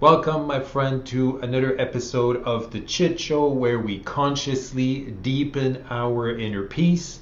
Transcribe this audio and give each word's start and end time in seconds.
Welcome, 0.00 0.46
my 0.46 0.60
friend, 0.60 1.04
to 1.08 1.40
another 1.42 1.78
episode 1.78 2.42
of 2.44 2.70
The 2.70 2.80
Chit 2.80 3.20
Show 3.20 3.48
where 3.48 3.78
we 3.78 3.98
consciously 3.98 5.10
deepen 5.20 5.84
our 5.90 6.34
inner 6.34 6.62
peace. 6.62 7.20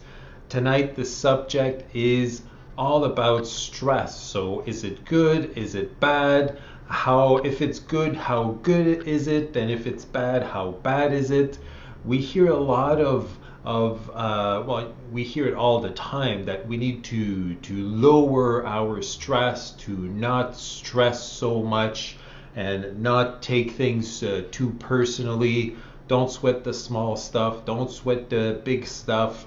Tonight, 0.49 0.95
the 0.95 1.05
subject 1.05 1.93
is 1.93 2.43
all 2.79 3.03
about 3.03 3.49
stress. 3.49 4.21
So, 4.21 4.63
is 4.65 4.85
it 4.85 5.05
good? 5.05 5.59
Is 5.59 5.75
it 5.75 5.99
bad? 5.99 6.61
How, 6.87 7.39
if 7.39 7.63
it's 7.63 7.81
good, 7.81 8.15
how 8.15 8.61
good 8.63 9.09
is 9.09 9.27
it? 9.27 9.57
And 9.57 9.73
if 9.73 9.89
it's 9.89 10.05
bad, 10.05 10.45
how 10.45 10.71
bad 10.85 11.13
is 11.13 11.33
it? 11.33 11.59
We 12.05 12.19
hear 12.19 12.47
a 12.47 12.61
lot 12.61 13.01
of 13.01 13.37
of 13.65 14.09
uh, 14.15 14.63
well, 14.65 14.95
we 15.11 15.25
hear 15.25 15.49
it 15.49 15.55
all 15.55 15.81
the 15.81 15.91
time 15.91 16.45
that 16.45 16.67
we 16.69 16.77
need 16.77 17.03
to 17.05 17.55
to 17.55 17.75
lower 17.75 18.65
our 18.65 19.03
stress, 19.03 19.73
to 19.73 19.91
not 19.91 20.57
stress 20.57 21.23
so 21.23 21.61
much, 21.61 22.17
and 22.59 23.01
not 23.01 23.41
take 23.41 23.71
things 23.71 24.21
uh, 24.25 24.43
too 24.51 24.71
personally. 24.81 25.77
Don't 26.09 26.29
sweat 26.29 26.65
the 26.65 26.75
small 26.75 27.15
stuff. 27.15 27.65
Don't 27.65 27.89
sweat 27.89 28.29
the 28.31 28.61
big 28.65 28.85
stuff. 28.85 29.47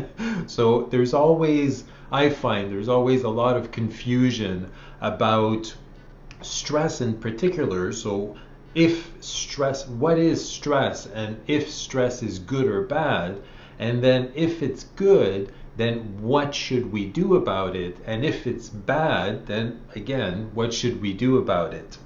so 0.46 0.82
there's 0.84 1.12
always, 1.12 1.82
I 2.12 2.30
find, 2.30 2.70
there's 2.70 2.88
always 2.88 3.24
a 3.24 3.28
lot 3.28 3.56
of 3.56 3.72
confusion 3.72 4.70
about 5.00 5.74
stress 6.42 7.00
in 7.00 7.14
particular. 7.14 7.92
So 7.92 8.36
if 8.72 9.10
stress, 9.18 9.88
what 9.88 10.16
is 10.16 10.48
stress, 10.48 11.06
and 11.06 11.40
if 11.48 11.68
stress 11.68 12.22
is 12.22 12.38
good 12.38 12.66
or 12.66 12.82
bad, 12.82 13.42
and 13.80 14.00
then 14.00 14.30
if 14.36 14.62
it's 14.62 14.84
good, 14.94 15.52
then 15.76 16.22
what 16.22 16.54
should 16.54 16.92
we 16.92 17.06
do 17.06 17.34
about 17.34 17.74
it? 17.74 17.96
And 18.06 18.24
if 18.24 18.46
it's 18.46 18.68
bad, 18.68 19.48
then 19.48 19.80
again, 19.96 20.52
what 20.54 20.72
should 20.72 21.02
we 21.02 21.12
do 21.12 21.38
about 21.38 21.74
it? 21.74 21.98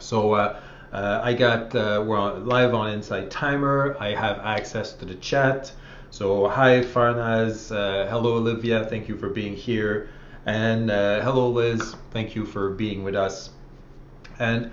So 0.00 0.34
uh, 0.34 0.60
uh, 0.92 1.20
I 1.22 1.34
got, 1.34 1.74
uh, 1.74 2.02
we're 2.06 2.18
on, 2.18 2.46
live 2.46 2.74
on 2.74 2.92
Insight 2.92 3.30
Timer. 3.30 3.96
I 4.00 4.14
have 4.14 4.38
access 4.38 4.92
to 4.94 5.04
the 5.04 5.16
chat. 5.16 5.72
So 6.10 6.48
hi 6.48 6.80
Farnaz, 6.80 7.70
uh, 7.70 8.08
hello 8.10 8.36
Olivia, 8.36 8.86
thank 8.86 9.08
you 9.08 9.16
for 9.18 9.28
being 9.28 9.54
here. 9.54 10.08
And 10.46 10.90
uh, 10.90 11.20
hello 11.20 11.50
Liz, 11.50 11.94
thank 12.12 12.34
you 12.34 12.46
for 12.46 12.70
being 12.70 13.04
with 13.04 13.14
us. 13.14 13.50
And 14.38 14.70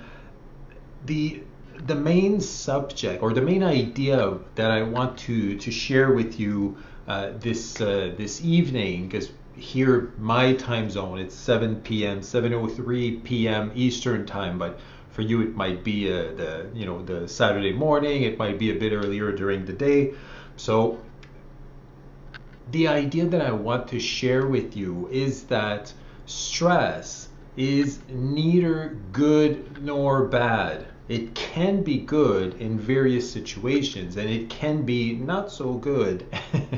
the 1.06 1.44
the 1.88 1.96
main 1.96 2.40
subject 2.40 3.22
or 3.22 3.34
the 3.34 3.42
main 3.42 3.64
idea 3.64 4.38
that 4.56 4.72
I 4.72 4.82
want 4.84 5.18
to 5.20 5.58
to 5.58 5.72
share 5.72 6.14
with 6.14 6.40
you 6.40 6.78
uh, 7.08 7.32
this 7.38 7.74
this 7.74 8.42
evening, 8.42 9.08
because 9.10 9.32
here 9.58 10.14
my 10.18 10.54
time 10.54 10.90
zone 10.90 11.18
it's 11.20 11.36
7 11.36 11.82
p.m. 11.82 12.22
7:03 12.22 13.24
p.m. 13.24 13.72
Eastern 13.76 14.26
time, 14.26 14.58
but 14.58 14.80
for 15.16 15.22
you 15.22 15.42
it 15.42 15.56
might 15.56 15.84
be 15.84 16.12
uh, 16.12 16.34
the 16.36 16.70
you 16.74 16.86
know 16.86 17.02
the 17.02 17.28
Saturday 17.28 17.74
morning, 17.74 18.24
it 18.24 18.38
might 18.38 18.60
be 18.60 18.70
a 18.72 18.76
bit 18.76 18.92
earlier 18.92 19.32
during 19.32 19.66
the 19.66 19.74
day. 19.74 20.14
So 20.58 21.00
the 22.72 22.88
idea 22.88 23.26
that 23.26 23.42
I 23.42 23.52
want 23.52 23.88
to 23.90 24.00
share 24.00 24.46
with 24.46 24.76
you 24.76 25.08
is 25.12 25.44
that 25.44 25.94
stress 26.26 27.30
is 27.56 28.00
neither 28.10 28.98
good 29.12 29.82
nor 29.82 30.26
bad 30.26 30.88
it 31.08 31.36
can 31.36 31.84
be 31.84 32.00
good 32.00 32.56
in 32.56 32.80
various 32.80 33.32
situations 33.32 34.18
and 34.18 34.30
it 34.30 34.50
can 34.50 34.82
be 34.82 35.14
not 35.14 35.52
so 35.52 35.74
good 35.74 36.26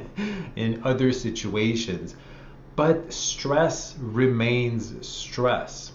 in 0.55 0.81
other 0.83 1.13
situations. 1.13 2.15
But 2.75 3.13
stress 3.13 3.95
remains 3.97 5.07
stress. 5.07 5.93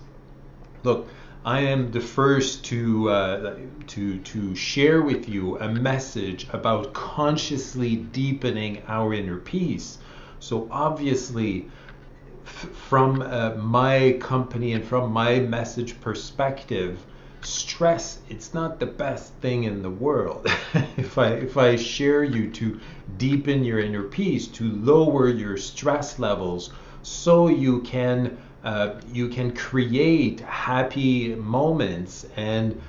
Look, 0.82 1.08
I 1.44 1.60
am 1.60 1.90
the 1.90 2.00
first 2.00 2.64
to 2.66 3.10
uh, 3.10 3.56
to 3.88 4.18
to 4.18 4.54
share 4.54 5.02
with 5.02 5.28
you 5.28 5.58
a 5.58 5.68
message 5.68 6.46
about 6.52 6.92
consciously 6.92 7.96
deepening 7.96 8.82
our 8.86 9.12
inner 9.12 9.38
peace. 9.38 9.98
So 10.38 10.68
obviously, 10.70 11.68
f- 12.44 12.70
from 12.88 13.22
uh, 13.22 13.56
my 13.56 14.18
company 14.20 14.72
and 14.72 14.84
from 14.84 15.12
my 15.12 15.40
message 15.40 16.00
perspective, 16.00 17.04
stress 17.40 18.20
it's 18.28 18.54
not 18.54 18.78
the 18.78 18.86
best 18.86 19.34
thing 19.40 19.64
in 19.64 19.82
the 19.82 19.90
world 19.90 20.46
if 20.96 21.18
i 21.18 21.26
if 21.30 21.56
i 21.56 21.74
share 21.74 22.22
you 22.22 22.48
to 22.48 22.78
deepen 23.18 23.64
your 23.64 23.80
inner 23.80 24.04
peace 24.04 24.46
to 24.46 24.70
lower 24.76 25.28
your 25.28 25.56
stress 25.56 26.20
levels 26.20 26.70
so 27.02 27.48
you 27.48 27.80
can 27.80 28.38
uh, 28.64 28.94
you 29.12 29.28
can 29.28 29.54
create 29.54 30.40
happy 30.40 31.34
moments 31.34 32.26
and 32.36 32.80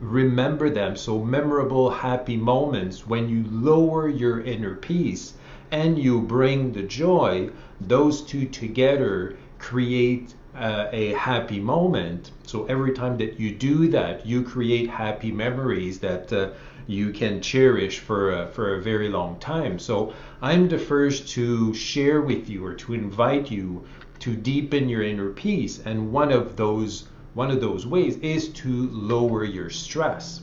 remember 0.00 0.70
them 0.70 0.96
so 0.96 1.22
memorable 1.22 1.90
happy 1.90 2.36
moments 2.36 3.06
when 3.06 3.28
you 3.28 3.44
lower 3.50 4.08
your 4.08 4.40
inner 4.40 4.74
peace 4.74 5.34
and 5.70 5.98
you 5.98 6.20
bring 6.22 6.72
the 6.72 6.82
joy 6.82 7.50
those 7.80 8.22
two 8.22 8.46
together 8.46 9.36
create 9.58 10.34
uh, 10.54 10.88
a 10.92 11.12
happy 11.12 11.60
moment. 11.60 12.32
So 12.44 12.64
every 12.66 12.92
time 12.92 13.16
that 13.18 13.38
you 13.38 13.54
do 13.54 13.88
that, 13.88 14.26
you 14.26 14.42
create 14.42 14.90
happy 14.90 15.30
memories 15.30 16.00
that 16.00 16.32
uh, 16.32 16.50
you 16.86 17.12
can 17.12 17.40
cherish 17.40 18.00
for 18.00 18.46
for 18.48 18.74
a 18.74 18.82
very 18.82 19.08
long 19.08 19.38
time. 19.38 19.78
So 19.78 20.12
I'm 20.42 20.68
the 20.68 20.78
first 20.78 21.28
to 21.30 21.72
share 21.72 22.20
with 22.20 22.50
you 22.50 22.64
or 22.64 22.74
to 22.74 22.94
invite 22.94 23.50
you 23.50 23.84
to 24.20 24.36
deepen 24.36 24.88
your 24.88 25.02
inner 25.02 25.30
peace, 25.30 25.80
and 25.84 26.12
one 26.12 26.30
of 26.30 26.56
those 26.56 27.08
one 27.34 27.50
of 27.50 27.60
those 27.60 27.86
ways 27.86 28.16
is 28.18 28.48
to 28.48 28.88
lower 28.90 29.44
your 29.44 29.70
stress, 29.70 30.40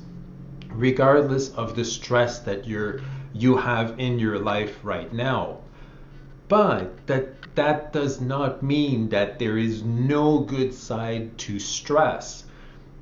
regardless 0.69 1.49
of 1.49 1.75
the 1.75 1.85
stress 1.85 2.39
that 2.39 2.67
you're 2.67 3.01
you 3.33 3.57
have 3.57 3.99
in 3.99 4.19
your 4.19 4.39
life 4.39 4.79
right 4.83 5.13
now. 5.13 5.59
But 6.47 7.05
that 7.07 7.55
that 7.55 7.91
does 7.91 8.21
not 8.21 8.63
mean 8.63 9.09
that 9.09 9.37
there 9.37 9.57
is 9.57 9.83
no 9.83 10.39
good 10.39 10.73
side 10.73 11.37
to 11.39 11.59
stress. 11.59 12.45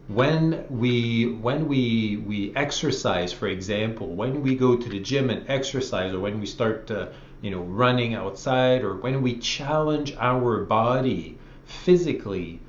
When 0.08 0.66
we 0.70 1.26
when 1.26 1.68
we 1.68 2.18
we 2.26 2.54
exercise, 2.56 3.32
for 3.32 3.48
example, 3.48 4.08
when 4.08 4.42
we 4.42 4.56
go 4.56 4.76
to 4.76 4.90
the 4.90 5.00
gym 5.00 5.30
and 5.30 5.50
exercise, 5.50 6.14
or 6.14 6.20
when 6.20 6.40
we 6.40 6.46
start 6.46 6.88
to, 6.88 7.12
you 7.46 7.52
know 7.52 7.62
running 7.62 8.16
outside, 8.16 8.84
or 8.84 8.96
when 8.96 9.22
we 9.22 9.38
challenge 9.38 10.16
our 10.18 10.64
body 10.64 11.38
physically, 11.64 12.60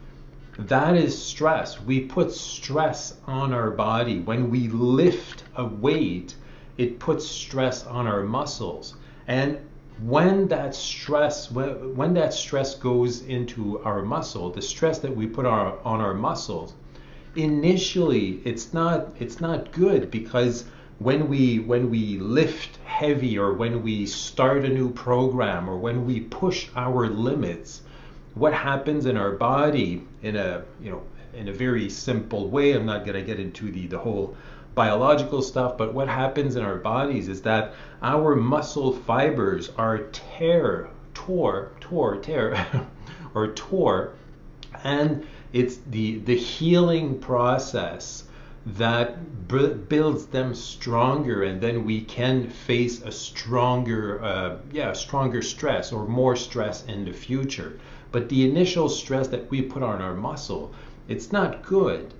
that 0.58 0.94
is 0.94 1.16
stress. 1.16 1.80
We 1.80 2.00
put 2.00 2.30
stress 2.30 3.16
on 3.26 3.54
our 3.54 3.70
body. 3.70 4.20
When 4.20 4.50
we 4.50 4.68
lift 4.68 5.44
a 5.54 5.64
weight, 5.64 6.34
it 6.76 6.98
puts 6.98 7.26
stress 7.26 7.86
on 7.86 8.06
our 8.06 8.22
muscles. 8.22 8.96
And 9.26 9.58
when 10.02 10.46
that 10.48 10.74
stress 10.74 11.50
when, 11.50 11.96
when 11.96 12.12
that 12.12 12.34
stress 12.34 12.74
goes 12.74 13.22
into 13.22 13.78
our 13.82 14.02
muscle 14.02 14.50
the 14.50 14.60
stress 14.60 14.98
that 14.98 15.16
we 15.16 15.26
put 15.26 15.46
our, 15.46 15.78
on 15.86 16.02
our 16.02 16.12
muscles 16.12 16.74
initially 17.34 18.42
it's 18.44 18.74
not 18.74 19.08
it's 19.18 19.40
not 19.40 19.72
good 19.72 20.10
because 20.10 20.66
when 20.98 21.28
we 21.28 21.58
when 21.58 21.90
we 21.90 22.18
lift 22.18 22.78
heavy 22.84 23.38
or 23.38 23.52
when 23.52 23.82
we 23.82 24.06
start 24.06 24.64
a 24.64 24.68
new 24.68 24.90
program 24.90 25.68
or 25.68 25.76
when 25.76 26.06
we 26.06 26.20
push 26.20 26.68
our 26.74 27.06
limits 27.06 27.82
what 28.34 28.52
happens 28.52 29.06
in 29.06 29.16
our 29.16 29.32
body 29.32 30.02
in 30.22 30.36
a 30.36 30.62
you 30.80 30.90
know 30.90 31.02
in 31.34 31.48
a 31.48 31.52
very 31.52 31.90
simple 31.90 32.48
way 32.48 32.72
i'm 32.72 32.86
not 32.86 33.04
going 33.04 33.18
to 33.18 33.22
get 33.22 33.38
into 33.38 33.70
the 33.70 33.86
the 33.86 33.98
whole 33.98 34.34
biological 34.76 35.40
stuff, 35.40 35.78
but 35.78 35.94
what 35.94 36.06
happens 36.06 36.54
in 36.54 36.62
our 36.62 36.76
bodies 36.76 37.28
is 37.28 37.42
that 37.42 37.72
our 38.02 38.36
muscle 38.36 38.92
fibers 38.92 39.70
are 39.78 40.00
tear, 40.12 40.88
tore, 41.14 41.72
tore, 41.80 42.18
tear, 42.18 42.86
or 43.34 43.48
tore, 43.54 44.12
and 44.84 45.26
it's 45.52 45.78
the 45.90 46.18
the 46.18 46.36
healing 46.36 47.18
process 47.18 48.24
that 48.66 49.48
b- 49.48 49.74
builds 49.74 50.26
them 50.26 50.54
stronger, 50.54 51.42
and 51.44 51.60
then 51.60 51.84
we 51.84 52.00
can 52.00 52.48
face 52.48 53.00
a 53.02 53.12
stronger, 53.12 54.22
uh, 54.22 54.56
yeah, 54.72 54.92
stronger 54.92 55.40
stress 55.40 55.92
or 55.92 56.06
more 56.06 56.36
stress 56.36 56.84
in 56.86 57.04
the 57.04 57.12
future. 57.12 57.78
But 58.12 58.28
the 58.28 58.48
initial 58.48 58.88
stress 58.88 59.28
that 59.28 59.50
we 59.50 59.62
put 59.62 59.82
on 59.82 60.02
our 60.02 60.14
muscle, 60.14 60.72
it's 61.08 61.32
not 61.32 61.62
good 61.62 62.12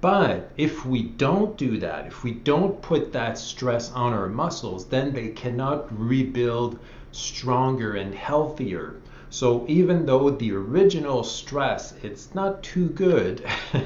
but 0.00 0.50
if 0.56 0.86
we 0.86 1.02
don't 1.02 1.58
do 1.58 1.78
that, 1.78 2.06
if 2.06 2.24
we 2.24 2.32
don't 2.32 2.80
put 2.80 3.12
that 3.12 3.36
stress 3.36 3.92
on 3.92 4.14
our 4.14 4.30
muscles, 4.30 4.86
then 4.86 5.12
they 5.12 5.28
cannot 5.28 5.88
rebuild 5.94 6.78
stronger 7.12 7.92
and 7.92 8.14
healthier. 8.14 8.94
So 9.28 9.66
even 9.68 10.06
though 10.06 10.30
the 10.30 10.52
original 10.52 11.22
stress 11.22 11.92
it's 12.02 12.34
not 12.34 12.62
too 12.62 12.88
good, 12.88 13.44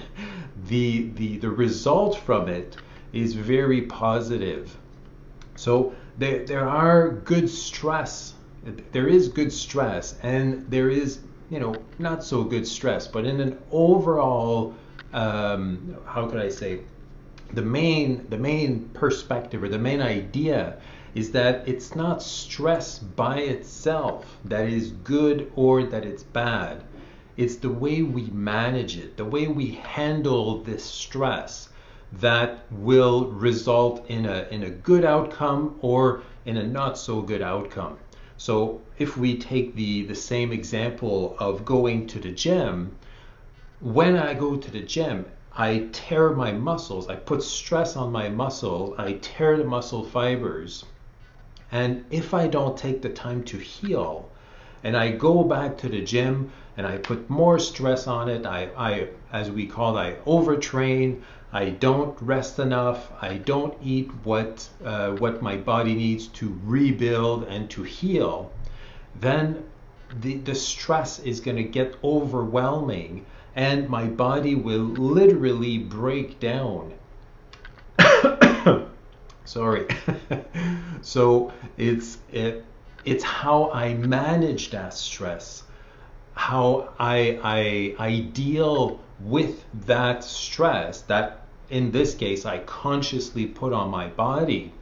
the 0.68 1.10
the 1.16 1.38
the 1.38 1.50
result 1.50 2.18
from 2.18 2.48
it 2.48 2.76
is 3.12 3.34
very 3.34 3.82
positive. 3.82 4.76
So 5.56 5.94
there 6.18 6.44
there 6.44 6.68
are 6.68 7.10
good 7.10 7.48
stress. 7.48 8.34
There 8.92 9.08
is 9.08 9.28
good 9.28 9.52
stress 9.52 10.16
and 10.22 10.66
there 10.70 10.88
is, 10.88 11.18
you 11.50 11.60
know, 11.60 11.74
not 11.98 12.24
so 12.24 12.44
good 12.44 12.66
stress, 12.66 13.06
but 13.06 13.26
in 13.26 13.40
an 13.40 13.58
overall 13.70 14.74
um, 15.14 15.96
how 16.06 16.26
could 16.26 16.40
I 16.40 16.48
say, 16.48 16.80
the 17.52 17.62
main 17.62 18.26
the 18.28 18.38
main 18.38 18.88
perspective 18.94 19.62
or 19.62 19.68
the 19.68 19.78
main 19.78 20.02
idea 20.02 20.76
is 21.14 21.30
that 21.30 21.66
it's 21.68 21.94
not 21.94 22.20
stress 22.20 22.98
by 22.98 23.38
itself 23.38 24.38
that 24.44 24.68
is 24.68 24.90
good 24.90 25.52
or 25.54 25.84
that 25.84 26.04
it's 26.04 26.24
bad. 26.24 26.82
It's 27.36 27.56
the 27.56 27.70
way 27.70 28.02
we 28.02 28.30
manage 28.30 28.96
it, 28.96 29.16
the 29.16 29.24
way 29.24 29.48
we 29.48 29.72
handle 29.72 30.62
this 30.62 30.84
stress 30.84 31.68
that 32.12 32.64
will 32.70 33.26
result 33.26 34.04
in 34.08 34.24
a 34.24 34.46
in 34.52 34.62
a 34.62 34.70
good 34.70 35.04
outcome 35.04 35.76
or 35.80 36.22
in 36.44 36.56
a 36.56 36.62
not 36.62 36.96
so 36.96 37.22
good 37.22 37.42
outcome. 37.42 37.98
So 38.36 38.80
if 38.98 39.16
we 39.16 39.36
take 39.36 39.74
the 39.74 40.04
the 40.06 40.14
same 40.14 40.52
example 40.52 41.34
of 41.40 41.64
going 41.64 42.06
to 42.08 42.20
the 42.20 42.30
gym, 42.30 42.96
when 43.80 44.16
I 44.16 44.34
go 44.34 44.56
to 44.56 44.70
the 44.70 44.82
gym, 44.82 45.26
I 45.56 45.88
tear 45.92 46.30
my 46.30 46.52
muscles, 46.52 47.08
I 47.08 47.16
put 47.16 47.42
stress 47.42 47.96
on 47.96 48.12
my 48.12 48.28
muscle, 48.28 48.94
I 48.96 49.14
tear 49.14 49.56
the 49.56 49.64
muscle 49.64 50.04
fibers. 50.04 50.84
And 51.72 52.04
if 52.10 52.32
I 52.32 52.46
don't 52.46 52.78
take 52.78 53.02
the 53.02 53.08
time 53.08 53.42
to 53.44 53.58
heal, 53.58 54.28
and 54.84 54.96
I 54.96 55.10
go 55.10 55.42
back 55.42 55.78
to 55.78 55.88
the 55.88 56.02
gym 56.02 56.52
and 56.76 56.86
I 56.86 56.98
put 56.98 57.28
more 57.30 57.58
stress 57.58 58.06
on 58.06 58.28
it, 58.28 58.46
I, 58.46 58.68
I 58.76 59.08
as 59.32 59.50
we 59.50 59.66
call 59.66 59.96
it, 59.98 60.00
I 60.00 60.12
overtrain, 60.28 61.22
I 61.52 61.70
don't 61.70 62.20
rest 62.20 62.58
enough, 62.58 63.10
I 63.22 63.34
don't 63.34 63.76
eat 63.82 64.10
what 64.24 64.68
uh, 64.84 65.12
what 65.12 65.42
my 65.42 65.56
body 65.56 65.94
needs 65.94 66.26
to 66.38 66.58
rebuild 66.64 67.44
and 67.44 67.70
to 67.70 67.82
heal, 67.82 68.50
then 69.20 69.64
the, 70.20 70.34
the 70.38 70.54
stress 70.54 71.18
is 71.20 71.40
going 71.40 71.56
to 71.56 71.64
get 71.64 71.96
overwhelming 72.02 73.24
and 73.56 73.88
my 73.88 74.06
body 74.06 74.54
will 74.54 74.84
literally 74.84 75.78
break 75.78 76.40
down. 76.40 76.92
Sorry. 79.44 79.86
so 81.02 81.52
it's 81.76 82.18
it, 82.32 82.64
it's 83.04 83.22
how 83.22 83.70
I 83.70 83.94
manage 83.94 84.70
that 84.70 84.94
stress, 84.94 85.62
how 86.34 86.92
I, 86.98 87.38
I 87.42 88.06
I 88.06 88.20
deal 88.32 89.00
with 89.20 89.64
that 89.86 90.24
stress 90.24 91.00
that 91.02 91.40
in 91.70 91.90
this 91.90 92.14
case 92.14 92.44
I 92.44 92.58
consciously 92.58 93.46
put 93.46 93.72
on 93.72 93.90
my 93.90 94.08
body. 94.08 94.72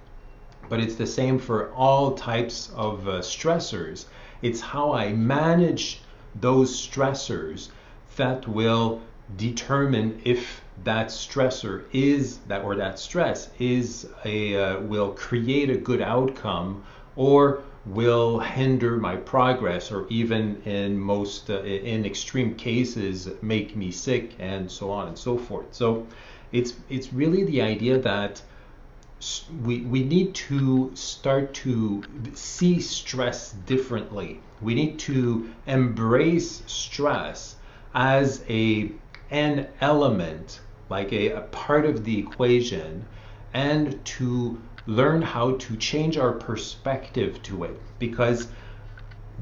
But 0.69 0.81
it's 0.81 0.94
the 0.94 1.06
same 1.06 1.38
for 1.38 1.70
all 1.72 2.14
types 2.14 2.70
of 2.75 3.06
uh, 3.06 3.20
stressors. 3.20 4.06
It's 4.40 4.60
how 4.60 4.93
I 4.93 5.12
manage 5.12 6.00
those 6.34 6.75
stressors 6.75 7.69
that 8.16 8.48
will 8.48 9.00
determine 9.37 10.20
if 10.25 10.62
that 10.84 11.08
stressor 11.08 11.84
is 11.93 12.38
that 12.48 12.62
or 12.64 12.75
that 12.76 12.98
stress 12.98 13.50
is 13.58 14.08
a 14.25 14.56
uh, 14.56 14.81
will 14.81 15.12
create 15.12 15.70
a 15.70 15.76
good 15.76 16.00
outcome 16.00 16.82
or 17.16 17.62
will 17.84 18.38
hinder 18.38 18.96
my 18.96 19.17
progress 19.17 19.90
or 19.90 20.06
even 20.08 20.62
in 20.62 20.99
most 20.99 21.50
uh, 21.50 21.62
in 21.62 22.06
extreme 22.06 22.55
cases 22.55 23.29
make 23.43 23.75
me 23.76 23.90
sick 23.90 24.34
and 24.38 24.70
so 24.70 24.90
on 24.90 25.08
and 25.08 25.19
so 25.19 25.37
forth 25.37 25.67
so 25.73 26.06
it's 26.52 26.75
it's 26.88 27.12
really 27.12 27.43
the 27.44 27.61
idea 27.61 27.99
that 27.99 28.40
we, 29.62 29.82
we 29.82 30.02
need 30.02 30.34
to 30.34 30.90
start 30.94 31.55
to 31.55 32.02
see 32.34 32.81
stress 32.81 33.52
differently. 33.52 34.40
We 34.61 34.75
need 34.75 34.99
to 35.00 35.52
embrace 35.67 36.62
stress 36.67 37.56
as 37.94 38.44
a 38.49 38.90
an 39.31 39.69
element, 39.81 40.61
like 40.90 41.12
a, 41.12 41.31
a 41.31 41.40
part 41.43 41.87
of 41.87 42.05
the 42.05 42.19
equation, 42.19 43.06
and 43.55 44.05
to 44.05 44.61
learn 44.87 45.23
how 45.23 45.52
to 45.52 45.76
change 45.76 46.17
our 46.17 46.32
perspective 46.32 47.43
to 47.43 47.64
it. 47.64 47.81
Because 47.99 48.49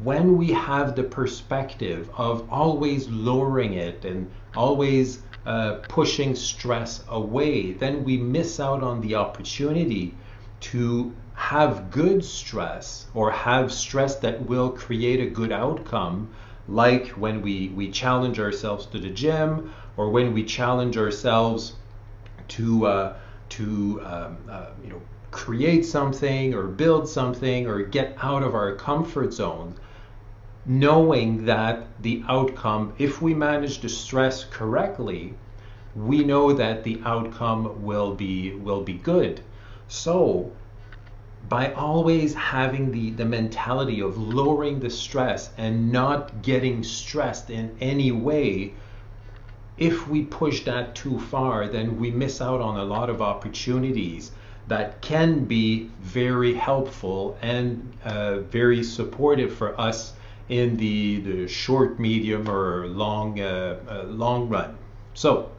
when 0.02 0.36
we 0.36 0.52
have 0.52 0.96
the 0.96 1.02
perspective 1.02 2.10
of 2.16 2.50
always 2.50 3.08
lowering 3.08 3.74
it 3.74 4.04
and 4.04 4.30
always 4.54 5.22
uh, 5.46 5.78
pushing 5.88 6.34
stress 6.34 7.04
away, 7.08 7.72
then 7.72 8.04
we 8.04 8.16
miss 8.16 8.60
out 8.60 8.82
on 8.82 9.00
the 9.00 9.14
opportunity 9.14 10.14
to 10.60 11.14
have 11.34 11.90
good 11.90 12.22
stress 12.22 13.06
or 13.14 13.30
have 13.30 13.72
stress 13.72 14.16
that 14.16 14.46
will 14.46 14.70
create 14.70 15.20
a 15.20 15.30
good 15.30 15.52
outcome 15.52 16.28
like 16.68 17.08
when 17.08 17.40
we, 17.40 17.68
we 17.70 17.90
challenge 17.90 18.38
ourselves 18.38 18.84
to 18.86 18.98
the 18.98 19.08
gym 19.08 19.72
or 19.96 20.10
when 20.10 20.34
we 20.34 20.44
challenge 20.44 20.96
ourselves 20.96 21.74
to 22.48 22.86
uh, 22.86 23.16
to 23.48 24.00
um, 24.04 24.36
uh, 24.48 24.66
you 24.82 24.90
know 24.90 25.00
create 25.30 25.84
something 25.84 26.54
or 26.54 26.64
build 26.64 27.08
something 27.08 27.66
or 27.66 27.82
get 27.82 28.16
out 28.22 28.42
of 28.42 28.54
our 28.54 28.74
comfort 28.74 29.32
zone 29.32 29.74
knowing 30.66 31.44
that 31.44 31.86
the 32.02 32.22
outcome 32.28 32.92
if 32.98 33.22
we 33.22 33.32
manage 33.34 33.80
to 33.80 33.88
stress 33.88 34.44
correctly 34.44 35.34
we 35.94 36.22
know 36.22 36.52
that 36.52 36.84
the 36.84 37.00
outcome 37.04 37.84
will 37.84 38.14
be 38.14 38.54
will 38.54 38.82
be 38.82 38.94
good. 38.94 39.40
So 39.88 40.52
by 41.48 41.72
always 41.72 42.34
having 42.34 42.92
the, 42.92 43.10
the 43.10 43.24
mentality 43.24 44.00
of 44.00 44.16
lowering 44.16 44.78
the 44.78 44.90
stress 44.90 45.50
and 45.56 45.90
not 45.90 46.42
getting 46.42 46.84
stressed 46.84 47.50
in 47.50 47.76
any 47.80 48.12
way, 48.12 48.74
if 49.78 50.06
we 50.06 50.22
push 50.22 50.64
that 50.64 50.94
too 50.94 51.18
far, 51.18 51.66
then 51.66 51.98
we 51.98 52.10
miss 52.10 52.40
out 52.40 52.60
on 52.60 52.78
a 52.78 52.84
lot 52.84 53.10
of 53.10 53.20
opportunities 53.20 54.30
that 54.70 55.00
can 55.00 55.44
be 55.46 55.90
very 56.00 56.54
helpful 56.54 57.36
and 57.42 57.92
uh, 58.04 58.38
very 58.38 58.84
supportive 58.84 59.52
for 59.52 59.78
us 59.80 60.12
in 60.48 60.76
the, 60.76 61.20
the 61.22 61.48
short, 61.48 61.98
medium, 61.98 62.48
or 62.48 62.86
long, 62.86 63.40
uh, 63.40 63.80
uh, 63.88 64.04
long 64.04 64.48
run. 64.48 64.78
So, 65.12 65.50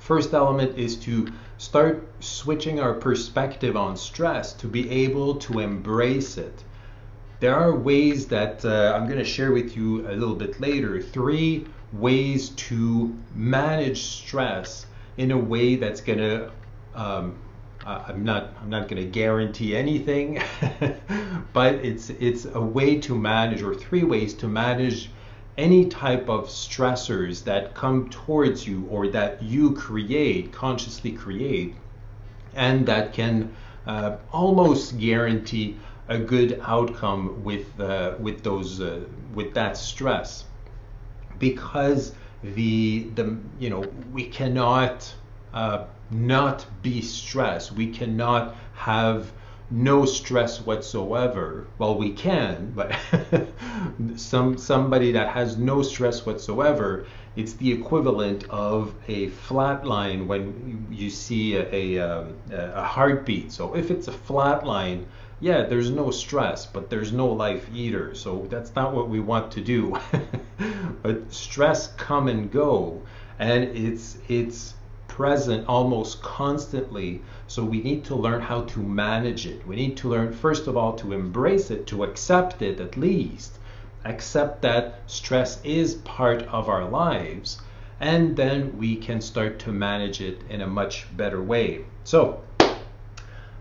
first 0.00 0.34
element 0.34 0.76
is 0.76 0.96
to 1.06 1.28
start 1.58 2.04
switching 2.18 2.80
our 2.80 2.94
perspective 2.94 3.76
on 3.76 3.96
stress 3.96 4.52
to 4.54 4.66
be 4.66 4.90
able 4.90 5.36
to 5.36 5.60
embrace 5.60 6.36
it. 6.36 6.64
There 7.38 7.54
are 7.54 7.76
ways 7.76 8.26
that 8.26 8.64
uh, 8.64 8.92
I'm 8.96 9.06
going 9.06 9.20
to 9.20 9.24
share 9.24 9.52
with 9.52 9.76
you 9.76 10.08
a 10.08 10.14
little 10.16 10.34
bit 10.34 10.60
later. 10.60 11.00
Three 11.00 11.64
ways 11.92 12.48
to 12.68 13.16
manage 13.36 14.02
stress 14.02 14.86
in 15.16 15.30
a 15.30 15.38
way 15.38 15.76
that's 15.76 16.00
going 16.00 16.18
to 16.18 16.50
um, 16.96 17.38
I'm 17.86 18.24
not 18.24 18.52
I'm 18.60 18.68
not 18.68 18.88
going 18.88 19.00
to 19.00 19.08
guarantee 19.08 19.76
anything, 19.76 20.42
but 21.52 21.74
it's 21.76 22.10
it's 22.10 22.44
a 22.44 22.60
way 22.60 22.98
to 23.00 23.14
manage 23.14 23.62
or 23.62 23.76
three 23.76 24.02
ways 24.02 24.34
to 24.34 24.48
manage 24.48 25.10
any 25.56 25.86
type 25.86 26.28
of 26.28 26.48
stressors 26.48 27.44
that 27.44 27.74
come 27.74 28.10
towards 28.10 28.66
you 28.66 28.86
or 28.90 29.06
that 29.08 29.40
you 29.40 29.72
create, 29.72 30.52
consciously 30.52 31.12
create, 31.12 31.76
and 32.54 32.86
that 32.86 33.12
can 33.12 33.54
uh, 33.86 34.16
almost 34.32 34.98
guarantee 34.98 35.76
a 36.08 36.18
good 36.18 36.60
outcome 36.64 37.44
with 37.44 37.78
uh, 37.80 38.14
with 38.18 38.42
those 38.42 38.80
uh, 38.80 39.00
with 39.32 39.54
that 39.54 39.76
stress. 39.76 40.44
Because 41.38 42.14
the 42.42 43.06
the 43.14 43.38
you 43.60 43.70
know 43.70 43.88
we 44.12 44.26
cannot 44.26 45.14
uh, 45.56 45.84
not 46.10 46.64
be 46.82 47.02
stressed 47.02 47.72
we 47.72 47.88
cannot 47.90 48.54
have 48.74 49.32
no 49.70 50.04
stress 50.04 50.64
whatsoever. 50.64 51.66
Well, 51.78 51.98
we 51.98 52.12
can, 52.12 52.72
but 52.74 52.96
some 54.16 54.58
somebody 54.58 55.12
that 55.12 55.28
has 55.28 55.56
no 55.56 55.82
stress 55.82 56.24
whatsoever, 56.24 57.06
it's 57.34 57.54
the 57.54 57.72
equivalent 57.72 58.44
of 58.48 58.94
a 59.08 59.28
flat 59.28 59.84
line 59.84 60.28
when 60.28 60.86
you 60.90 61.10
see 61.10 61.56
a, 61.56 61.68
a, 61.72 61.98
um, 61.98 62.34
a 62.52 62.84
heartbeat. 62.84 63.50
So 63.50 63.74
if 63.74 63.90
it's 63.90 64.08
a 64.08 64.12
flat 64.12 64.64
line, 64.64 65.06
yeah, 65.40 65.64
there's 65.64 65.90
no 65.90 66.10
stress, 66.10 66.64
but 66.64 66.88
there's 66.88 67.12
no 67.12 67.26
life 67.26 67.68
either. 67.74 68.14
So 68.14 68.46
that's 68.48 68.74
not 68.74 68.94
what 68.94 69.08
we 69.08 69.20
want 69.20 69.50
to 69.52 69.60
do. 69.60 69.98
but 71.02 71.32
stress 71.32 71.88
come 71.96 72.28
and 72.28 72.50
go, 72.50 73.02
and 73.38 73.64
it's 73.64 74.16
it's 74.28 74.75
present 75.16 75.66
almost 75.66 76.20
constantly. 76.20 77.22
So 77.46 77.64
we 77.64 77.82
need 77.82 78.04
to 78.04 78.14
learn 78.14 78.42
how 78.42 78.64
to 78.64 78.80
manage 78.80 79.46
it. 79.46 79.66
We 79.66 79.74
need 79.74 79.96
to 79.98 80.10
learn, 80.10 80.34
first 80.34 80.66
of 80.66 80.76
all, 80.76 80.92
to 80.96 81.14
embrace 81.14 81.70
it, 81.70 81.86
to 81.86 82.04
accept 82.04 82.60
it 82.60 82.80
at 82.80 82.98
least, 82.98 83.58
accept 84.04 84.60
that 84.60 85.00
stress 85.06 85.58
is 85.64 85.94
part 85.94 86.42
of 86.42 86.68
our 86.68 86.84
lives, 86.84 87.62
and 87.98 88.36
then 88.36 88.76
we 88.76 88.94
can 88.96 89.22
start 89.22 89.58
to 89.60 89.72
manage 89.72 90.20
it 90.20 90.42
in 90.50 90.60
a 90.60 90.66
much 90.66 91.06
better 91.16 91.42
way. 91.42 91.86
So, 92.04 92.42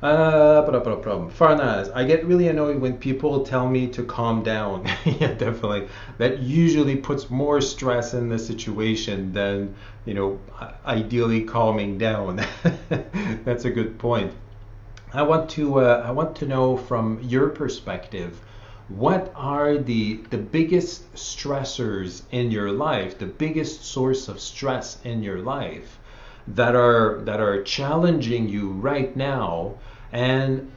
Uh, 0.05 0.61
problem. 1.05 1.31
Farnaz, 1.31 1.91
I 1.95 2.03
get 2.03 2.25
really 2.25 2.47
annoyed 2.47 2.79
when 2.79 2.97
people 2.97 3.43
tell 3.43 3.67
me 3.67 3.87
to 3.87 4.03
calm 4.03 4.43
down. 4.43 4.85
yeah, 5.05 5.33
definitely. 5.33 5.87
That 6.19 6.39
usually 6.39 6.95
puts 6.95 7.29
more 7.31 7.59
stress 7.59 8.13
in 8.13 8.29
the 8.29 8.37
situation 8.37 9.33
than, 9.33 9.75
you 10.05 10.13
know, 10.13 10.39
ideally 10.85 11.43
calming 11.43 11.97
down. 11.97 12.43
That's 13.45 13.65
a 13.65 13.71
good 13.71 13.97
point. 13.97 14.31
I 15.13 15.23
want 15.23 15.49
to 15.51 15.79
uh, 15.79 16.03
I 16.05 16.11
want 16.11 16.35
to 16.37 16.45
know 16.45 16.77
from 16.77 17.19
your 17.23 17.49
perspective, 17.49 18.39
what 18.89 19.31
are 19.35 19.77
the 19.77 20.17
the 20.29 20.37
biggest 20.37 21.11
stressors 21.15 22.21
in 22.31 22.51
your 22.51 22.71
life, 22.71 23.17
the 23.17 23.25
biggest 23.25 23.83
source 23.83 24.27
of 24.27 24.39
stress 24.39 24.99
in 25.03 25.23
your 25.23 25.39
life 25.39 25.99
that 26.47 26.75
are 26.75 27.21
that 27.25 27.39
are 27.39 27.63
challenging 27.63 28.47
you 28.47 28.69
right 28.69 29.15
now 29.15 29.75
and 30.11 30.71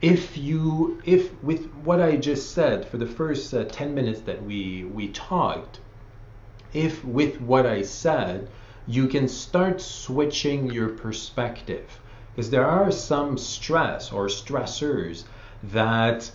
if 0.00 0.36
you 0.36 1.00
if 1.04 1.42
with 1.42 1.66
what 1.84 2.00
I 2.00 2.16
just 2.16 2.52
said 2.52 2.86
for 2.86 2.98
the 2.98 3.06
first 3.06 3.52
uh, 3.54 3.64
10 3.64 3.94
minutes 3.94 4.20
that 4.22 4.42
we 4.42 4.84
we 4.84 5.08
talked 5.08 5.80
if 6.72 7.04
with 7.04 7.40
what 7.40 7.66
I 7.66 7.82
said 7.82 8.48
you 8.86 9.08
can 9.08 9.26
start 9.26 9.80
switching 9.80 10.70
your 10.70 10.90
perspective 10.90 12.00
because 12.34 12.50
there 12.50 12.66
are 12.66 12.90
some 12.92 13.38
stress 13.38 14.12
or 14.12 14.26
stressors 14.26 15.24
that 15.62 16.30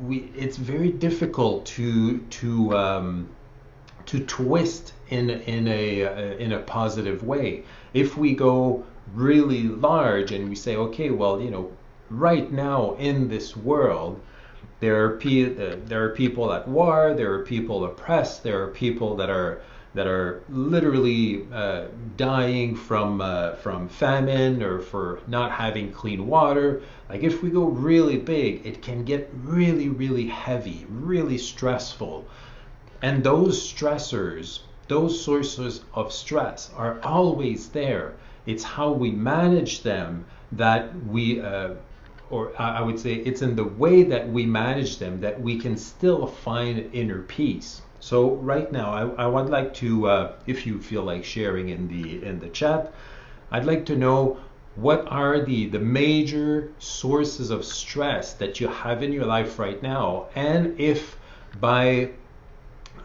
we 0.00 0.30
it's 0.36 0.56
very 0.56 0.90
difficult 0.90 1.64
to 1.66 2.18
to 2.18 2.76
um, 2.76 3.28
to 4.06 4.24
twist 4.24 4.92
in 5.10 5.30
in 5.30 5.68
a 5.68 6.04
uh, 6.04 6.36
in 6.38 6.52
a 6.52 6.58
positive 6.58 7.22
way. 7.22 7.64
If 7.94 8.16
we 8.16 8.34
go 8.34 8.84
really 9.14 9.64
large 9.64 10.32
and 10.32 10.48
we 10.48 10.54
say, 10.54 10.76
okay, 10.76 11.10
well, 11.10 11.40
you 11.40 11.50
know, 11.50 11.72
right 12.10 12.50
now 12.50 12.94
in 12.94 13.28
this 13.28 13.56
world, 13.56 14.20
there 14.80 15.04
are 15.04 15.16
uh, 15.16 15.76
there 15.86 16.04
are 16.04 16.10
people 16.10 16.52
at 16.52 16.68
war, 16.68 17.12
there 17.14 17.32
are 17.34 17.44
people 17.44 17.84
oppressed, 17.84 18.44
there 18.44 18.62
are 18.62 18.68
people 18.68 19.16
that 19.16 19.28
are 19.28 19.60
that 19.94 20.06
are 20.06 20.42
literally 20.48 21.46
uh, 21.52 21.86
dying 22.16 22.76
from 22.76 23.20
uh, 23.20 23.54
from 23.56 23.88
famine 23.88 24.62
or 24.62 24.78
for 24.78 25.20
not 25.26 25.50
having 25.50 25.90
clean 25.90 26.26
water. 26.26 26.80
Like 27.08 27.24
if 27.24 27.42
we 27.42 27.50
go 27.50 27.64
really 27.64 28.18
big, 28.18 28.64
it 28.64 28.80
can 28.80 29.04
get 29.04 29.28
really 29.42 29.88
really 29.88 30.28
heavy, 30.28 30.86
really 30.88 31.38
stressful. 31.38 32.24
And 33.02 33.24
those 33.24 33.60
stressors, 33.60 34.60
those 34.86 35.20
sources 35.20 35.82
of 35.94 36.12
stress 36.12 36.70
are 36.76 37.00
always 37.02 37.68
there. 37.70 38.14
It's 38.48 38.64
how 38.64 38.90
we 38.90 39.10
manage 39.10 39.82
them 39.82 40.24
that 40.52 40.82
we 41.06 41.40
uh, 41.40 41.74
or 42.30 42.52
I 42.60 42.82
would 42.82 42.98
say 42.98 43.14
it's 43.14 43.42
in 43.42 43.56
the 43.56 43.64
way 43.64 44.02
that 44.02 44.28
we 44.28 44.44
manage 44.44 44.98
them 44.98 45.20
that 45.20 45.40
we 45.40 45.58
can 45.58 45.76
still 45.76 46.26
find 46.26 46.90
inner 46.92 47.22
peace. 47.22 47.82
So 48.00 48.34
right 48.36 48.70
now, 48.70 48.92
I, 48.92 49.24
I 49.24 49.26
would 49.26 49.48
like 49.48 49.74
to, 49.74 50.06
uh, 50.06 50.32
if 50.46 50.66
you 50.66 50.80
feel 50.80 51.02
like 51.02 51.24
sharing 51.24 51.70
in 51.70 51.88
the 51.88 52.22
in 52.24 52.38
the 52.38 52.48
chat, 52.48 52.92
I'd 53.50 53.64
like 53.64 53.86
to 53.86 53.96
know 53.96 54.38
what 54.76 55.10
are 55.10 55.40
the 55.40 55.66
the 55.66 55.78
major 55.80 56.70
sources 56.78 57.50
of 57.50 57.64
stress 57.64 58.34
that 58.34 58.60
you 58.60 58.68
have 58.68 59.02
in 59.02 59.12
your 59.12 59.26
life 59.26 59.58
right 59.58 59.82
now, 59.82 60.26
and 60.34 60.78
if 60.78 61.18
by 61.60 62.10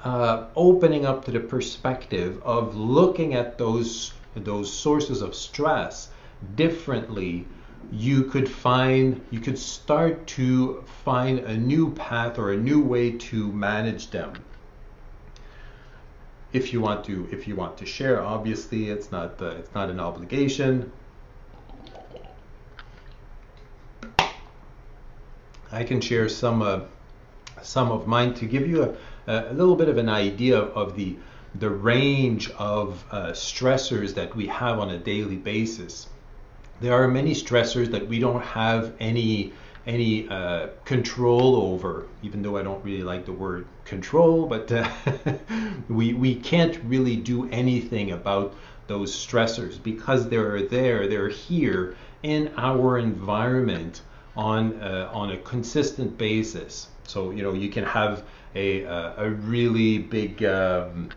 uh, 0.04 0.48
opening 0.56 1.06
up 1.06 1.26
to 1.26 1.32
the 1.32 1.40
perspective 1.40 2.42
of 2.44 2.76
looking 2.76 3.34
at 3.34 3.58
those 3.58 4.14
those 4.36 4.72
sources 4.72 5.22
of 5.22 5.36
stress 5.36 6.10
differently 6.56 7.46
you 7.92 8.24
could 8.24 8.50
find 8.50 9.22
you 9.30 9.40
could 9.40 9.58
start 9.58 10.26
to 10.26 10.82
find 11.04 11.40
a 11.40 11.58
new 11.58 11.92
path 11.94 12.40
or 12.40 12.52
a 12.52 12.58
new 12.58 12.82
way 12.82 13.12
to 13.12 13.52
manage 13.52 14.10
them. 14.10 14.34
If 16.52 16.72
you 16.72 16.82
want 16.82 17.06
to 17.06 17.28
if 17.32 17.48
you 17.48 17.56
want 17.56 17.78
to 17.78 17.86
share 17.86 18.22
obviously 18.22 18.90
it's 18.90 19.12
not 19.12 19.38
the, 19.38 19.50
it's 19.50 19.74
not 19.76 19.90
an 19.90 20.00
obligation. 20.00 20.92
I 25.72 25.84
can 25.84 26.02
share 26.02 26.30
some 26.30 26.62
uh, 26.62 26.82
some 27.62 27.92
of 27.92 28.08
mine 28.08 28.34
to 28.36 28.46
give 28.46 28.68
you 28.68 28.96
a, 29.28 29.34
a 29.50 29.54
little 29.54 29.76
bit 29.76 29.90
of 29.90 29.98
an 29.98 30.10
idea 30.10 30.60
of 30.60 30.96
the 30.96 31.18
the 31.56 31.70
range 31.70 32.50
of 32.52 33.04
uh, 33.12 33.28
stressors 33.32 34.16
that 34.16 34.36
we 34.36 34.48
have 34.48 34.80
on 34.80 34.90
a 34.90 34.98
daily 34.98 35.36
basis. 35.36 36.08
There 36.82 36.94
are 36.94 37.08
many 37.08 37.34
stressors 37.34 37.92
that 37.92 38.08
we 38.08 38.20
don't 38.20 38.42
have 38.42 38.94
any 39.00 39.54
any 39.86 40.28
uh, 40.30 40.68
control 40.86 41.58
over, 41.58 42.08
even 42.22 42.42
though 42.42 42.58
I 42.58 42.64
don't 42.64 42.84
really 42.86 43.04
like 43.04 43.26
the 43.26 43.34
word 43.34 43.66
control, 43.84 44.46
but 44.46 44.72
uh, 44.72 44.90
we, 45.90 46.14
we 46.14 46.36
can't 46.36 46.80
really 46.86 47.18
do 47.18 47.50
anything 47.50 48.12
about 48.12 48.54
those 48.88 49.14
stressors 49.14 49.82
because 49.82 50.30
they're 50.30 50.62
there, 50.62 51.08
they're 51.08 51.28
here 51.28 51.98
in 52.22 52.54
our 52.56 52.98
environment 52.98 54.02
on, 54.38 54.82
uh, 54.82 55.10
on 55.12 55.32
a 55.32 55.38
consistent 55.38 56.18
basis. 56.18 56.88
So, 57.04 57.32
you 57.32 57.44
know, 57.44 57.54
you 57.54 57.70
can 57.70 57.84
have 57.84 58.24
a, 58.56 58.86
uh, 58.86 59.26
a 59.26 59.30
really 59.32 59.98
big 59.98 60.44
um, 60.46 61.10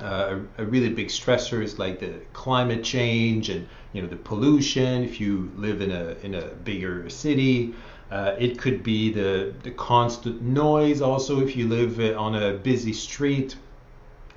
uh, 0.00 0.38
a, 0.58 0.64
really 0.64 0.88
big 0.88 1.08
stressors 1.08 1.78
like 1.78 2.00
the 2.00 2.12
climate 2.32 2.82
change 2.82 3.48
and 3.48 3.66
you 3.92 4.02
know 4.02 4.08
the 4.08 4.16
pollution. 4.16 5.04
If 5.04 5.20
you 5.20 5.52
live 5.56 5.80
in 5.80 5.90
a 5.90 6.16
in 6.22 6.34
a 6.34 6.46
bigger 6.46 7.08
city 7.10 7.74
uh, 8.10 8.34
it 8.38 8.58
could 8.58 8.82
be 8.82 9.12
the 9.12 9.52
the 9.62 9.70
constant 9.72 10.42
noise. 10.42 11.00
Also 11.00 11.40
if 11.40 11.56
you 11.56 11.68
live 11.68 12.00
uh, 12.00 12.18
on 12.18 12.34
a 12.34 12.54
busy 12.54 12.92
street 12.92 13.56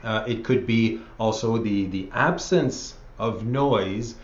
uh, 0.03 0.23
it 0.27 0.43
could 0.43 0.65
be 0.65 0.99
also 1.19 1.57
the 1.57 1.85
the 1.87 2.09
absence 2.13 2.95
of 3.17 3.45
noise. 3.45 4.15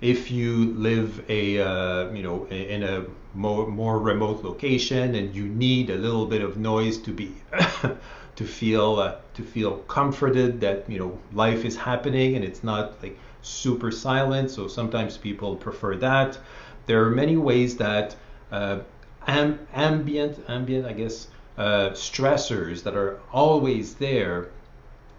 If 0.00 0.30
you 0.30 0.74
live 0.74 1.22
a 1.28 1.60
uh, 1.60 2.12
you 2.12 2.22
know 2.22 2.46
in 2.46 2.82
a 2.82 3.04
more, 3.34 3.66
more 3.66 3.98
remote 3.98 4.42
location 4.42 5.14
and 5.14 5.34
you 5.34 5.46
need 5.46 5.90
a 5.90 5.96
little 5.96 6.26
bit 6.26 6.42
of 6.42 6.56
noise 6.56 6.98
to 6.98 7.12
be 7.12 7.34
to 8.36 8.44
feel 8.44 8.98
uh, 8.98 9.16
to 9.40 9.46
feel 9.46 9.78
comforted 9.88 10.60
that 10.60 10.88
you 10.88 10.98
know 10.98 11.18
life 11.32 11.64
is 11.64 11.76
happening 11.76 12.36
and 12.36 12.44
it's 12.44 12.62
not 12.62 13.02
like 13.02 13.18
super 13.42 13.90
silent. 13.90 14.50
So 14.50 14.68
sometimes 14.68 15.16
people 15.16 15.56
prefer 15.56 15.96
that. 15.96 16.38
There 16.86 17.04
are 17.04 17.10
many 17.10 17.36
ways 17.36 17.76
that 17.76 18.16
uh, 18.52 18.80
am, 19.26 19.58
ambient 19.72 20.44
ambient 20.48 20.86
I 20.86 20.92
guess 20.92 21.28
uh, 21.56 21.90
stressors 21.90 22.82
that 22.84 22.96
are 22.96 23.18
always 23.32 23.94
there 23.94 24.50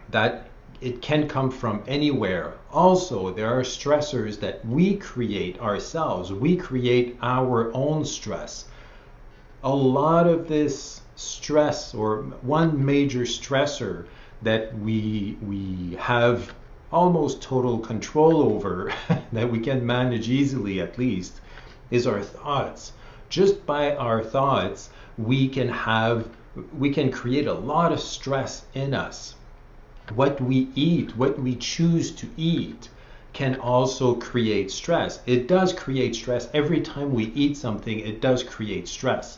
that 0.10 0.48
it 0.82 1.02
can 1.02 1.28
come 1.28 1.52
from 1.52 1.84
anywhere. 1.88 2.54
Also, 2.72 3.32
there 3.32 3.48
are 3.48 3.62
stressors 3.62 4.40
that 4.40 4.66
we 4.66 4.98
create 4.98 5.60
ourselves. 5.60 6.34
We 6.34 6.56
create 6.56 7.18
our 7.22 7.72
own 7.74 8.04
stress. 8.04 8.66
A 9.64 9.76
lot 9.76 10.26
of 10.26 10.48
this 10.48 11.01
stress 11.22 11.94
or 11.94 12.24
one 12.42 12.84
major 12.84 13.22
stressor 13.22 14.08
that 14.42 14.76
we 14.80 15.38
we 15.42 15.96
have 16.00 16.54
almost 16.92 17.42
total 17.42 17.78
control 17.78 18.42
over 18.42 18.92
that 19.32 19.52
we 19.52 19.60
can 19.60 19.86
manage 19.86 20.30
easily 20.30 20.82
at 20.82 20.98
least 20.98 21.40
is 21.92 22.08
our 22.08 22.22
thoughts. 22.22 22.94
Just 23.30 23.66
by 23.66 23.96
our 23.96 24.24
thoughts 24.24 24.90
we 25.18 25.48
can 25.48 25.70
have 25.70 26.28
we 26.78 26.90
can 26.90 27.12
create 27.12 27.48
a 27.48 27.54
lot 27.54 27.92
of 27.94 28.00
stress 28.00 28.66
in 28.74 28.94
us. 28.94 29.36
What 30.16 30.42
we 30.42 30.70
eat 30.76 31.16
what 31.16 31.40
we 31.40 31.56
choose 31.56 32.12
to 32.12 32.28
eat 32.36 32.90
can 33.32 33.60
also 33.60 34.16
create 34.16 34.72
stress. 34.72 35.22
It 35.28 35.48
does 35.48 35.72
create 35.72 36.16
stress. 36.16 36.50
Every 36.54 36.82
time 36.82 37.14
we 37.14 37.26
eat 37.36 37.58
something 37.58 38.00
it 38.00 38.22
does 38.22 38.44
create 38.44 38.88
stress 38.88 39.38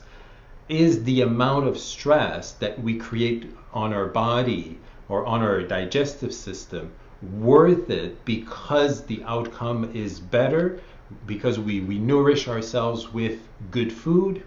is 0.69 1.03
the 1.03 1.21
amount 1.21 1.67
of 1.67 1.77
stress 1.77 2.53
that 2.53 2.81
we 2.81 2.97
create 2.97 3.51
on 3.73 3.93
our 3.93 4.07
body 4.07 4.79
or 5.09 5.25
on 5.25 5.41
our 5.41 5.61
digestive 5.61 6.33
system 6.33 6.91
worth 7.21 7.89
it 7.89 8.23
because 8.25 9.03
the 9.05 9.23
outcome 9.23 9.89
is 9.93 10.19
better 10.19 10.79
because 11.25 11.59
we, 11.59 11.81
we 11.81 11.97
nourish 11.97 12.47
ourselves 12.47 13.13
with 13.13 13.39
good 13.71 13.91
food? 13.91 14.43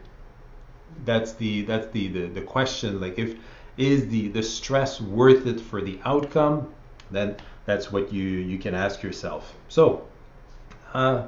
That's 1.05 1.33
the 1.33 1.63
that's 1.63 1.89
the, 1.89 2.09
the 2.09 2.27
the 2.27 2.41
question. 2.41 3.01
Like 3.01 3.19
if 3.19 3.37
is 3.77 4.09
the 4.09 4.29
the 4.29 4.43
stress 4.43 5.01
worth 5.01 5.47
it 5.47 5.61
for 5.61 5.83
the 5.83 6.01
outcome? 6.05 6.73
Then 7.11 7.37
that's 7.67 7.93
what 7.93 8.13
you 8.13 8.25
you 8.25 8.59
can 8.59 8.75
ask 8.75 9.03
yourself. 9.03 9.55
So 9.69 10.07
uh, 10.95 11.27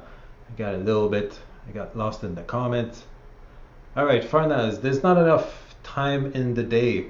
I 0.49 0.57
got 0.57 0.73
a 0.73 0.77
little 0.77 1.09
bit 1.09 1.39
I 1.67 1.71
got 1.71 1.95
lost 1.95 2.23
in 2.23 2.35
the 2.35 2.43
comment 2.43 3.03
all 3.99 4.05
right, 4.05 4.23
Farnaz, 4.23 4.81
there's 4.81 5.03
not 5.03 5.17
enough 5.17 5.75
time 5.83 6.31
in 6.31 6.53
the 6.53 6.63
day. 6.63 7.07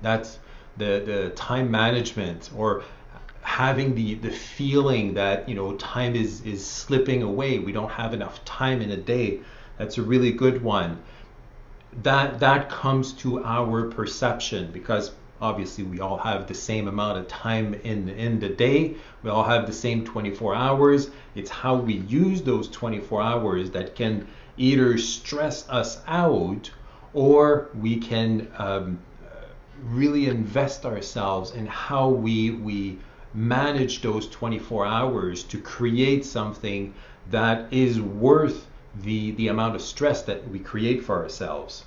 That's 0.00 0.38
the, 0.78 1.02
the 1.04 1.32
time 1.36 1.70
management 1.70 2.48
or 2.56 2.82
having 3.42 3.94
the 3.94 4.14
the 4.14 4.30
feeling 4.30 5.12
that 5.14 5.46
you 5.46 5.54
know 5.54 5.74
time 5.76 6.16
is 6.16 6.40
is 6.46 6.64
slipping 6.64 7.22
away. 7.22 7.58
We 7.58 7.72
don't 7.72 7.90
have 7.90 8.14
enough 8.14 8.42
time 8.46 8.80
in 8.80 8.90
a 8.90 8.96
day. 8.96 9.40
That's 9.76 9.98
a 9.98 10.02
really 10.02 10.32
good 10.32 10.62
one. 10.62 11.02
That 12.02 12.40
that 12.40 12.70
comes 12.70 13.12
to 13.24 13.44
our 13.44 13.90
perception 13.90 14.72
because 14.72 15.12
obviously 15.42 15.84
we 15.84 16.00
all 16.00 16.16
have 16.16 16.46
the 16.46 16.54
same 16.54 16.88
amount 16.88 17.18
of 17.18 17.28
time 17.28 17.74
in 17.74 18.08
in 18.08 18.40
the 18.40 18.48
day. 18.48 18.94
We 19.22 19.28
all 19.28 19.44
have 19.44 19.66
the 19.66 19.74
same 19.74 20.06
24 20.06 20.54
hours. 20.54 21.10
It's 21.34 21.50
how 21.50 21.76
we 21.76 21.96
use 22.08 22.40
those 22.40 22.66
24 22.70 23.20
hours 23.20 23.70
that 23.72 23.94
can 23.94 24.26
either 24.56 24.98
stress 24.98 25.68
us 25.68 26.00
out 26.06 26.70
or 27.12 27.68
we 27.74 27.96
can 27.96 28.48
um, 28.58 28.98
really 29.82 30.26
invest 30.26 30.84
ourselves 30.86 31.50
in 31.52 31.66
how 31.66 32.08
we 32.08 32.50
we 32.50 32.98
manage 33.34 34.00
those 34.00 34.26
24 34.28 34.86
hours 34.86 35.42
to 35.42 35.60
create 35.60 36.24
something 36.24 36.94
that 37.30 37.70
is 37.70 38.00
worth 38.00 38.66
the 39.02 39.32
the 39.32 39.48
amount 39.48 39.74
of 39.74 39.82
stress 39.82 40.22
that 40.22 40.48
we 40.48 40.58
create 40.58 41.02
for 41.02 41.22
ourselves. 41.22 41.84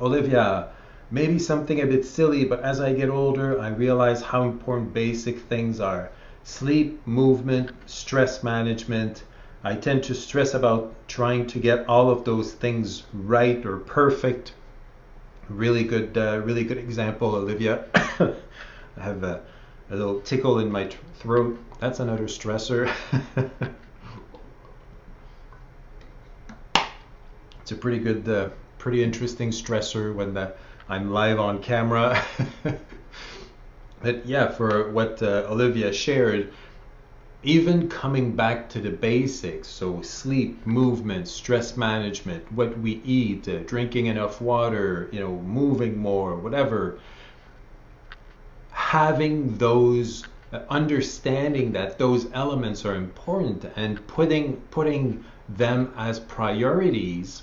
Olivia, 0.00 0.68
maybe 1.10 1.38
something 1.38 1.80
a 1.80 1.86
bit 1.86 2.04
silly, 2.04 2.44
but 2.44 2.60
as 2.60 2.80
I 2.80 2.92
get 2.92 3.08
older, 3.08 3.60
I 3.60 3.68
realize 3.68 4.22
how 4.22 4.44
important 4.44 4.92
basic 4.92 5.40
things 5.40 5.80
are. 5.80 6.10
Sleep, 6.44 7.06
movement, 7.06 7.72
stress 7.86 8.42
management. 8.42 9.22
I 9.62 9.74
tend 9.74 10.04
to 10.04 10.14
stress 10.14 10.54
about 10.54 10.94
trying 11.08 11.46
to 11.48 11.58
get 11.58 11.86
all 11.88 12.10
of 12.10 12.24
those 12.24 12.52
things 12.52 13.04
right 13.12 13.64
or 13.66 13.76
perfect. 13.76 14.54
Really 15.48 15.84
good, 15.84 16.16
uh, 16.16 16.40
really 16.44 16.64
good 16.64 16.78
example, 16.78 17.34
Olivia. 17.34 17.84
I 17.94 19.02
have 19.02 19.22
a 19.22 19.42
a 19.90 19.96
little 19.96 20.20
tickle 20.20 20.60
in 20.60 20.70
my 20.70 20.88
throat. 21.16 21.58
That's 21.80 22.00
another 22.00 22.24
stressor. 22.24 22.92
it's 27.60 27.72
a 27.72 27.74
pretty 27.74 27.98
good, 27.98 28.28
uh, 28.28 28.50
pretty 28.78 29.02
interesting 29.02 29.50
stressor 29.50 30.14
when 30.14 30.34
the, 30.34 30.54
I'm 30.88 31.10
live 31.12 31.40
on 31.40 31.60
camera. 31.60 32.22
but 34.02 34.24
yeah, 34.26 34.48
for 34.48 34.92
what 34.92 35.20
uh, 35.22 35.46
Olivia 35.48 35.92
shared, 35.92 36.52
even 37.42 37.88
coming 37.88 38.36
back 38.36 38.68
to 38.70 38.80
the 38.80 38.90
basics, 38.90 39.68
so 39.68 40.02
sleep, 40.02 40.66
movement, 40.66 41.26
stress 41.26 41.76
management, 41.76 42.50
what 42.52 42.78
we 42.78 43.00
eat, 43.04 43.48
uh, 43.48 43.58
drinking 43.60 44.06
enough 44.06 44.40
water, 44.40 45.08
you 45.12 45.20
know, 45.20 45.36
moving 45.38 45.96
more, 45.96 46.36
whatever 46.36 46.98
having 48.90 49.56
those 49.58 50.24
uh, 50.52 50.60
understanding 50.68 51.72
that 51.72 51.98
those 51.98 52.26
elements 52.32 52.84
are 52.84 52.96
important 52.96 53.64
and 53.76 54.04
putting 54.08 54.56
putting 54.70 55.24
them 55.48 55.92
as 55.96 56.18
priorities 56.18 57.42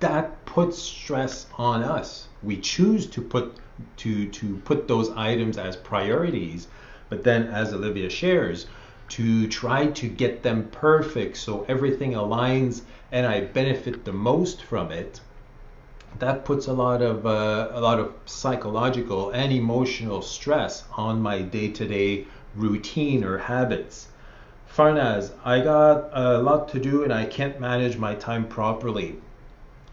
that 0.00 0.44
puts 0.46 0.78
stress 0.78 1.46
on 1.56 1.82
us. 1.82 2.28
We 2.42 2.56
choose 2.58 3.06
to 3.06 3.22
put 3.22 3.56
to 3.98 4.28
to 4.28 4.56
put 4.58 4.88
those 4.88 5.10
items 5.10 5.56
as 5.58 5.76
priorities 5.76 6.68
but 7.08 7.24
then 7.24 7.44
as 7.48 7.72
olivia 7.72 8.10
shares 8.10 8.66
to 9.08 9.46
try 9.48 9.86
to 9.88 10.08
get 10.08 10.42
them 10.42 10.68
perfect 10.70 11.36
so 11.36 11.64
everything 11.68 12.12
aligns 12.12 12.82
and 13.12 13.26
i 13.26 13.40
benefit 13.40 14.04
the 14.04 14.12
most 14.12 14.62
from 14.62 14.90
it 14.90 15.20
that 16.18 16.44
puts 16.44 16.68
a 16.68 16.72
lot 16.72 17.02
of 17.02 17.26
uh, 17.26 17.68
a 17.72 17.80
lot 17.80 17.98
of 17.98 18.14
psychological 18.24 19.30
and 19.30 19.52
emotional 19.52 20.22
stress 20.22 20.84
on 20.96 21.20
my 21.20 21.42
day-to-day 21.42 22.26
routine 22.54 23.24
or 23.24 23.38
habits. 23.38 24.08
Farnaz, 24.68 25.32
I 25.44 25.60
got 25.60 26.10
a 26.12 26.38
lot 26.38 26.68
to 26.68 26.78
do 26.78 27.02
and 27.02 27.12
I 27.12 27.24
can't 27.24 27.60
manage 27.60 27.96
my 27.96 28.14
time 28.14 28.46
properly. 28.46 29.16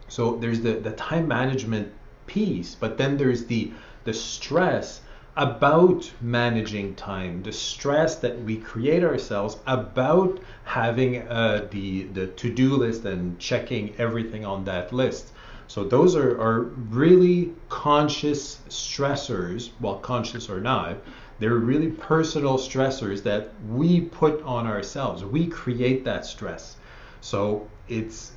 So 0.08 0.36
there's 0.36 0.60
the, 0.60 0.74
the 0.74 0.92
time 0.92 1.26
management 1.26 1.92
piece, 2.26 2.74
but 2.74 2.98
then 2.98 3.16
there's 3.16 3.46
the 3.46 3.72
the 4.04 4.12
stress 4.14 5.01
about 5.36 6.12
managing 6.20 6.94
time, 6.94 7.42
the 7.42 7.52
stress 7.52 8.16
that 8.16 8.38
we 8.42 8.56
create 8.56 9.02
ourselves 9.02 9.56
about 9.66 10.38
having 10.64 11.22
uh, 11.22 11.66
the 11.70 12.04
the 12.04 12.26
to-do 12.26 12.76
list 12.76 13.04
and 13.04 13.38
checking 13.38 13.94
everything 13.96 14.44
on 14.44 14.64
that 14.64 14.92
list. 14.92 15.32
So 15.68 15.84
those 15.84 16.16
are, 16.16 16.38
are 16.38 16.60
really 16.90 17.54
conscious 17.70 18.58
stressors, 18.68 19.70
well, 19.80 19.96
conscious 20.00 20.50
or 20.50 20.60
not, 20.60 20.98
they're 21.38 21.54
really 21.54 21.90
personal 21.90 22.58
stressors 22.58 23.22
that 23.22 23.50
we 23.70 24.02
put 24.02 24.42
on 24.42 24.66
ourselves. 24.66 25.24
We 25.24 25.46
create 25.46 26.04
that 26.04 26.26
stress. 26.26 26.76
So 27.22 27.68
it's, 27.88 28.32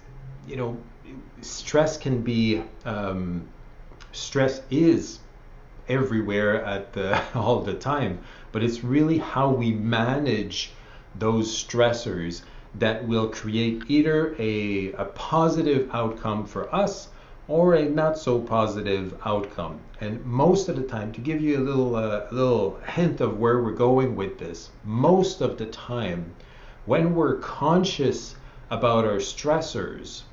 you 0.47 0.55
know, 0.55 0.77
stress 1.41 1.97
can 1.97 2.21
be, 2.21 2.63
um, 2.85 3.47
stress 4.13 4.61
is 4.71 5.19
everywhere 5.89 6.63
at 6.63 6.93
the, 6.93 7.21
all 7.35 7.61
the 7.61 7.73
time, 7.73 8.19
but 8.51 8.63
it's 8.63 8.83
really 8.83 9.17
how 9.17 9.49
we 9.49 9.71
manage 9.71 10.71
those 11.17 11.47
stressors 11.51 12.41
that 12.79 13.07
will 13.07 13.29
create 13.29 13.83
either 13.87 14.35
a, 14.37 14.91
a 14.93 15.05
positive 15.05 15.89
outcome 15.93 16.45
for 16.45 16.73
us 16.73 17.09
or 17.47 17.75
a 17.75 17.85
not 17.85 18.17
so 18.17 18.39
positive 18.39 19.17
outcome. 19.23 19.79
And 20.01 20.25
most 20.25 20.67
of 20.67 20.75
the 20.75 20.83
time, 20.83 21.11
to 21.13 21.21
give 21.21 21.41
you 21.41 21.57
a 21.57 21.63
little, 21.63 21.95
uh, 21.95 22.25
little 22.31 22.79
hint 22.87 23.21
of 23.21 23.39
where 23.39 23.61
we're 23.61 23.71
going 23.71 24.15
with 24.15 24.39
this, 24.39 24.71
most 24.83 25.41
of 25.41 25.57
the 25.57 25.67
time, 25.67 26.33
when 26.85 27.15
we're 27.15 27.37
conscious 27.37 28.35
about 28.69 29.05
our 29.05 29.17
stressors, 29.17 30.23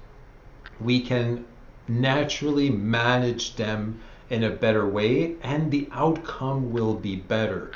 we 0.80 1.00
can 1.00 1.44
naturally 1.86 2.70
manage 2.70 3.56
them 3.56 4.00
in 4.32 4.44
a 4.44 4.50
better 4.50 4.88
way 4.88 5.36
and 5.42 5.70
the 5.70 5.86
outcome 5.92 6.72
will 6.72 6.94
be 6.94 7.16
better. 7.16 7.70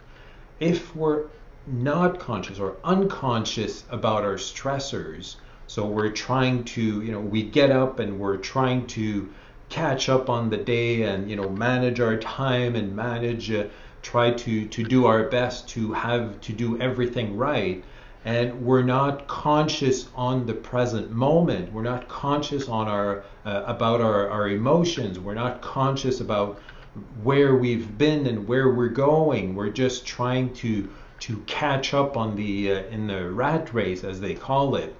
If 0.58 0.96
we're 0.96 1.26
not 1.66 2.18
conscious 2.18 2.58
or 2.58 2.76
unconscious 2.82 3.84
about 3.90 4.24
our 4.24 4.36
stressors, 4.36 5.36
so 5.66 5.84
we're 5.84 6.12
trying 6.12 6.64
to, 6.64 7.02
you 7.02 7.12
know, 7.12 7.20
we 7.20 7.42
get 7.42 7.70
up 7.70 7.98
and 7.98 8.18
we're 8.18 8.38
trying 8.38 8.86
to 8.88 9.28
catch 9.68 10.08
up 10.08 10.30
on 10.30 10.48
the 10.48 10.56
day 10.56 11.02
and, 11.02 11.28
you 11.28 11.36
know, 11.36 11.50
manage 11.50 12.00
our 12.00 12.16
time 12.16 12.74
and 12.74 12.96
manage, 12.96 13.50
uh, 13.50 13.66
try 14.00 14.30
to, 14.30 14.66
to 14.66 14.82
do 14.82 15.04
our 15.04 15.24
best 15.24 15.68
to 15.70 15.92
have, 15.92 16.40
to 16.40 16.54
do 16.54 16.80
everything 16.80 17.36
right. 17.36 17.84
And 18.26 18.66
we're 18.66 18.82
not 18.82 19.26
conscious 19.26 20.08
on 20.14 20.44
the 20.44 20.52
present 20.52 21.10
moment. 21.10 21.72
We're 21.72 21.82
not 21.82 22.08
conscious 22.08 22.68
on 22.68 22.88
our, 22.88 23.24
uh, 23.46 23.62
about 23.66 24.02
our, 24.02 24.28
our 24.28 24.50
emotions. 24.50 25.18
We're 25.18 25.34
not 25.34 25.62
conscious 25.62 26.20
about 26.20 26.60
where 27.22 27.56
we've 27.56 27.96
been 27.96 28.26
and 28.26 28.46
where 28.46 28.68
we're 28.70 28.88
going. 28.88 29.54
We're 29.54 29.70
just 29.70 30.04
trying 30.04 30.52
to, 30.54 30.90
to 31.20 31.38
catch 31.46 31.94
up 31.94 32.18
on 32.18 32.36
the, 32.36 32.72
uh, 32.72 32.82
in 32.90 33.06
the 33.06 33.30
rat 33.30 33.72
race, 33.72 34.04
as 34.04 34.20
they 34.20 34.34
call 34.34 34.76
it 34.76 34.94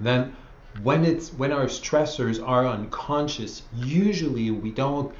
then 0.00 0.36
when 0.82 1.04
it's 1.04 1.32
when 1.32 1.52
our 1.52 1.66
stressors 1.66 2.46
are 2.46 2.66
unconscious, 2.66 3.62
usually 3.74 4.50
we 4.50 4.70
don't 4.70 5.14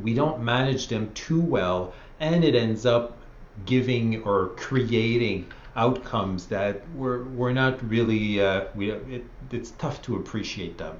we 0.00 0.14
don't 0.14 0.40
manage 0.40 0.86
them 0.86 1.10
too 1.14 1.40
well 1.40 1.92
and 2.20 2.44
it 2.44 2.54
ends 2.54 2.86
up 2.86 3.16
giving 3.66 4.22
or 4.22 4.50
creating 4.50 5.46
outcomes 5.84 6.46
that 6.46 6.74
we're 6.94 7.22
we're 7.38 7.56
not 7.64 7.74
really 7.94 8.40
uh, 8.40 8.64
we 8.74 8.90
it, 8.90 9.24
it's 9.50 9.72
tough 9.82 10.00
to 10.02 10.16
appreciate 10.16 10.76
them. 10.78 10.96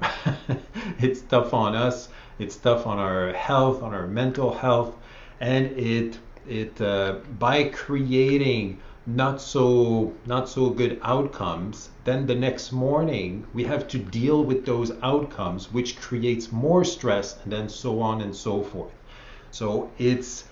It's 1.07 1.23
tough 1.23 1.53
on 1.55 1.75
us 1.75 2.09
it's 2.41 2.57
tough 2.57 2.87
on 2.87 2.99
our 2.99 3.35
health 3.35 3.83
on 3.83 3.93
our 3.93 4.07
mental 4.07 4.53
health 4.55 4.97
and 5.41 5.67
it 5.79 6.19
it 6.49 6.81
uh, 6.81 7.17
by 7.39 7.65
creating 7.65 8.81
not 9.07 9.41
so 9.43 10.15
not 10.25 10.49
so 10.49 10.71
good 10.71 10.99
outcomes 11.03 11.91
then 12.05 12.27
the 12.27 12.35
next 12.35 12.73
morning 12.73 13.47
we 13.53 13.65
have 13.65 13.87
to 13.89 13.99
deal 13.99 14.43
with 14.43 14.65
those 14.65 14.91
outcomes 15.03 15.71
which 15.71 16.01
creates 16.01 16.51
more 16.51 16.83
stress 16.83 17.37
and 17.43 17.53
then 17.53 17.69
so 17.69 18.01
on 18.01 18.23
and 18.23 18.35
so 18.35 18.63
forth. 18.63 18.93
So 19.51 19.91
it's 19.99 20.45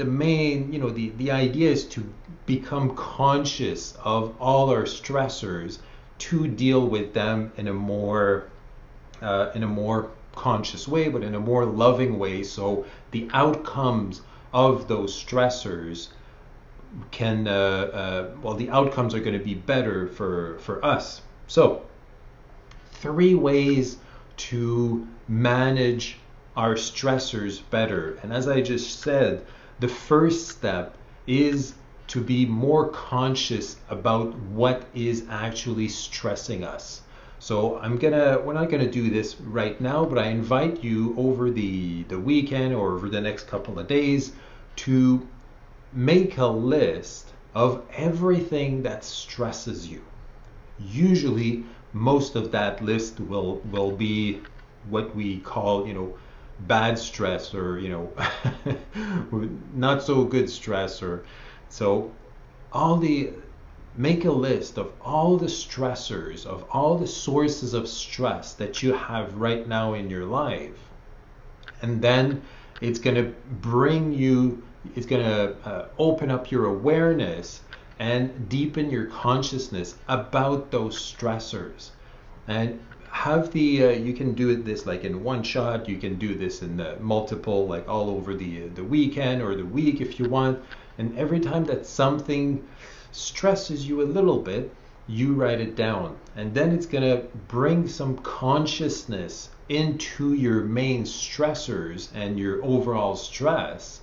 the 0.00 0.06
main 0.06 0.72
you 0.72 0.78
know 0.78 0.88
the 0.88 1.10
the 1.18 1.30
idea 1.30 1.70
is 1.70 1.84
to 1.84 2.00
become 2.46 2.96
conscious 2.96 3.94
of 4.02 4.34
all 4.40 4.70
our 4.70 4.84
stressors 4.84 5.78
to 6.18 6.48
deal 6.48 6.86
with 6.88 7.12
them 7.12 7.52
in 7.58 7.68
a 7.68 7.72
more 7.72 8.46
uh, 9.20 9.50
in 9.54 9.62
a 9.62 9.66
more 9.66 10.10
conscious 10.34 10.88
way 10.88 11.10
but 11.10 11.22
in 11.22 11.34
a 11.34 11.40
more 11.50 11.66
loving 11.66 12.18
way 12.18 12.42
so 12.42 12.86
the 13.10 13.28
outcomes 13.34 14.22
of 14.54 14.88
those 14.88 15.12
stressors 15.22 16.08
can 17.10 17.46
uh, 17.46 17.50
uh, 17.50 18.30
well 18.42 18.54
the 18.54 18.70
outcomes 18.70 19.14
are 19.14 19.20
going 19.20 19.38
to 19.38 19.44
be 19.44 19.54
better 19.54 20.08
for 20.08 20.58
for 20.60 20.82
us. 20.84 21.20
So 21.46 21.82
three 22.92 23.34
ways 23.34 23.98
to 24.48 25.06
manage 25.28 26.16
our 26.56 26.74
stressors 26.74 27.60
better. 27.70 28.18
And 28.22 28.32
as 28.32 28.48
i 28.48 28.60
just 28.60 29.00
said 29.00 29.44
the 29.80 29.88
first 29.88 30.48
step 30.48 30.94
is 31.26 31.74
to 32.08 32.20
be 32.20 32.44
more 32.44 32.88
conscious 32.88 33.76
about 33.88 34.34
what 34.40 34.84
is 34.94 35.24
actually 35.30 35.88
stressing 35.88 36.64
us. 36.64 37.02
So 37.38 37.78
I'm 37.78 37.96
gonna 37.96 38.38
we're 38.44 38.52
not 38.52 38.68
gonna 38.68 38.90
do 38.90 39.08
this 39.08 39.40
right 39.40 39.80
now, 39.80 40.04
but 40.04 40.18
I 40.18 40.26
invite 40.26 40.84
you 40.84 41.14
over 41.16 41.50
the 41.50 42.02
the 42.04 42.18
weekend 42.18 42.74
or 42.74 42.92
over 42.92 43.08
the 43.08 43.20
next 43.20 43.46
couple 43.46 43.78
of 43.78 43.86
days 43.86 44.32
to 44.84 45.26
make 45.92 46.36
a 46.36 46.46
list 46.46 47.32
of 47.54 47.82
everything 47.94 48.82
that 48.82 49.04
stresses 49.04 49.88
you. 49.88 50.02
Usually 50.78 51.64
most 51.92 52.36
of 52.36 52.52
that 52.52 52.82
list 52.82 53.18
will 53.20 53.60
will 53.72 53.92
be 53.92 54.42
what 54.88 55.14
we 55.16 55.38
call, 55.40 55.86
you 55.86 55.94
know, 55.94 56.18
bad 56.66 56.98
stress 56.98 57.54
or, 57.54 57.78
you 57.78 57.88
know, 57.88 58.12
not 59.74 60.02
so 60.02 60.24
good 60.24 60.48
stress 60.50 61.02
or 61.02 61.24
so 61.68 62.12
all 62.72 62.96
the 62.96 63.32
make 63.96 64.24
a 64.24 64.30
list 64.30 64.78
of 64.78 64.92
all 65.00 65.36
the 65.36 65.46
stressors, 65.46 66.46
of 66.46 66.64
all 66.70 66.96
the 66.96 67.06
sources 67.06 67.74
of 67.74 67.88
stress 67.88 68.54
that 68.54 68.82
you 68.82 68.92
have 68.92 69.34
right 69.34 69.66
now 69.66 69.94
in 69.94 70.08
your 70.08 70.24
life. 70.24 70.78
And 71.82 72.00
then 72.00 72.42
it's 72.80 72.98
going 72.98 73.16
to 73.16 73.34
bring 73.60 74.12
you, 74.12 74.62
it's 74.94 75.06
going 75.06 75.24
to 75.24 75.56
uh, 75.68 75.88
open 75.98 76.30
up 76.30 76.50
your 76.50 76.66
awareness 76.66 77.62
and 77.98 78.48
deepen 78.48 78.90
your 78.90 79.06
consciousness 79.06 79.96
about 80.08 80.70
those 80.70 80.96
stressors. 80.96 81.90
And 82.46 82.80
have 83.10 83.52
the 83.52 83.84
uh, 83.84 83.90
you 83.90 84.12
can 84.12 84.32
do 84.34 84.56
this 84.62 84.86
like 84.86 85.04
in 85.04 85.22
one 85.22 85.42
shot 85.42 85.88
you 85.88 85.98
can 85.98 86.16
do 86.16 86.34
this 86.34 86.62
in 86.62 86.76
the 86.76 86.96
multiple 87.00 87.66
like 87.66 87.88
all 87.88 88.08
over 88.08 88.34
the 88.34 88.68
the 88.68 88.84
weekend 88.84 89.42
or 89.42 89.54
the 89.54 89.64
week 89.64 90.00
if 90.00 90.18
you 90.18 90.28
want 90.28 90.62
and 91.00 91.16
every 91.16 91.40
time 91.40 91.64
that 91.64 91.86
something 91.86 92.62
stresses 93.12 93.88
you 93.88 94.02
a 94.02 94.04
little 94.04 94.38
bit, 94.38 94.70
you 95.08 95.32
write 95.32 95.60
it 95.60 95.74
down. 95.74 96.16
And 96.36 96.54
then 96.54 96.72
it's 96.72 96.86
going 96.86 97.02
to 97.02 97.26
bring 97.48 97.88
some 97.88 98.18
consciousness 98.18 99.48
into 99.68 100.34
your 100.34 100.62
main 100.62 101.04
stressors 101.04 102.08
and 102.14 102.38
your 102.38 102.62
overall 102.64 103.16
stress. 103.16 104.00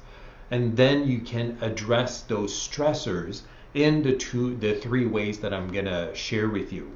And 0.50 0.76
then 0.76 1.08
you 1.08 1.20
can 1.20 1.58
address 1.62 2.22
those 2.22 2.54
stressors 2.54 3.41
in 3.74 4.02
the 4.02 4.15
two 4.15 4.56
the 4.56 4.74
three 4.76 5.06
ways 5.06 5.39
that 5.39 5.54
I'm 5.54 5.67
going 5.67 5.86
to 5.86 6.15
share 6.15 6.50
with 6.50 6.74
you. 6.74 6.91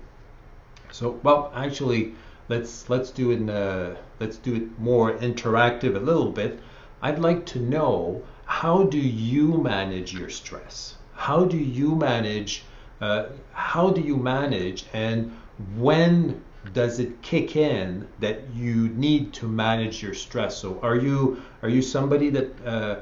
So, 0.92 1.20
well, 1.24 1.52
actually, 1.56 2.14
let's 2.50 2.90
let's 2.90 3.12
do 3.12 3.32
it 3.32 3.50
uh, 3.50 3.96
let's 4.20 4.38
do 4.38 4.56
it 4.56 4.80
more 4.80 5.14
interactive 5.14 5.96
a 5.96 6.00
little 6.00 6.32
bit. 6.32 6.60
I'd 7.02 7.20
like 7.20 7.46
to 7.48 7.60
know 7.60 8.24
how 8.46 8.84
do 8.84 9.00
you 9.00 9.58
manage 9.58 10.14
your 10.14 10.30
stress? 10.30 10.96
How 11.16 11.46
do 11.46 11.58
you 11.58 11.96
manage? 11.96 12.64
Uh, 13.00 13.28
how 13.54 13.90
do 13.90 14.02
you 14.02 14.18
manage, 14.18 14.86
and 14.94 15.32
when 15.78 16.44
does 16.74 17.00
it 17.00 17.22
kick 17.22 17.56
in 17.56 18.08
that 18.20 18.42
you 18.54 18.90
need 18.90 19.34
to 19.34 19.48
manage 19.48 20.04
your 20.04 20.14
stress? 20.14 20.58
So, 20.58 20.80
are 20.84 20.98
you 20.98 21.42
are 21.64 21.70
you 21.70 21.82
somebody 21.82 22.30
that 22.32 22.66
uh, 22.66 23.00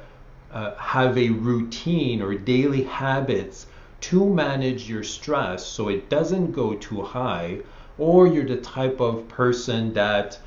uh, 0.53 0.75
have 0.75 1.17
a 1.17 1.29
routine 1.29 2.21
or 2.21 2.33
daily 2.35 2.83
habits 2.83 3.67
to 4.01 4.25
manage 4.25 4.89
your 4.89 5.03
stress 5.03 5.65
so 5.65 5.89
it 5.89 6.09
doesn't 6.09 6.51
go 6.51 6.73
too 6.75 7.01
high, 7.01 7.59
or 7.99 8.27
you're 8.27 8.45
the 8.45 8.57
type 8.57 8.99
of 9.01 9.27
person 9.27 9.93
that 9.93 10.39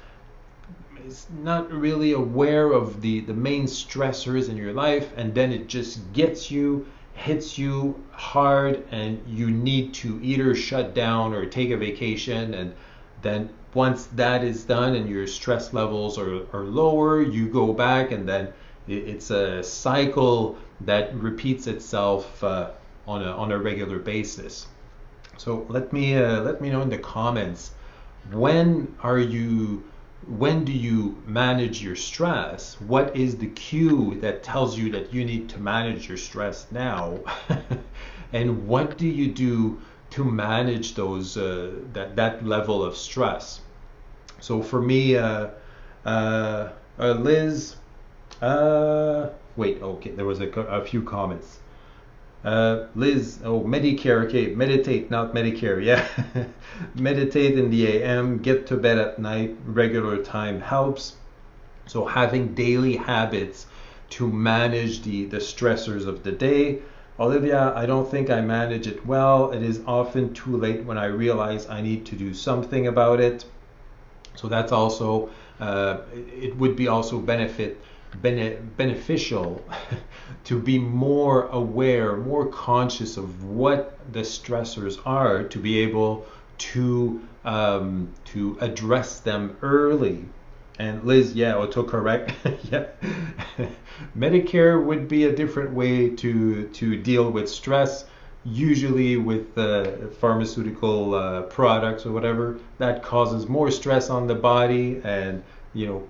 is 1.06 1.26
not 1.42 1.70
really 1.70 2.12
aware 2.12 2.72
of 2.72 3.00
the, 3.02 3.20
the 3.20 3.34
main 3.34 3.66
stressors 3.66 4.48
in 4.48 4.56
your 4.56 4.72
life, 4.72 5.12
and 5.16 5.34
then 5.34 5.52
it 5.52 5.68
just 5.68 6.00
gets 6.12 6.50
you, 6.50 6.86
hits 7.14 7.58
you 7.58 8.02
hard, 8.12 8.82
and 8.90 9.22
you 9.28 9.50
need 9.50 9.92
to 9.92 10.18
either 10.22 10.54
shut 10.54 10.94
down 10.94 11.34
or 11.34 11.44
take 11.44 11.70
a 11.70 11.76
vacation. 11.76 12.54
And 12.54 12.74
then 13.20 13.50
once 13.74 14.06
that 14.06 14.44
is 14.44 14.64
done 14.64 14.94
and 14.94 15.08
your 15.08 15.26
stress 15.26 15.72
levels 15.72 16.18
are, 16.18 16.46
are 16.52 16.64
lower, 16.64 17.20
you 17.22 17.48
go 17.48 17.72
back, 17.72 18.12
and 18.12 18.28
then 18.28 18.52
it, 18.88 19.08
it's 19.08 19.30
a 19.30 19.62
cycle 19.62 20.56
that 20.82 21.14
repeats 21.14 21.66
itself 21.66 22.42
uh, 22.42 22.70
on, 23.06 23.22
a, 23.22 23.30
on 23.30 23.52
a 23.52 23.58
regular 23.58 23.98
basis. 23.98 24.66
So 25.38 25.66
let 25.68 25.92
me 25.92 26.16
uh, 26.16 26.40
let 26.42 26.60
me 26.60 26.70
know 26.70 26.82
in 26.82 26.90
the 26.90 26.98
comments 26.98 27.72
when 28.30 28.94
are 29.02 29.18
you 29.18 29.84
when 30.26 30.64
do 30.64 30.72
you 30.72 31.20
manage 31.26 31.82
your 31.82 31.96
stress? 31.96 32.80
What 32.80 33.16
is 33.16 33.36
the 33.36 33.48
cue 33.48 34.18
that 34.20 34.42
tells 34.42 34.78
you 34.78 34.92
that 34.92 35.12
you 35.12 35.24
need 35.24 35.48
to 35.50 35.58
manage 35.58 36.08
your 36.08 36.16
stress 36.16 36.70
now? 36.70 37.18
and 38.32 38.68
what 38.68 38.98
do 38.98 39.08
you 39.08 39.32
do 39.32 39.80
to 40.10 40.24
manage 40.24 40.94
those 40.94 41.36
uh, 41.36 41.72
that 41.92 42.14
that 42.16 42.46
level 42.46 42.84
of 42.84 42.96
stress? 42.96 43.60
So 44.40 44.62
for 44.62 44.80
me, 44.80 45.16
uh, 45.16 45.48
uh, 46.04 46.70
uh 46.98 47.12
Liz, 47.12 47.76
uh, 48.40 49.30
wait, 49.56 49.82
okay, 49.82 50.10
there 50.10 50.26
was 50.26 50.40
a, 50.40 50.48
a 50.48 50.84
few 50.84 51.02
comments. 51.02 51.58
Uh, 52.44 52.86
Liz, 52.96 53.38
oh, 53.44 53.60
Medicare, 53.60 54.24
okay, 54.26 54.52
meditate, 54.54 55.10
not 55.10 55.32
Medicare, 55.32 55.82
yeah. 55.82 56.04
meditate 56.94 57.56
in 57.56 57.70
the 57.70 57.86
AM, 57.86 58.38
get 58.38 58.66
to 58.66 58.76
bed 58.76 58.98
at 58.98 59.18
night, 59.18 59.56
regular 59.64 60.22
time 60.22 60.60
helps. 60.60 61.16
So 61.86 62.04
having 62.04 62.54
daily 62.54 62.96
habits 62.96 63.66
to 64.10 64.28
manage 64.28 65.02
the, 65.02 65.24
the 65.26 65.38
stressors 65.38 66.06
of 66.06 66.22
the 66.22 66.32
day. 66.32 66.80
Olivia, 67.18 67.72
I 67.74 67.86
don't 67.86 68.10
think 68.10 68.28
I 68.28 68.40
manage 68.40 68.86
it 68.86 69.06
well. 69.06 69.52
It 69.52 69.62
is 69.62 69.80
often 69.86 70.34
too 70.34 70.56
late 70.56 70.84
when 70.84 70.98
I 70.98 71.06
realize 71.06 71.68
I 71.68 71.80
need 71.80 72.04
to 72.06 72.16
do 72.16 72.34
something 72.34 72.88
about 72.88 73.20
it. 73.20 73.44
So 74.34 74.48
that's 74.48 74.72
also, 74.72 75.30
uh, 75.60 75.98
it 76.14 76.56
would 76.56 76.76
be 76.76 76.88
also 76.88 77.18
benefit 77.20 77.80
bene- 78.20 78.58
beneficial 78.76 79.64
to 80.44 80.58
be 80.58 80.78
more 80.78 81.46
aware, 81.48 82.16
more 82.16 82.46
conscious 82.46 83.16
of 83.16 83.44
what 83.44 83.98
the 84.12 84.20
stressors 84.20 84.98
are, 85.06 85.44
to 85.44 85.58
be 85.58 85.78
able 85.78 86.26
to 86.58 87.20
um, 87.44 88.12
to 88.24 88.56
address 88.60 89.20
them 89.20 89.56
early. 89.62 90.24
And 90.78 91.04
Liz, 91.04 91.34
yeah, 91.34 91.52
autocorrect. 91.54 92.32
yeah, 92.70 92.86
Medicare 94.16 94.82
would 94.84 95.08
be 95.08 95.24
a 95.24 95.34
different 95.34 95.72
way 95.72 96.10
to 96.10 96.68
to 96.68 96.96
deal 96.96 97.30
with 97.30 97.48
stress. 97.48 98.04
Usually 98.44 99.16
with 99.16 99.56
uh, 99.56 100.08
pharmaceutical 100.20 101.14
uh, 101.14 101.42
products 101.42 102.04
or 102.04 102.10
whatever, 102.10 102.58
that 102.78 103.00
causes 103.04 103.48
more 103.48 103.70
stress 103.70 104.10
on 104.10 104.26
the 104.26 104.34
body, 104.34 105.00
and 105.04 105.44
you 105.74 105.86
know 105.86 106.08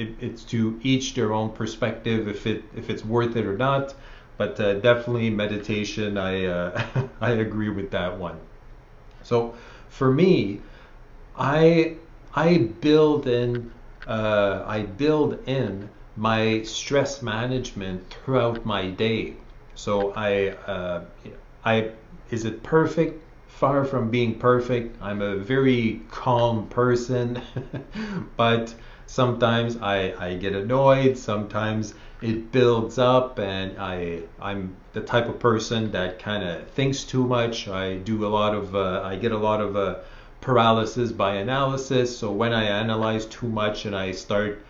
it, 0.00 0.16
it's 0.20 0.44
to 0.44 0.78
each 0.82 1.14
their 1.14 1.32
own 1.32 1.50
perspective 1.50 2.26
if 2.28 2.46
it 2.46 2.64
if 2.74 2.90
it's 2.90 3.04
worth 3.04 3.36
it 3.36 3.46
or 3.46 3.56
not. 3.56 3.94
But 4.38 4.58
uh, 4.58 4.74
definitely 4.74 5.28
meditation. 5.30 6.16
I 6.16 6.46
uh, 6.46 6.82
I 7.20 7.30
agree 7.32 7.68
with 7.68 7.90
that 7.90 8.18
one. 8.18 8.38
So 9.22 9.54
for 9.88 10.10
me, 10.10 10.60
I 11.36 11.96
I 12.34 12.58
build 12.80 13.26
in 13.26 13.70
uh, 14.06 14.64
I 14.66 14.82
build 14.82 15.38
in 15.46 15.88
my 16.16 16.62
stress 16.62 17.22
management 17.22 18.10
throughout 18.10 18.64
my 18.64 18.90
day. 18.90 19.36
So 19.74 20.12
I 20.16 20.48
uh, 20.66 21.04
I 21.64 21.90
is 22.30 22.44
it 22.44 22.62
perfect? 22.62 23.22
Far 23.48 23.84
from 23.84 24.10
being 24.10 24.38
perfect. 24.38 24.96
I'm 25.02 25.20
a 25.20 25.36
very 25.36 26.00
calm 26.10 26.66
person, 26.68 27.42
but 28.36 28.74
sometimes 29.10 29.76
I, 29.82 30.14
I 30.26 30.34
get 30.34 30.54
annoyed 30.54 31.18
sometimes 31.18 31.94
it 32.22 32.52
builds 32.52 32.96
up 32.96 33.40
and 33.40 33.76
I 33.76 34.22
I'm 34.40 34.76
the 34.92 35.00
type 35.00 35.28
of 35.28 35.40
person 35.40 35.90
that 35.90 36.20
kind 36.20 36.44
of 36.44 36.68
thinks 36.68 37.02
too 37.02 37.26
much. 37.26 37.66
I 37.66 37.96
do 37.96 38.24
a 38.24 38.28
lot 38.28 38.54
of 38.54 38.76
uh, 38.76 39.02
I 39.04 39.16
get 39.16 39.32
a 39.32 39.36
lot 39.36 39.60
of 39.60 39.74
uh, 39.74 39.96
paralysis 40.40 41.10
by 41.10 41.34
analysis. 41.34 42.16
So 42.16 42.30
when 42.30 42.52
I 42.52 42.62
analyze 42.66 43.26
too 43.26 43.48
much 43.48 43.84
and 43.84 43.96
I 43.96 44.12
start 44.12 44.64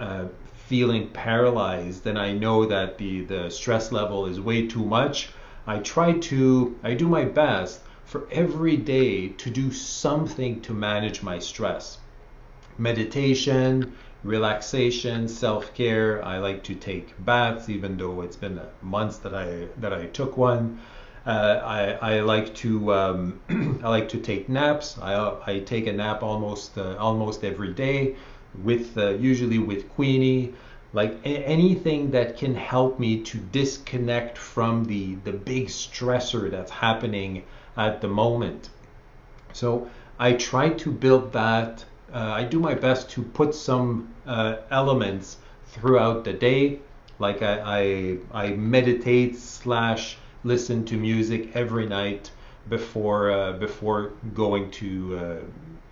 uh, 0.00 0.24
feeling 0.66 1.10
paralyzed 1.10 2.02
then 2.02 2.16
I 2.16 2.32
know 2.32 2.66
that 2.66 2.98
the 2.98 3.24
the 3.24 3.48
stress 3.48 3.92
level 3.92 4.26
is 4.26 4.40
way 4.40 4.66
too 4.66 4.84
much. 4.84 5.28
I 5.68 5.78
try 5.78 6.18
to 6.30 6.76
I 6.82 6.94
do 6.94 7.08
my 7.08 7.26
best 7.26 7.80
for 8.04 8.26
every 8.32 8.76
day 8.76 9.28
to 9.28 9.50
do 9.50 9.70
something 9.70 10.60
to 10.62 10.74
manage 10.74 11.22
my 11.22 11.38
stress 11.38 11.98
meditation, 12.78 13.92
relaxation, 14.22 15.28
self-care. 15.28 16.24
I 16.24 16.38
like 16.38 16.62
to 16.64 16.74
take 16.74 17.14
baths, 17.24 17.68
even 17.68 17.96
though 17.96 18.22
it's 18.22 18.36
been 18.36 18.60
months 18.82 19.18
that 19.18 19.34
I 19.34 19.68
that 19.78 19.92
I 19.92 20.06
took 20.06 20.36
one. 20.36 20.80
Uh, 21.26 21.60
I, 21.64 22.16
I 22.16 22.20
like 22.20 22.54
to 22.56 22.92
um, 22.92 23.40
I 23.82 23.88
like 23.88 24.08
to 24.10 24.18
take 24.18 24.48
naps. 24.48 24.98
I, 25.00 25.14
I 25.46 25.58
take 25.60 25.86
a 25.86 25.92
nap 25.92 26.22
almost 26.22 26.76
uh, 26.76 26.96
almost 26.98 27.44
every 27.44 27.72
day, 27.72 28.16
with 28.62 28.96
uh, 28.98 29.10
usually 29.10 29.58
with 29.58 29.88
Queenie. 29.90 30.54
like 30.92 31.12
a- 31.24 31.44
anything 31.46 32.10
that 32.12 32.36
can 32.36 32.54
help 32.54 32.98
me 33.00 33.20
to 33.22 33.38
disconnect 33.38 34.38
from 34.38 34.84
the 34.84 35.14
the 35.24 35.32
big 35.32 35.68
stressor 35.68 36.50
that's 36.50 36.70
happening 36.70 37.42
at 37.76 38.00
the 38.00 38.08
moment. 38.08 38.68
So 39.52 39.88
I 40.18 40.32
try 40.34 40.68
to 40.70 40.90
build 40.92 41.32
that. 41.32 41.84
Uh, 42.14 42.32
I 42.32 42.44
do 42.44 42.60
my 42.60 42.74
best 42.74 43.10
to 43.10 43.22
put 43.22 43.56
some 43.56 44.14
uh, 44.24 44.58
elements 44.70 45.38
throughout 45.66 46.22
the 46.22 46.32
day. 46.32 46.78
Like 47.18 47.42
I, 47.42 48.18
I, 48.32 48.44
I 48.44 48.50
meditate 48.50 49.36
slash 49.36 50.16
listen 50.44 50.84
to 50.84 50.96
music 50.96 51.50
every 51.56 51.86
night 51.86 52.30
before 52.68 53.32
uh, 53.32 53.52
before 53.54 54.12
going 54.32 54.70
to 54.70 55.18
uh, 55.18 55.36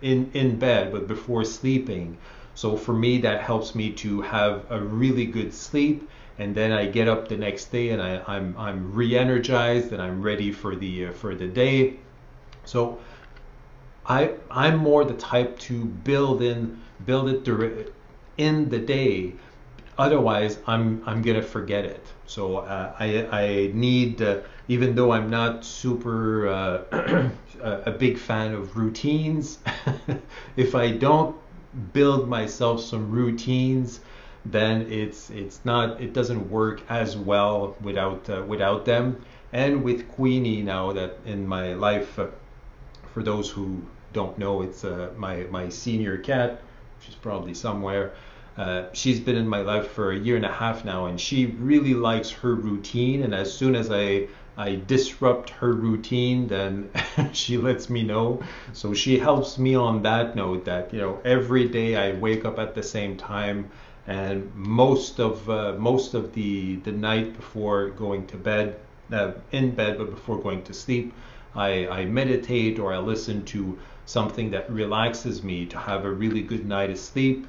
in 0.01 0.31
in 0.33 0.57
bed, 0.57 0.93
but 0.93 1.07
before 1.07 1.43
sleeping. 1.43 2.17
So 2.55 2.77
for 2.77 2.93
me, 2.93 3.17
that 3.19 3.41
helps 3.41 3.75
me 3.75 3.91
to 4.03 4.21
have 4.21 4.63
a 4.69 4.79
really 4.79 5.25
good 5.25 5.53
sleep, 5.53 6.07
and 6.39 6.55
then 6.55 6.71
I 6.71 6.85
get 6.85 7.07
up 7.09 7.27
the 7.27 7.37
next 7.37 7.65
day 7.71 7.89
and 7.89 8.01
I, 8.01 8.21
I'm 8.27 8.55
I'm 8.57 8.93
re-energized 8.93 9.91
and 9.91 10.01
I'm 10.01 10.21
ready 10.21 10.51
for 10.51 10.75
the 10.75 11.07
uh, 11.07 11.11
for 11.11 11.35
the 11.35 11.47
day. 11.47 11.97
So 12.65 12.99
I 14.05 14.31
I'm 14.51 14.77
more 14.77 15.05
the 15.05 15.13
type 15.13 15.57
to 15.59 15.85
build 15.85 16.41
in 16.41 16.81
build 17.05 17.29
it 17.29 17.93
in 18.37 18.69
the 18.69 18.79
day. 18.79 19.33
Otherwise, 19.97 20.59
I'm 20.67 21.01
I'm 21.05 21.21
gonna 21.21 21.41
forget 21.41 21.85
it. 21.85 22.05
So 22.25 22.57
uh, 22.57 22.93
I 22.99 23.27
I 23.31 23.71
need 23.73 24.21
uh, 24.21 24.41
even 24.67 24.95
though 24.95 25.11
I'm 25.11 25.29
not 25.29 25.63
super 25.63 26.47
uh, 26.47 27.29
a 27.61 27.91
big 27.91 28.17
fan 28.17 28.53
of 28.53 28.75
routines. 28.75 29.59
if 30.57 30.75
I 30.75 30.91
don't 30.91 31.35
build 31.93 32.27
myself 32.27 32.81
some 32.81 33.09
routines, 33.11 34.01
then 34.45 34.91
it's 34.91 35.29
it's 35.29 35.63
not 35.63 36.01
it 36.01 36.13
doesn't 36.13 36.49
work 36.49 36.81
as 36.89 37.15
well 37.15 37.75
without 37.81 38.29
uh, 38.29 38.43
without 38.47 38.85
them. 38.85 39.21
And 39.53 39.83
with 39.83 40.09
Queenie 40.09 40.63
now 40.63 40.91
that 40.93 41.19
in 41.25 41.47
my 41.47 41.73
life, 41.73 42.17
uh, 42.17 42.27
for 43.13 43.23
those 43.23 43.49
who 43.49 43.81
don't 44.11 44.37
know, 44.37 44.61
it's 44.61 44.83
uh, 44.83 45.09
my 45.17 45.45
my 45.51 45.69
senior 45.69 46.17
cat. 46.17 46.61
She's 46.99 47.15
probably 47.15 47.53
somewhere. 47.53 48.13
Uh, 48.57 48.85
she's 48.93 49.19
been 49.19 49.35
in 49.35 49.47
my 49.47 49.61
life 49.61 49.87
for 49.91 50.11
a 50.11 50.17
year 50.17 50.35
and 50.35 50.45
a 50.45 50.51
half 50.51 50.85
now, 50.85 51.07
and 51.07 51.19
she 51.19 51.47
really 51.47 51.93
likes 51.95 52.29
her 52.29 52.53
routine. 52.53 53.23
And 53.23 53.33
as 53.33 53.51
soon 53.51 53.75
as 53.75 53.91
I 53.91 54.27
I 54.57 54.79
disrupt 54.87 55.49
her 55.49 55.73
routine, 55.73 56.47
then 56.47 56.89
she 57.33 57.57
lets 57.57 57.89
me 57.89 58.03
know. 58.03 58.43
So 58.73 58.93
she 58.93 59.17
helps 59.17 59.57
me 59.57 59.73
on 59.75 60.03
that 60.03 60.35
note 60.35 60.65
that 60.65 60.93
you 60.93 60.99
know 60.99 61.19
every 61.25 61.67
day 61.67 61.95
I 61.95 62.13
wake 62.13 62.45
up 62.45 62.59
at 62.59 62.75
the 62.75 62.83
same 62.83 63.17
time, 63.17 63.69
and 64.07 64.53
most 64.55 65.19
of 65.19 65.49
uh, 65.49 65.73
most 65.77 66.13
of 66.13 66.33
the 66.33 66.75
the 66.77 66.91
night 66.91 67.35
before 67.35 67.89
going 67.89 68.27
to 68.27 68.37
bed, 68.37 68.79
uh, 69.11 69.31
in 69.51 69.71
bed 69.71 69.97
but 69.97 70.11
before 70.11 70.39
going 70.39 70.63
to 70.63 70.73
sleep, 70.73 71.13
I, 71.55 71.87
I 71.87 72.05
meditate 72.05 72.79
or 72.79 72.93
I 72.93 72.97
listen 72.97 73.45
to 73.45 73.77
something 74.05 74.51
that 74.51 74.69
relaxes 74.69 75.43
me 75.43 75.65
to 75.67 75.77
have 75.77 76.03
a 76.03 76.11
really 76.11 76.41
good 76.41 76.65
night 76.65 76.89
of 76.89 76.97
sleep. 76.97 77.47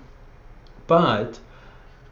But 0.86 1.38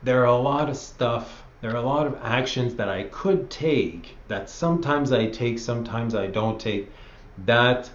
there 0.03 0.23
are 0.23 0.27
a 0.27 0.37
lot 0.37 0.69
of 0.69 0.77
stuff, 0.77 1.45
there 1.61 1.73
are 1.73 1.77
a 1.77 1.83
lot 1.83 2.07
of 2.07 2.19
actions 2.23 2.75
that 2.75 2.89
I 2.89 3.05
could 3.05 3.51
take 3.51 4.17
that 4.29 4.51
sometimes 4.51 5.13
I 5.13 5.27
take, 5.27 5.59
sometimes 5.59 6.15
I 6.15 6.27
don't 6.27 6.59
take, 6.59 6.91
that 7.45 7.91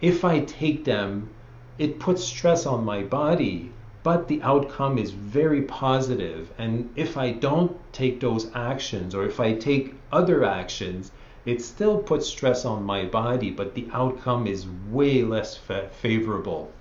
if 0.00 0.24
I 0.24 0.40
take 0.40 0.84
them, 0.84 1.30
it 1.78 2.00
puts 2.00 2.24
stress 2.24 2.66
on 2.66 2.84
my 2.84 3.02
body, 3.02 3.70
but 4.02 4.28
the 4.28 4.40
outcome 4.42 4.98
is 4.98 5.10
very 5.10 5.62
positive. 5.62 6.50
And 6.58 6.90
if 6.96 7.16
I 7.16 7.32
don't 7.32 7.76
take 7.92 8.20
those 8.20 8.50
actions, 8.54 9.14
or 9.14 9.24
if 9.24 9.40
I 9.40 9.54
take 9.54 9.94
other 10.10 10.44
actions, 10.44 11.12
it 11.46 11.62
still 11.62 11.98
puts 11.98 12.26
stress 12.26 12.64
on 12.64 12.82
my 12.82 13.04
body, 13.04 13.50
but 13.50 13.74
the 13.74 13.88
outcome 13.92 14.48
is 14.48 14.66
way 14.90 15.22
less 15.22 15.56
fa- 15.56 15.88
favorable. 16.00 16.72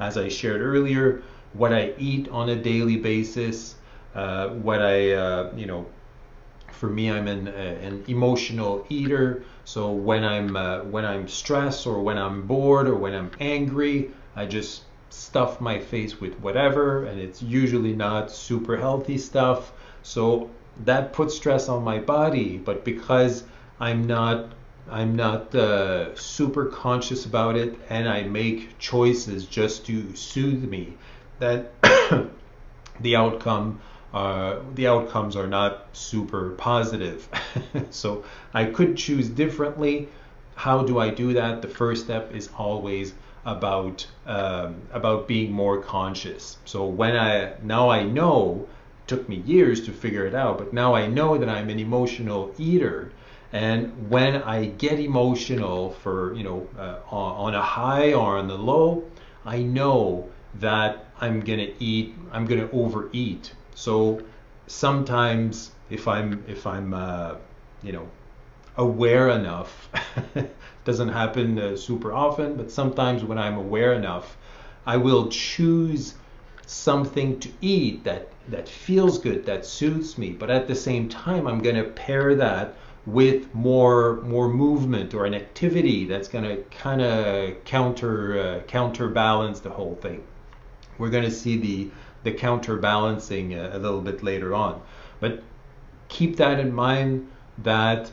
As 0.00 0.16
I 0.16 0.28
shared 0.28 0.62
earlier, 0.62 1.22
what 1.52 1.72
I 1.72 1.92
eat 1.98 2.28
on 2.30 2.48
a 2.48 2.56
daily 2.56 2.96
basis, 2.96 3.76
uh, 4.14 4.48
what 4.48 4.80
I, 4.80 5.12
uh, 5.12 5.52
you 5.54 5.66
know, 5.66 5.86
for 6.72 6.88
me, 6.88 7.10
I'm 7.10 7.28
an, 7.28 7.48
uh, 7.48 7.50
an 7.50 8.04
emotional 8.08 8.86
eater. 8.88 9.44
So 9.64 9.92
when 9.92 10.24
I'm 10.24 10.56
uh, 10.56 10.80
when 10.80 11.04
I'm 11.04 11.28
stressed 11.28 11.86
or 11.86 12.00
when 12.02 12.18
I'm 12.18 12.46
bored 12.46 12.88
or 12.88 12.96
when 12.96 13.14
I'm 13.14 13.30
angry, 13.40 14.10
I 14.34 14.46
just 14.46 14.82
stuff 15.10 15.60
my 15.60 15.78
face 15.78 16.20
with 16.20 16.34
whatever, 16.40 17.04
and 17.04 17.20
it's 17.20 17.40
usually 17.42 17.94
not 17.94 18.30
super 18.30 18.76
healthy 18.76 19.18
stuff. 19.18 19.72
So 20.02 20.50
that 20.84 21.12
puts 21.12 21.36
stress 21.36 21.68
on 21.68 21.84
my 21.84 21.98
body. 21.98 22.58
But 22.58 22.84
because 22.84 23.44
I'm 23.80 24.06
not 24.06 24.50
I'm 24.90 25.16
not 25.16 25.54
uh, 25.54 26.14
super 26.14 26.66
conscious 26.66 27.24
about 27.24 27.56
it, 27.56 27.78
and 27.88 28.08
I 28.08 28.22
make 28.22 28.78
choices 28.78 29.46
just 29.46 29.86
to 29.86 30.14
soothe 30.14 30.68
me 30.68 30.94
that 31.38 31.72
the 33.00 33.16
outcome 33.16 33.80
uh, 34.12 34.60
the 34.76 34.86
outcomes 34.86 35.34
are 35.34 35.48
not 35.48 35.88
super 35.92 36.50
positive. 36.50 37.28
so 37.90 38.24
I 38.52 38.66
could 38.66 38.96
choose 38.96 39.28
differently. 39.28 40.08
How 40.54 40.84
do 40.84 41.00
I 41.00 41.10
do 41.10 41.32
that? 41.32 41.62
The 41.62 41.68
first 41.68 42.04
step 42.04 42.32
is 42.32 42.48
always 42.56 43.12
about 43.44 44.06
um, 44.26 44.76
about 44.92 45.26
being 45.26 45.50
more 45.50 45.82
conscious. 45.82 46.58
So 46.64 46.86
when 46.86 47.16
I 47.16 47.54
now 47.62 47.88
I 47.90 48.04
know 48.04 48.68
took 49.06 49.28
me 49.28 49.36
years 49.36 49.84
to 49.86 49.92
figure 49.92 50.26
it 50.26 50.34
out, 50.34 50.58
but 50.58 50.72
now 50.72 50.94
I 50.94 51.06
know 51.06 51.36
that 51.36 51.48
I'm 51.48 51.68
an 51.68 51.78
emotional 51.78 52.54
eater. 52.56 53.10
And 53.54 54.10
when 54.10 54.42
I 54.42 54.64
get 54.64 54.98
emotional 54.98 55.92
for 56.02 56.34
you 56.34 56.42
know 56.42 56.68
uh, 56.76 56.98
on, 57.08 57.54
a 57.54 57.62
high 57.62 58.12
or 58.12 58.36
on 58.36 58.48
the 58.48 58.58
low, 58.58 59.04
I 59.44 59.62
know 59.62 60.28
that 60.56 61.06
I'm 61.20 61.38
gonna 61.38 61.68
eat, 61.78 62.16
I'm 62.32 62.46
gonna 62.46 62.68
overeat. 62.72 63.52
So 63.76 64.20
sometimes 64.66 65.70
if 65.88 66.08
I'm 66.08 66.42
if 66.48 66.66
I'm 66.66 66.94
uh, 66.94 67.36
you 67.80 67.92
know 67.92 68.08
aware 68.76 69.28
enough, 69.28 69.88
doesn't 70.84 71.10
happen 71.10 71.56
uh, 71.56 71.76
super 71.76 72.12
often, 72.12 72.56
but 72.56 72.72
sometimes 72.72 73.22
when 73.22 73.38
I'm 73.38 73.56
aware 73.56 73.92
enough, 73.92 74.36
I 74.84 74.96
will 74.96 75.28
choose 75.28 76.14
something 76.66 77.38
to 77.38 77.50
eat 77.60 78.02
that 78.02 78.30
that 78.48 78.68
feels 78.68 79.20
good, 79.20 79.46
that 79.46 79.64
suits 79.64 80.18
me, 80.18 80.32
but 80.32 80.50
at 80.50 80.66
the 80.66 80.74
same 80.74 81.08
time 81.08 81.46
I'm 81.46 81.60
gonna 81.60 81.84
pair 81.84 82.34
that 82.34 82.74
with 83.06 83.54
more 83.54 84.16
more 84.22 84.48
movement 84.48 85.12
or 85.14 85.26
an 85.26 85.34
activity 85.34 86.06
that's 86.06 86.28
going 86.28 86.44
to 86.44 86.56
kind 86.64 87.02
of 87.02 87.62
counter 87.64 88.38
uh, 88.38 88.60
counterbalance 88.66 89.60
the 89.60 89.70
whole 89.70 89.94
thing 89.96 90.22
we're 90.98 91.10
going 91.10 91.24
to 91.24 91.30
see 91.30 91.58
the 91.58 91.90
the 92.24 92.32
counterbalancing 92.32 93.54
a, 93.54 93.76
a 93.76 93.78
little 93.78 94.00
bit 94.00 94.22
later 94.22 94.54
on. 94.54 94.80
But 95.20 95.42
keep 96.08 96.36
that 96.36 96.58
in 96.58 96.74
mind 96.74 97.30
that 97.58 98.10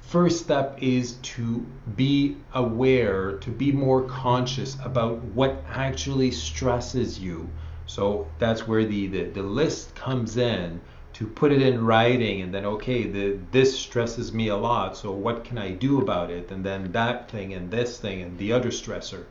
first 0.00 0.42
step 0.42 0.78
is 0.80 1.14
to 1.22 1.64
be 1.96 2.36
aware, 2.54 3.38
to 3.38 3.50
be 3.50 3.72
more 3.72 4.02
conscious 4.02 4.76
about 4.82 5.22
what 5.22 5.62
actually 5.68 6.30
stresses 6.30 7.18
you. 7.18 7.48
So 7.86 8.26
that's 8.38 8.66
where 8.66 8.84
the, 8.84 9.06
the, 9.06 9.24
the 9.24 9.42
list 9.42 9.94
comes 9.94 10.36
in 10.36 10.80
to 11.18 11.26
put 11.26 11.52
it 11.52 11.60
in 11.60 11.84
writing 11.84 12.40
and 12.42 12.54
then 12.54 12.64
okay 12.64 13.02
the 13.04 13.38
this 13.52 13.78
stresses 13.78 14.32
me 14.32 14.48
a 14.48 14.56
lot 14.56 14.96
so 14.96 15.12
what 15.12 15.44
can 15.44 15.58
I 15.58 15.72
do 15.72 16.00
about 16.00 16.30
it 16.30 16.50
and 16.50 16.64
then 16.64 16.92
that 16.92 17.30
thing 17.30 17.52
and 17.52 17.70
this 17.70 17.98
thing 17.98 18.22
and 18.22 18.38
the 18.38 18.52
other 18.52 18.70
stressor 18.70 19.24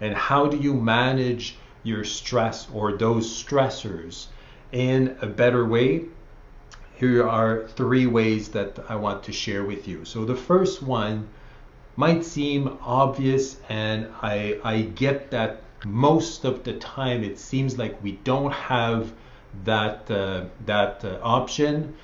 and 0.00 0.14
how 0.14 0.46
do 0.46 0.56
you 0.56 0.74
manage 0.74 1.56
your 1.82 2.04
stress 2.04 2.68
or 2.72 2.92
those 2.92 3.26
stressors 3.30 4.26
in 4.72 5.16
a 5.22 5.26
better 5.26 5.64
way? 5.64 6.04
Here 6.96 7.26
are 7.26 7.66
three 7.68 8.06
ways 8.06 8.48
that 8.50 8.78
I 8.88 8.96
want 8.96 9.22
to 9.24 9.32
share 9.32 9.64
with 9.64 9.86
you. 9.86 10.04
So 10.04 10.24
the 10.24 10.34
first 10.34 10.82
one 10.82 11.28
might 11.94 12.24
seem 12.24 12.78
obvious, 12.82 13.58
and 13.68 14.08
I, 14.20 14.58
I 14.64 14.82
get 14.82 15.30
that 15.30 15.62
most 15.84 16.44
of 16.44 16.64
the 16.64 16.74
time 16.74 17.22
it 17.22 17.38
seems 17.38 17.78
like 17.78 18.02
we 18.02 18.12
don't 18.24 18.52
have 18.52 19.12
that 19.64 20.10
uh, 20.10 20.44
that 20.66 21.04
uh, 21.04 21.18
option, 21.22 21.94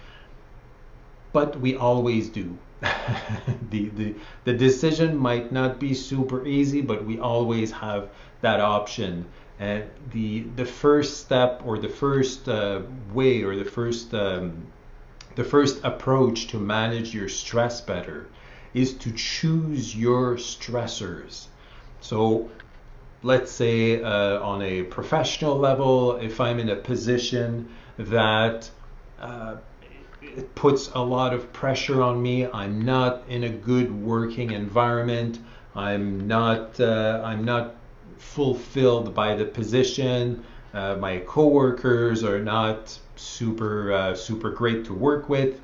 but 1.33 1.61
we 1.61 1.77
always 1.77 2.29
do. 2.29 2.57
the, 3.71 3.89
the 3.91 4.15
the 4.45 4.53
decision 4.53 5.17
might 5.17 5.53
not 5.53 5.79
be 5.79 5.95
super 5.95 6.47
easy, 6.47 6.81
but 6.81 7.05
we 7.05 7.19
always 7.19 7.71
have 7.71 8.09
that 8.41 8.61
option. 8.61 9.27
And 9.59 9.85
the 10.11 10.41
the 10.57 10.65
first 10.65 11.19
step 11.19 11.63
or 11.65 11.79
the 11.79 11.89
first 11.89 12.49
uh, 12.49 12.83
way 13.13 13.43
or 13.43 13.55
the 13.55 13.65
first 13.65 14.13
um, 14.15 14.67
the 15.37 15.45
first 15.45 15.81
approach 15.85 16.49
to 16.49 16.59
manage 16.59 17.15
your 17.15 17.29
stress 17.29 17.81
better 17.81 18.27
is 18.75 18.95
to 18.95 19.13
choose 19.13 19.95
your 19.97 20.37
stressors. 20.37 21.47
So 22.01 22.51
let's 23.23 23.53
say 23.53 24.03
uh, 24.03 24.41
on 24.41 24.63
a 24.63 24.83
professional 24.85 25.57
level, 25.57 26.17
if 26.17 26.41
I'm 26.41 26.59
in 26.59 26.71
a 26.71 26.77
position 26.77 27.69
that 27.99 28.71
uh, 29.21 29.57
it 30.23 30.55
puts 30.55 30.89
a 30.95 30.99
lot 30.99 31.35
of 31.35 31.53
pressure 31.53 32.03
on 32.03 32.23
me. 32.23 32.47
I'm 32.47 32.83
not 32.83 33.23
in 33.29 33.45
a 33.45 33.49
good 33.49 33.93
working 34.03 34.51
environment. 34.51 35.39
I'm 35.75 36.27
not 36.27 36.81
uh, 36.81 37.23
I'm 37.25 37.45
not 37.45 37.77
fulfilled 38.19 39.15
by 39.15 39.35
the 39.35 39.45
position. 39.45 40.45
Uh, 40.73 40.97
my 40.97 41.19
coworkers 41.19 42.25
are 42.25 42.41
not 42.41 42.99
super 43.17 43.93
uh, 43.93 44.15
super 44.15 44.51
great 44.51 44.85
to 44.87 44.95
work 44.95 45.29
with. 45.29 45.61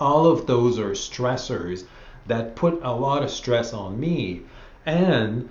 All 0.00 0.26
of 0.26 0.46
those 0.46 0.78
are 0.78 0.90
stressors 0.90 1.84
that 2.26 2.56
put 2.56 2.80
a 2.82 2.92
lot 2.92 3.22
of 3.22 3.30
stress 3.30 3.72
on 3.72 3.98
me, 3.98 4.42
and 4.86 5.48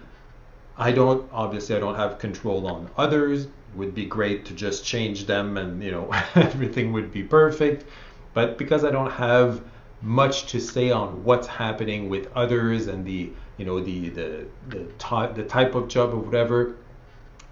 I 0.77 0.91
don't 0.91 1.27
obviously 1.31 1.75
I 1.75 1.79
don't 1.79 1.95
have 1.95 2.19
control 2.19 2.67
on 2.67 2.89
others. 2.97 3.47
Would 3.75 3.93
be 3.93 4.05
great 4.05 4.45
to 4.45 4.53
just 4.53 4.85
change 4.85 5.25
them, 5.25 5.57
and 5.57 5.83
you 5.83 5.91
know 5.91 6.09
everything 6.35 6.93
would 6.93 7.11
be 7.11 7.23
perfect. 7.23 7.85
But 8.33 8.57
because 8.57 8.83
I 8.83 8.91
don't 8.91 9.11
have 9.11 9.61
much 10.01 10.45
to 10.51 10.59
say 10.59 10.91
on 10.91 11.23
what's 11.23 11.47
happening 11.47 12.09
with 12.09 12.29
others 12.35 12.87
and 12.87 13.05
the 13.05 13.31
you 13.57 13.65
know 13.65 13.79
the 13.79 14.09
the 14.09 14.47
the, 14.69 14.83
ty- 14.99 15.31
the 15.31 15.43
type 15.43 15.75
of 15.75 15.87
job 15.87 16.13
or 16.13 16.17
whatever, 16.17 16.75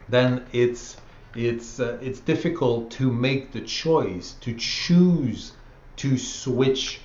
then 0.09 0.45
it's 0.51 0.97
it's 1.35 1.79
uh, 1.79 1.97
it's 2.01 2.19
difficult 2.19 2.91
to 2.91 3.11
make 3.11 3.51
the 3.51 3.61
choice 3.61 4.33
to 4.41 4.53
choose 4.55 5.53
to 5.97 6.17
switch 6.17 7.01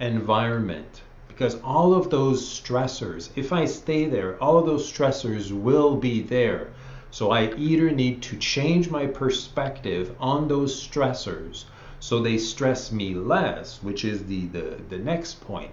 environment 0.00 1.01
because 1.34 1.58
all 1.64 1.94
of 1.94 2.10
those 2.10 2.46
stressors 2.46 3.30
if 3.36 3.54
i 3.54 3.64
stay 3.64 4.04
there 4.04 4.36
all 4.42 4.58
of 4.58 4.66
those 4.66 4.92
stressors 4.92 5.50
will 5.50 5.96
be 5.96 6.20
there. 6.20 6.68
So 7.10 7.30
i 7.30 7.54
either 7.54 7.90
need 7.90 8.20
to 8.24 8.36
change 8.36 8.90
my 8.90 9.06
perspective 9.06 10.14
on 10.20 10.46
those 10.46 10.78
stressors 10.86 11.64
so 12.00 12.20
they 12.20 12.36
stress 12.36 12.92
me 12.92 13.14
less 13.14 13.82
which 13.82 14.04
is 14.04 14.24
the 14.26 14.44
the, 14.48 14.76
the 14.90 14.98
next 14.98 15.40
point. 15.40 15.70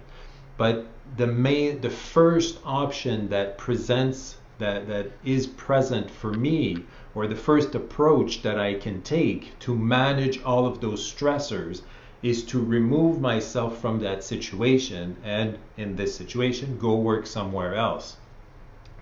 But 0.56 0.86
the 1.18 1.26
main 1.26 1.82
the 1.82 1.90
first 1.90 2.58
option 2.64 3.28
that 3.28 3.58
presents 3.58 4.36
that 4.58 4.88
that 4.88 5.12
is 5.24 5.46
present 5.46 6.10
for 6.10 6.32
me 6.32 6.84
or 7.14 7.26
the 7.26 7.42
first 7.48 7.74
approach 7.74 8.40
that 8.40 8.58
I 8.58 8.72
can 8.74 9.02
take 9.02 9.58
to 9.58 9.76
manage 9.76 10.42
all 10.42 10.64
of 10.66 10.80
those 10.80 11.02
stressors 11.12 11.82
is 12.22 12.44
to 12.44 12.62
remove 12.62 13.20
myself 13.20 13.80
from 13.80 14.00
that 14.00 14.22
situation 14.22 15.16
and 15.24 15.58
in 15.76 15.96
this 15.96 16.14
situation 16.14 16.78
go 16.78 16.94
work 16.96 17.26
somewhere 17.26 17.74
else. 17.74 18.16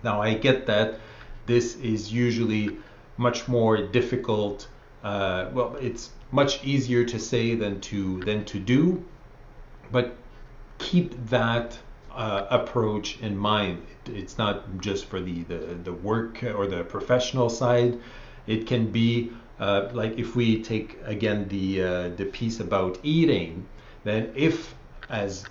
Now 0.02 0.22
I 0.22 0.34
get 0.34 0.66
that 0.66 1.00
this 1.46 1.76
is 1.76 2.12
usually 2.12 2.76
much 3.16 3.48
more 3.48 3.78
difficult. 3.78 4.68
Uh, 5.02 5.48
well, 5.52 5.76
it's 5.80 6.10
much 6.30 6.64
easier 6.64 7.04
to 7.04 7.18
say 7.18 7.54
than 7.54 7.80
to 7.80 8.20
than 8.20 8.44
to 8.44 8.60
do, 8.60 9.04
but 9.90 10.14
keep 10.78 11.14
that 11.26 11.78
uh, 12.12 12.46
approach 12.50 13.18
in 13.20 13.36
mind. 13.36 13.84
It's 14.06 14.38
not 14.38 14.80
just 14.80 15.06
for 15.06 15.20
the, 15.20 15.42
the, 15.44 15.58
the 15.84 15.92
work 15.92 16.42
or 16.42 16.66
the 16.66 16.84
professional 16.84 17.50
side. 17.50 17.98
It 18.46 18.66
can 18.66 18.90
be 18.90 19.32
uh, 19.58 19.88
like 19.92 20.18
if 20.18 20.36
we 20.36 20.62
take 20.62 20.98
again 21.04 21.48
the 21.48 21.82
uh, 21.82 22.08
the 22.16 22.24
piece 22.24 22.60
about 22.60 22.98
eating, 23.02 23.66
then 24.04 24.30
if 24.34 24.74
as 25.08 25.46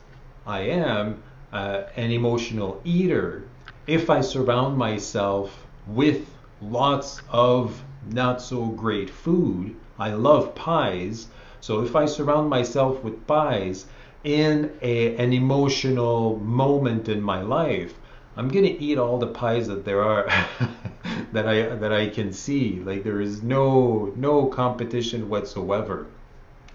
I 0.45 0.61
am 0.61 1.23
uh, 1.51 1.83
an 1.95 2.11
emotional 2.11 2.81
eater, 2.83 3.43
if 3.85 4.09
I 4.09 4.21
surround 4.21 4.77
myself 4.77 5.65
with 5.87 6.27
lots 6.61 7.21
of 7.29 7.83
not 8.09 8.41
so 8.41 8.67
great 8.67 9.09
food, 9.09 9.75
I 9.99 10.11
love 10.11 10.55
pies. 10.55 11.27
So 11.59 11.81
if 11.81 11.95
I 11.95 12.05
surround 12.05 12.49
myself 12.49 13.03
with 13.03 13.25
pies, 13.27 13.87
in 14.23 14.71
a, 14.81 15.15
an 15.15 15.31
emotional 15.31 16.37
moment 16.39 17.07
in 17.07 17.21
my 17.21 17.41
life, 17.41 17.93
I'm 18.35 18.49
gonna 18.49 18.75
eat 18.79 18.97
all 18.97 19.17
the 19.17 19.27
pies 19.27 19.67
that 19.67 19.85
there 19.85 20.03
are 20.03 20.29
that 21.31 21.47
I 21.47 21.75
that 21.75 21.93
I 21.93 22.09
can 22.09 22.31
see. 22.33 22.79
Like 22.79 23.03
there 23.03 23.21
is 23.21 23.43
no 23.43 24.13
no 24.15 24.45
competition 24.47 25.29
whatsoever. 25.29 26.07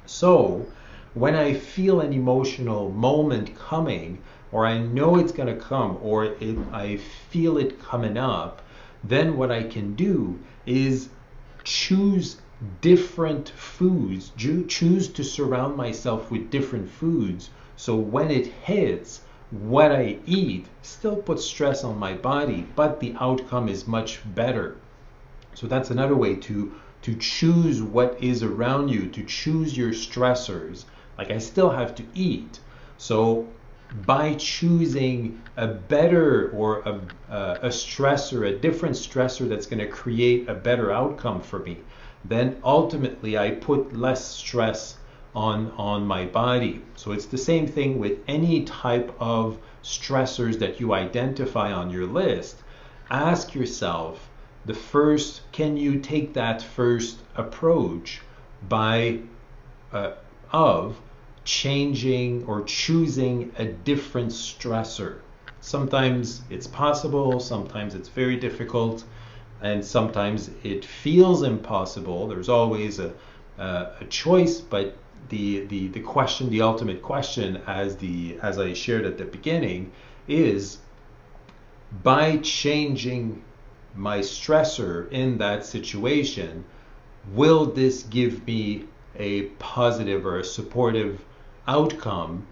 So 0.07 0.67
when 1.15 1.35
I 1.35 1.55
feel 1.55 2.01
an 2.01 2.13
emotional 2.13 2.91
moment 2.91 3.55
coming, 3.57 4.19
or 4.51 4.67
I 4.67 4.79
know 4.79 5.17
it's 5.17 5.33
gonna 5.33 5.57
come, 5.57 5.99
or 6.03 6.25
it, 6.25 6.59
I 6.73 6.97
feel 6.97 7.59
it 7.59 7.83
coming 7.83 8.17
up, 8.17 8.63
then 9.05 9.37
what 9.37 9.51
I 9.51 9.63
can 9.63 9.95
do 9.95 10.39
is 10.67 11.09
choose 11.65 12.39
different 12.81 13.49
foods, 13.51 14.33
choose 14.37 15.09
to 15.09 15.25
surround 15.25 15.77
myself 15.77 16.31
with 16.31 16.51
different 16.51 16.89
foods. 16.89 17.51
So 17.77 17.97
when 17.97 18.31
it 18.31 18.47
hits, 18.47 19.23
what 19.53 19.93
I 19.93 20.17
eat 20.25 20.67
still 20.81 21.17
puts 21.17 21.45
stress 21.45 21.85
on 21.85 21.99
my 21.99 22.15
body, 22.15 22.67
but 22.75 23.01
the 23.01 23.15
outcome 23.21 23.69
is 23.69 23.87
much 23.87 24.21
better. 24.35 24.77
So 25.55 25.67
that's 25.67 25.91
another 25.91 26.17
way 26.17 26.37
to 26.37 26.73
to 27.03 27.15
choose 27.17 27.83
what 27.83 28.17
is 28.23 28.43
around 28.43 28.89
you, 28.89 29.09
to 29.09 29.23
choose 29.25 29.77
your 29.77 29.91
stressors. 29.91 30.85
Like 31.19 31.31
I 31.31 31.39
still 31.39 31.71
have 31.71 31.95
to 31.97 32.05
eat. 32.15 32.61
So 32.97 33.49
by 34.07 34.35
choosing 34.35 35.43
a 35.57 35.67
better 35.67 36.51
or 36.53 36.79
a, 36.81 37.01
a 37.63 37.69
stressor, 37.69 38.49
a 38.49 38.59
different 38.59 38.95
stressor 38.95 39.49
that's 39.49 39.67
going 39.67 39.81
to 39.81 39.89
create 39.89 40.49
a 40.49 40.55
better 40.55 40.91
outcome 40.91 41.43
for 41.43 41.59
me, 41.59 41.79
then 42.25 42.57
ultimately 42.65 43.37
I 43.37 43.51
put 43.51 43.95
less 43.95 44.25
stress 44.25 44.97
on 45.35 45.73
on 45.79 46.07
my 46.07 46.27
body. 46.27 46.83
So 46.97 47.13
it's 47.13 47.27
the 47.27 47.39
same 47.39 47.67
thing 47.67 47.99
with 47.99 48.19
any 48.29 48.65
type 48.65 49.15
of 49.19 49.59
stressors 49.83 50.59
that 50.59 50.79
you 50.81 50.93
identify 50.93 51.73
on 51.73 51.91
your 51.91 52.07
list. 52.07 52.57
Ask 53.11 53.55
yourself 53.55 54.29
the 54.65 54.75
first 54.75 55.43
can 55.53 55.77
you 55.77 55.99
take 55.99 56.35
that 56.35 56.63
first 56.63 57.19
approach 57.35 58.21
by 58.69 59.21
uh, 59.93 60.13
of 60.53 61.01
changing 61.45 62.45
or 62.45 62.63
choosing 62.63 63.53
a 63.59 63.65
different 63.65 64.31
stressor. 64.31 65.19
Sometimes 65.61 66.43
it's 66.51 66.67
possible, 66.67 67.41
sometimes 67.41 67.95
it's 67.95 68.09
very 68.09 68.37
difficult 68.37 69.05
and 69.61 69.85
sometimes 69.85 70.51
it 70.63 70.85
feels 70.85 71.43
impossible. 71.43 72.29
There's 72.29 72.49
always 72.49 72.99
a, 72.99 73.13
uh, 73.59 73.91
a 74.01 74.05
choice, 74.07 74.61
but 74.61 74.97
the, 75.29 75.65
the, 75.67 75.89
the 75.89 76.01
question, 76.01 76.51
the 76.51 76.63
ultimate 76.63 77.03
question, 77.03 77.63
as 77.67 77.97
the 77.97 78.39
as 78.43 78.59
I 78.59 78.73
shared 78.73 79.07
at 79.07 79.19
the 79.19 79.25
beginning, 79.25 79.93
is 80.29 80.79
by 82.03 82.39
changing 82.39 83.43
my 83.95 84.21
stressor 84.21 85.11
in 85.11 85.39
that 85.39 85.65
situation, 85.65 86.65
will 87.33 87.67
this 87.67 88.03
give 88.05 88.47
me 88.47 88.85
a 89.17 89.43
positive 89.59 90.25
or 90.25 90.39
a 90.39 90.45
supportive 90.45 91.25
outcome, 91.69 92.47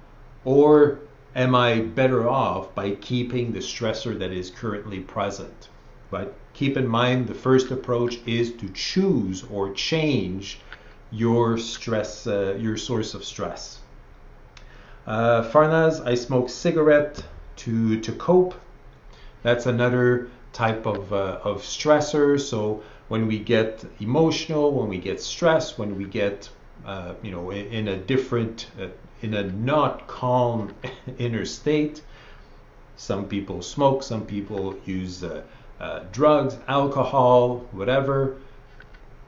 or 0.45 1.01
am 1.35 1.55
I 1.55 1.81
better 1.81 2.29
off 2.29 2.75
by 2.75 2.91
keeping 2.93 3.53
the 3.53 3.61
stressor 3.61 4.19
that 4.19 4.33
is 4.33 4.51
currently 4.51 5.01
present? 5.01 5.69
But 6.11 6.35
keep 6.53 6.77
in 6.77 6.87
mind 6.87 7.27
the 7.27 7.35
first 7.35 7.71
approach 7.71 8.19
is 8.27 8.53
to 8.55 8.69
choose 8.71 9.45
or 9.51 9.73
change 9.73 10.59
your 11.11 11.59
stress, 11.59 12.27
uh, 12.27 12.57
your 12.59 12.77
source 12.77 13.15
of 13.15 13.25
stress. 13.25 13.79
Uh, 15.07 15.43
Farnaz, 15.43 16.07
I 16.07 16.15
smoke 16.15 16.49
cigarette 16.49 17.23
to 17.57 18.01
to 18.01 18.13
cope. 18.13 18.55
That's 19.43 19.67
another 19.67 20.29
type 20.53 20.87
of 20.87 21.13
uh, 21.13 21.41
of 21.43 21.63
stressor. 21.63 22.39
So 22.39 22.83
when 23.09 23.27
we 23.27 23.39
get 23.39 23.85
emotional, 24.01 24.73
when 24.73 24.89
we 24.89 24.99
get 24.99 25.21
stressed, 25.21 25.79
when 25.79 25.97
we 25.97 26.05
get 26.05 26.49
uh, 26.87 27.15
you 27.23 27.31
know 27.31 27.51
in, 27.51 27.67
in 27.67 27.89
a 27.89 27.97
different, 27.97 28.67
uh, 28.81 28.89
in 29.23 29.35
a 29.35 29.43
not 29.43 30.07
calm 30.07 30.75
inner 31.19 31.45
state, 31.45 32.03
some 32.97 33.27
people 33.27 33.63
smoke, 33.63 34.03
some 34.03 34.27
people 34.27 34.77
use 34.85 35.25
uh, 35.25 35.43
uh, 35.81 36.05
drugs, 36.13 36.57
alcohol, 36.69 37.67
whatever. 37.73 38.37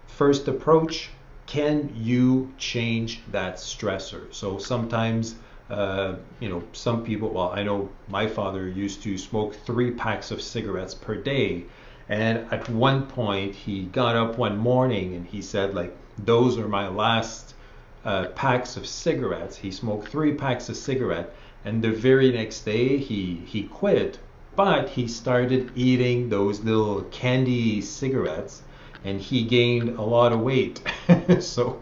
First 0.07 0.47
approach 0.47 1.11
can 1.52 1.92
you 1.94 2.50
change 2.57 3.20
that 3.30 3.57
stressor? 3.57 4.32
So 4.32 4.57
sometimes, 4.57 5.34
uh, 5.68 6.14
you 6.40 6.48
know, 6.48 6.62
some 6.72 7.05
people, 7.05 7.28
well, 7.28 7.50
I 7.50 7.62
know 7.62 7.90
my 8.09 8.26
father 8.26 8.66
used 8.66 9.03
to 9.03 9.18
smoke 9.18 9.55
three 9.66 9.90
packs 9.90 10.30
of 10.30 10.40
cigarettes 10.40 10.94
per 10.94 11.14
day. 11.14 11.64
And 12.09 12.50
at 12.50 12.70
one 12.70 13.07
point, 13.07 13.55
he 13.55 13.82
got 13.82 14.16
up 14.16 14.38
one 14.38 14.57
morning 14.57 15.14
and 15.14 15.26
he 15.26 15.42
said, 15.42 15.74
like, 15.74 15.94
those 16.16 16.57
are 16.57 16.68
my 16.68 16.88
last 16.88 17.55
uh, 18.03 18.28
packs 18.28 18.78
of 18.78 18.86
cigarettes. 18.86 19.59
He 19.59 19.70
smoked 19.70 20.09
three 20.09 20.32
packs 20.32 20.70
of 20.70 20.76
cigarette, 20.78 21.34
and 21.66 21.84
the 21.84 21.92
very 21.92 22.32
next 22.32 22.62
day 22.62 22.96
he 22.96 23.42
he 23.46 23.64
quit 23.64 24.18
but 24.55 24.90
he 24.90 25.09
started 25.09 25.70
eating 25.74 26.28
those 26.28 26.61
little 26.61 27.03
candy 27.05 27.80
cigarettes 27.80 28.62
and 29.05 29.20
he 29.20 29.42
gained 29.44 29.98
a 29.98 30.03
lot 30.03 30.32
of 30.32 30.40
weight. 30.40 30.80
so 31.40 31.80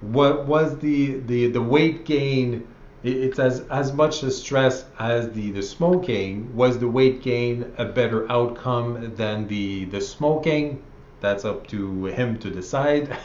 what 0.00 0.46
was 0.46 0.78
the 0.78 1.20
the 1.20 1.48
the 1.48 1.62
weight 1.62 2.04
gain? 2.04 2.66
It's 3.02 3.38
as 3.38 3.60
as 3.70 3.92
much 3.92 4.22
a 4.22 4.30
stress 4.30 4.84
as 4.98 5.30
the 5.32 5.50
the 5.50 5.62
smoking. 5.62 6.54
Was 6.56 6.78
the 6.78 6.88
weight 6.88 7.22
gain 7.22 7.72
a 7.78 7.84
better 7.84 8.30
outcome 8.30 9.14
than 9.16 9.46
the 9.48 9.84
the 9.86 10.00
smoking? 10.00 10.82
That's 11.20 11.44
up 11.44 11.66
to 11.68 12.06
him 12.06 12.38
to 12.38 12.50
decide. 12.50 13.16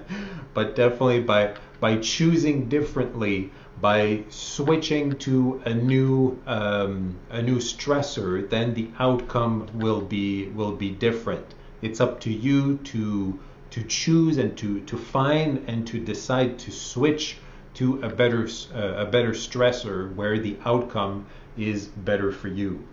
but 0.54 0.76
definitely 0.76 1.20
by 1.20 1.54
by 1.80 1.96
choosing 1.96 2.68
differently, 2.68 3.50
by 3.80 4.24
switching 4.28 5.16
to 5.18 5.62
a 5.64 5.72
new 5.74 6.38
um, 6.46 7.16
a 7.30 7.40
new 7.40 7.56
stressor, 7.56 8.48
then 8.48 8.74
the 8.74 8.88
outcome 8.98 9.66
will 9.74 10.00
be 10.00 10.48
will 10.48 10.72
be 10.72 10.90
different. 10.90 11.54
It's 11.80 12.00
up 12.00 12.20
to 12.20 12.32
you 12.32 12.78
to 12.84 13.38
to 13.70 13.82
choose 13.84 14.38
and 14.38 14.56
to 14.56 14.80
to 14.80 14.96
find 14.96 15.64
and 15.68 15.86
to 15.86 16.00
decide 16.00 16.58
to 16.60 16.70
switch 16.70 17.36
to 17.74 18.02
a 18.02 18.08
better 18.08 18.48
uh, 18.74 18.94
a 18.96 19.06
better 19.06 19.30
stressor 19.30 20.14
where 20.14 20.38
the 20.38 20.56
outcome 20.64 21.26
is 21.56 21.86
better 21.86 22.32
for 22.32 22.48
you. 22.48 22.84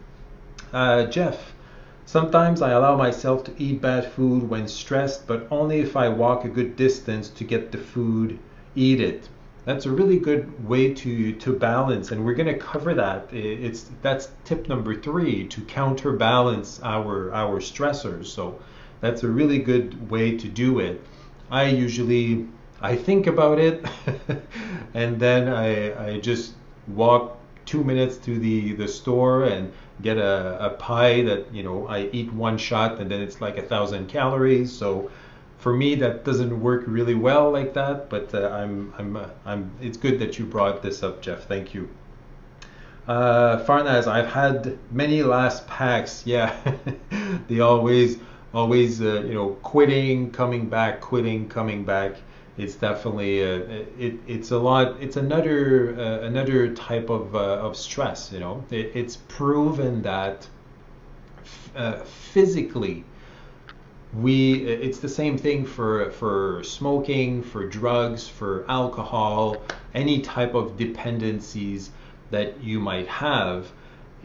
Uh, 0.73 1.05
Jeff, 1.05 1.53
sometimes 2.05 2.61
I 2.61 2.71
allow 2.71 2.95
myself 2.95 3.43
to 3.45 3.53
eat 3.57 3.81
bad 3.81 4.11
food 4.11 4.49
when 4.49 4.67
stressed, 4.67 5.25
but 5.25 5.47
only 5.49 5.79
if 5.79 5.95
I 5.95 6.09
walk 6.09 6.45
a 6.45 6.49
good 6.49 6.75
distance 6.75 7.29
to 7.29 7.43
get 7.43 7.71
the 7.71 7.77
food, 7.77 8.37
eat 8.75 8.99
it. 9.01 9.29
That's 9.65 9.87
a 9.87 9.91
really 9.91 10.19
good 10.19 10.67
way 10.67 10.93
to 10.93 11.33
to 11.33 11.53
balance, 11.53 12.11
and 12.11 12.23
we're 12.23 12.35
going 12.35 12.53
to 12.53 12.59
cover 12.59 12.93
that. 12.93 13.29
It's 13.33 13.89
that's 14.03 14.29
tip 14.43 14.69
number 14.69 14.93
three 14.93 15.47
to 15.47 15.61
counterbalance 15.61 16.79
our 16.83 17.33
our 17.33 17.59
stressors. 17.59 18.27
So 18.27 18.59
that's 19.01 19.23
a 19.23 19.27
really 19.27 19.59
good 19.59 20.09
way 20.09 20.37
to 20.37 20.47
do 20.47 20.79
it. 20.79 21.01
I 21.49 21.65
usually 21.65 22.47
I 22.81 22.95
think 22.95 23.27
about 23.27 23.59
it, 23.59 23.85
and 24.93 25.19
then 25.19 25.47
I 25.47 26.07
I 26.07 26.19
just 26.19 26.53
walk 26.87 27.37
two 27.65 27.83
minutes 27.83 28.17
to 28.17 28.39
the 28.39 28.73
the 28.73 28.87
store 28.87 29.45
and 29.45 29.71
get 30.01 30.17
a, 30.17 30.65
a 30.65 30.69
pie 30.71 31.21
that 31.23 31.53
you 31.53 31.63
know 31.63 31.87
I 31.87 32.09
eat 32.11 32.31
one 32.33 32.57
shot 32.57 32.99
and 32.99 33.09
then 33.09 33.21
it's 33.21 33.41
like 33.41 33.57
a 33.57 33.63
thousand 33.63 34.07
calories. 34.07 34.71
So 34.71 35.09
for 35.65 35.73
me 35.73 35.95
that 35.95 36.23
doesn't 36.23 36.61
work 36.61 36.83
really 36.85 37.15
well 37.15 37.49
like 37.49 37.73
that 37.73 38.07
but 38.07 38.33
uh, 38.35 38.49
i'm 38.49 38.93
i'm 38.99 39.15
uh, 39.17 39.25
i'm 39.45 39.71
it's 39.81 39.97
good 39.97 40.19
that 40.19 40.37
you 40.37 40.45
brought 40.45 40.83
this 40.83 41.01
up 41.01 41.23
jeff 41.23 41.45
thank 41.45 41.73
you 41.73 41.89
uh 43.07 43.57
farnaz 43.65 44.05
i've 44.05 44.27
had 44.27 44.77
many 44.91 45.23
last 45.23 45.65
packs 45.65 46.21
yeah 46.23 46.55
they 47.47 47.59
always 47.59 48.17
always 48.55 49.01
uh, 49.01 49.21
you 49.27 49.33
know 49.33 49.49
quitting 49.61 50.31
coming 50.31 50.67
back 50.67 51.01
quitting 51.01 51.47
coming 51.49 51.83
back. 51.83 52.15
It's 52.57 52.75
definitely 52.75 53.43
uh, 53.43 53.83
it, 53.99 54.13
it's 54.27 54.51
a 54.51 54.57
lot 54.57 54.95
it's 55.01 55.17
another 55.17 55.95
uh, 55.99 56.25
another 56.25 56.73
type 56.73 57.09
of 57.09 57.35
uh, 57.35 57.67
of 57.67 57.75
stress 57.75 58.31
you 58.31 58.39
know. 58.39 58.63
It, 58.71 58.91
it's 58.95 59.17
proven 59.27 60.01
that 60.03 60.47
f- 61.43 61.71
uh, 61.75 61.99
physically 62.33 63.03
we 64.13 64.53
it's 64.63 64.99
the 64.99 65.09
same 65.09 65.37
thing 65.37 65.65
for 65.65 66.09
for 66.11 66.63
smoking 66.63 67.43
for 67.43 67.67
drugs 67.67 68.25
for 68.27 68.63
alcohol 68.69 69.61
any 69.93 70.21
type 70.21 70.53
of 70.53 70.77
dependencies 70.77 71.91
that 72.31 72.63
you 72.63 72.79
might 72.79 73.07
have 73.07 73.71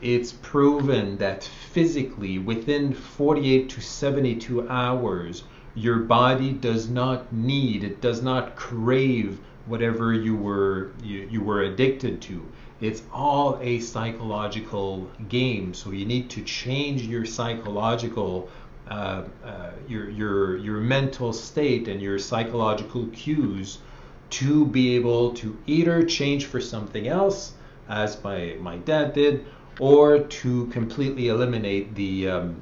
it's 0.03 0.32
proven 0.32 1.16
that 1.18 1.44
physically 1.44 2.38
within 2.38 2.92
48 2.92 3.68
to 3.68 3.80
72 3.80 4.68
hours 4.68 5.44
your 5.74 5.98
body 5.98 6.53
does 6.53 6.88
not 6.88 7.32
need 7.32 7.84
it 7.84 8.01
does 8.01 8.22
not 8.22 8.57
crave 8.57 9.38
whatever 9.66 10.12
you 10.12 10.34
were 10.34 10.90
you, 11.03 11.28
you 11.30 11.40
were 11.40 11.62
addicted 11.62 12.20
to. 12.20 12.44
It's 12.80 13.03
all 13.12 13.59
a 13.61 13.78
psychological 13.80 15.09
game 15.28 15.74
so 15.74 15.90
you 15.90 16.07
need 16.07 16.30
to 16.30 16.42
change 16.42 17.03
your 17.03 17.24
psychological 17.24 18.48
uh, 18.88 19.22
uh, 19.44 19.70
your 19.86 20.11
your 20.11 20.57
your 20.57 20.78
mental 20.78 21.32
state 21.32 21.86
and 21.86 22.03
your 22.03 22.18
psychological 22.18 23.07
cues 23.12 23.78
to 24.30 24.66
be 24.66 24.96
able 24.96 25.32
to 25.34 25.57
either 25.66 26.03
change 26.03 26.46
for 26.46 26.61
something 26.61 27.07
else, 27.07 27.53
as 27.88 28.22
my 28.24 28.57
my 28.61 28.76
dad 28.78 29.12
did, 29.12 29.44
or 29.81 30.18
to 30.18 30.66
completely 30.66 31.28
eliminate 31.28 31.95
the 31.97 32.28
um, 32.28 32.57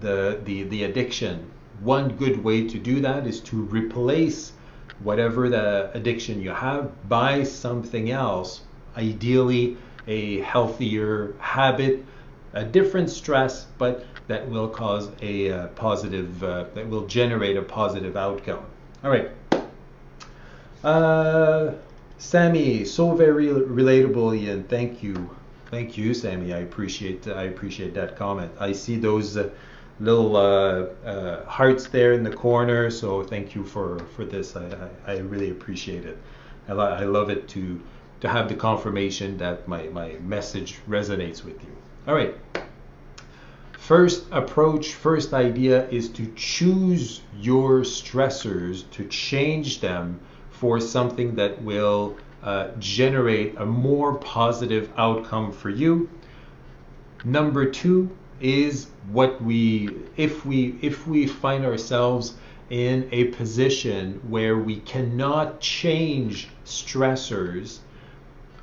the 0.00 0.40
the 0.44 0.62
the 0.64 0.84
addiction. 0.84 1.50
One 1.80 2.16
good 2.16 2.42
way 2.42 2.66
to 2.66 2.78
do 2.78 3.00
that 3.00 3.26
is 3.26 3.40
to 3.40 3.56
replace 3.64 4.52
whatever 5.00 5.50
the 5.50 5.90
addiction 5.92 6.40
you 6.40 6.50
have 6.50 6.90
by 7.08 7.42
something 7.42 8.10
else, 8.10 8.62
ideally 8.96 9.76
a 10.06 10.40
healthier 10.40 11.34
habit, 11.38 12.04
a 12.54 12.64
different 12.64 13.10
stress, 13.10 13.66
but 13.76 14.04
that 14.28 14.48
will 14.48 14.68
cause 14.68 15.10
a 15.20 15.50
uh, 15.50 15.66
positive, 15.68 16.42
uh, 16.42 16.64
that 16.74 16.88
will 16.88 17.06
generate 17.06 17.56
a 17.56 17.62
positive 17.62 18.16
outcome. 18.16 18.64
All 19.04 19.10
right. 19.10 19.30
Uh, 20.82 21.72
Sammy, 22.18 22.84
so 22.84 23.14
very 23.14 23.46
relatable, 23.48 24.36
Ian. 24.36 24.64
Thank 24.64 25.02
you, 25.02 25.28
thank 25.70 25.96
you, 25.96 26.14
Sammy. 26.14 26.52
I 26.52 26.58
appreciate, 26.58 27.26
I 27.28 27.44
appreciate 27.44 27.94
that 27.94 28.16
comment. 28.16 28.52
I 28.58 28.72
see 28.72 28.96
those 28.96 29.36
uh, 29.36 29.50
little 30.00 30.36
uh, 30.36 30.86
uh, 31.04 31.44
hearts 31.46 31.88
there 31.88 32.12
in 32.12 32.22
the 32.22 32.32
corner, 32.32 32.90
so 32.90 33.22
thank 33.22 33.54
you 33.54 33.64
for 33.64 33.98
for 34.14 34.24
this. 34.24 34.56
I 34.56 34.90
I, 35.06 35.12
I 35.12 35.18
really 35.18 35.50
appreciate 35.50 36.04
it. 36.04 36.18
I, 36.68 36.72
lo- 36.72 36.92
I 36.92 37.04
love 37.04 37.30
it 37.30 37.48
to 37.48 37.80
to 38.20 38.28
have 38.28 38.48
the 38.48 38.54
confirmation 38.54 39.38
that 39.38 39.66
my 39.68 39.84
my 39.88 40.12
message 40.20 40.78
resonates 40.88 41.44
with 41.44 41.62
you. 41.62 41.76
All 42.06 42.14
right. 42.14 42.34
First 43.78 44.24
approach, 44.32 44.94
first 44.94 45.32
idea 45.32 45.88
is 45.90 46.08
to 46.10 46.26
choose 46.34 47.20
your 47.40 47.82
stressors, 47.82 48.90
to 48.90 49.04
change 49.06 49.80
them 49.80 50.18
for 50.50 50.80
something 50.80 51.36
that 51.36 51.62
will 51.62 52.16
uh, 52.46 52.68
generate 52.78 53.56
a 53.58 53.66
more 53.66 54.14
positive 54.14 54.90
outcome 54.96 55.52
for 55.52 55.68
you. 55.68 56.08
Number 57.24 57.68
two 57.68 58.16
is 58.40 58.86
what 59.10 59.42
we, 59.42 59.90
if 60.16 60.46
we, 60.46 60.78
if 60.80 61.06
we 61.06 61.26
find 61.26 61.64
ourselves 61.64 62.34
in 62.70 63.08
a 63.10 63.24
position 63.24 64.20
where 64.28 64.56
we 64.56 64.76
cannot 64.76 65.60
change 65.60 66.48
stressors, 66.64 67.80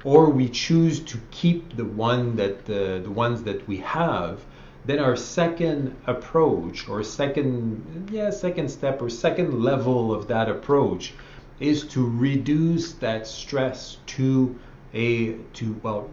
or 0.03 0.29
we 0.29 0.49
choose 0.49 0.99
to 1.01 1.17
keep 1.31 1.75
the 1.75 1.85
one 1.85 2.35
that 2.37 2.65
the, 2.65 3.01
the 3.03 3.11
ones 3.11 3.43
that 3.43 3.67
we 3.67 3.77
have, 3.77 4.39
then 4.85 4.99
our 4.99 5.15
second 5.15 5.95
approach 6.07 6.89
or 6.89 7.03
second 7.03 8.09
yeah 8.11 8.29
second 8.29 8.69
step 8.69 9.01
or 9.01 9.09
second 9.09 9.63
level 9.63 10.13
of 10.13 10.27
that 10.27 10.49
approach 10.49 11.13
is 11.59 11.83
to 11.83 12.07
reduce 12.07 12.93
that 12.93 13.27
stress 13.27 13.97
to 14.07 14.57
a 14.93 15.33
to 15.53 15.79
well 15.83 16.09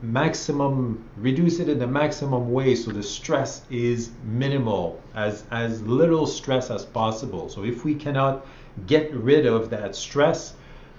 maximum 0.00 1.02
reduce 1.16 1.58
it 1.58 1.68
in 1.68 1.78
the 1.78 1.86
maximum 1.86 2.52
way 2.52 2.74
so 2.74 2.92
the 2.92 3.02
stress 3.02 3.62
is 3.70 4.10
minimal 4.22 5.00
as 5.14 5.44
as 5.50 5.82
little 5.82 6.26
stress 6.26 6.70
as 6.70 6.84
possible. 6.84 7.48
So 7.48 7.64
if 7.64 7.84
we 7.84 7.94
cannot 7.94 8.46
get 8.86 9.12
rid 9.12 9.46
of 9.46 9.70
that 9.70 9.96
stress 9.96 10.54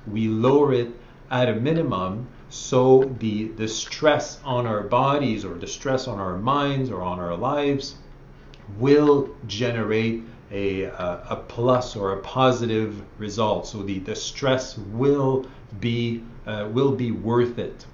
we 0.06 0.28
lower 0.28 0.74
it 0.74 0.90
at 1.30 1.50
a 1.50 1.56
minimum 1.56 2.28
so 2.50 3.16
the 3.20 3.50
the 3.50 3.68
stress 3.68 4.40
on 4.44 4.66
our 4.66 4.82
bodies 4.82 5.46
or 5.46 5.54
the 5.56 5.68
stress 5.68 6.08
on 6.08 6.20
our 6.20 6.38
minds 6.38 6.90
or 6.90 7.02
on 7.02 7.20
our 7.20 7.36
lives 7.36 7.96
will 8.80 9.30
generate 9.48 10.24
a, 10.52 10.84
a, 10.84 11.28
a 11.30 11.36
plus 11.36 11.96
or 11.96 12.14
a 12.14 12.22
positive 12.22 13.02
result. 13.18 13.68
So 13.68 13.84
the, 13.84 14.00
the 14.00 14.16
stress 14.16 14.78
will 14.78 15.46
be 15.80 16.24
uh, 16.46 16.70
will 16.72 16.94
be 16.94 17.12
worth 17.12 17.60
it. 17.60 17.86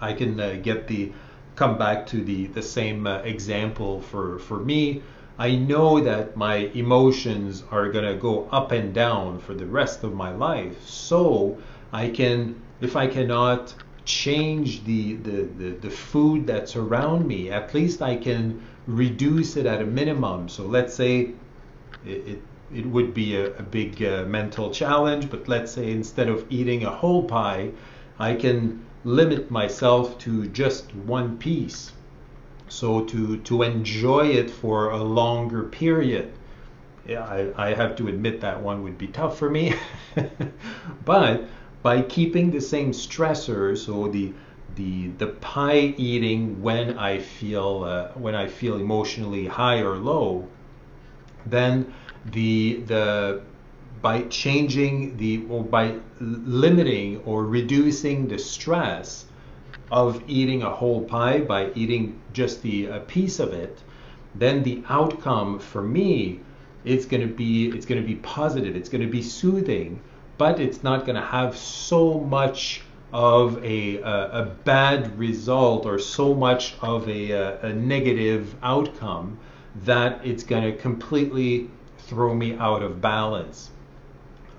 I 0.00 0.12
can 0.12 0.40
uh, 0.40 0.58
get 0.62 0.88
the 0.88 1.12
come 1.54 1.78
back 1.78 2.06
to 2.08 2.24
the 2.24 2.46
the 2.48 2.62
same 2.62 3.06
uh, 3.06 3.18
example 3.18 4.00
for 4.00 4.38
for 4.40 4.58
me. 4.58 5.02
I 5.38 5.56
know 5.56 6.00
that 6.00 6.36
my 6.36 6.56
emotions 6.74 7.64
are 7.70 7.90
going 7.90 8.04
to 8.04 8.14
go 8.14 8.48
up 8.52 8.70
and 8.70 8.92
down 8.92 9.38
for 9.38 9.54
the 9.54 9.66
rest 9.66 10.04
of 10.04 10.14
my 10.14 10.30
life. 10.30 10.86
So 10.86 11.58
i 11.92 12.08
can 12.08 12.60
if 12.80 12.96
I 12.96 13.06
cannot 13.06 13.74
change 14.04 14.84
the, 14.84 15.14
the, 15.16 15.42
the, 15.58 15.70
the, 15.70 15.90
food 15.90 16.46
that's 16.46 16.74
around 16.74 17.26
me, 17.26 17.50
at 17.50 17.72
least 17.72 18.02
I 18.02 18.16
can 18.16 18.60
reduce 18.86 19.56
it 19.56 19.66
at 19.66 19.80
a 19.80 19.86
minimum. 19.86 20.48
So 20.48 20.64
let's 20.64 20.94
say 20.94 21.30
it, 22.04 22.42
it, 22.74 22.86
would 22.86 23.14
be 23.14 23.36
a, 23.36 23.56
a 23.56 23.62
big 23.62 24.02
uh, 24.02 24.24
mental 24.24 24.70
challenge, 24.70 25.30
but 25.30 25.48
let's 25.48 25.72
say 25.72 25.90
instead 25.90 26.28
of 26.28 26.46
eating 26.50 26.84
a 26.84 26.90
whole 26.90 27.24
pie, 27.24 27.70
I 28.18 28.34
can 28.34 28.84
limit 29.04 29.50
myself 29.50 30.18
to 30.18 30.46
just 30.48 30.94
one 30.94 31.38
piece. 31.38 31.92
So 32.68 33.04
to, 33.04 33.36
to 33.38 33.62
enjoy 33.62 34.28
it 34.28 34.50
for 34.50 34.90
a 34.90 35.02
longer 35.02 35.64
period. 35.64 36.32
I, 37.08 37.52
I 37.56 37.74
have 37.74 37.96
to 37.96 38.08
admit 38.08 38.40
that 38.40 38.62
one 38.62 38.82
would 38.84 38.96
be 38.96 39.08
tough 39.08 39.38
for 39.38 39.50
me. 39.50 39.74
but 41.04 41.44
by 41.82 42.02
keeping 42.02 42.50
the 42.50 42.60
same 42.60 42.92
stressors, 42.92 43.78
so 43.78 44.08
the 44.08 44.32
the 44.76 45.08
the 45.18 45.26
pie 45.26 45.94
eating 45.98 46.62
when 46.62 46.98
I 46.98 47.18
feel 47.18 47.84
uh, 47.84 48.08
when 48.18 48.34
I 48.34 48.46
feel 48.46 48.76
emotionally 48.76 49.46
high 49.46 49.80
or 49.80 49.96
low, 49.96 50.48
then 51.46 51.92
the 52.32 52.82
the 52.86 53.40
by 54.00 54.22
changing 54.22 55.16
the 55.16 55.44
or 55.48 55.62
by 55.62 55.94
limiting 56.20 57.20
or 57.24 57.44
reducing 57.44 58.28
the 58.28 58.38
stress 58.38 59.26
of 59.90 60.22
eating 60.26 60.62
a 60.62 60.70
whole 60.70 61.02
pie 61.02 61.38
by 61.40 61.70
eating 61.74 62.20
just 62.32 62.62
the 62.62 62.86
a 62.86 63.00
piece 63.00 63.38
of 63.38 63.52
it, 63.52 63.82
then 64.34 64.62
the 64.62 64.82
outcome 64.88 65.58
for 65.58 65.82
me 65.82 66.40
it's 66.84 67.04
going 67.04 67.20
to 67.20 67.32
be 67.32 67.68
it's 67.68 67.86
going 67.86 68.00
to 68.00 68.06
be 68.06 68.16
positive, 68.16 68.74
it's 68.74 68.88
going 68.88 69.04
to 69.04 69.10
be 69.10 69.22
soothing, 69.22 70.00
but 70.38 70.58
it's 70.58 70.82
not 70.82 71.04
going 71.06 71.16
to 71.16 71.26
have 71.26 71.56
so 71.56 72.18
much 72.18 72.82
of 73.12 73.62
a, 73.62 73.98
a, 73.98 74.42
a, 74.42 74.44
bad 74.64 75.18
result 75.18 75.84
or 75.84 75.98
so 75.98 76.34
much 76.34 76.74
of 76.80 77.06
a, 77.08 77.30
a, 77.30 77.60
a 77.60 77.72
negative 77.74 78.54
outcome 78.62 79.38
that 79.84 80.24
it's 80.24 80.42
going 80.42 80.62
to 80.62 80.76
completely 80.76 81.70
throw 81.98 82.34
me 82.34 82.54
out 82.56 82.82
of 82.82 83.00
balance. 83.00 83.70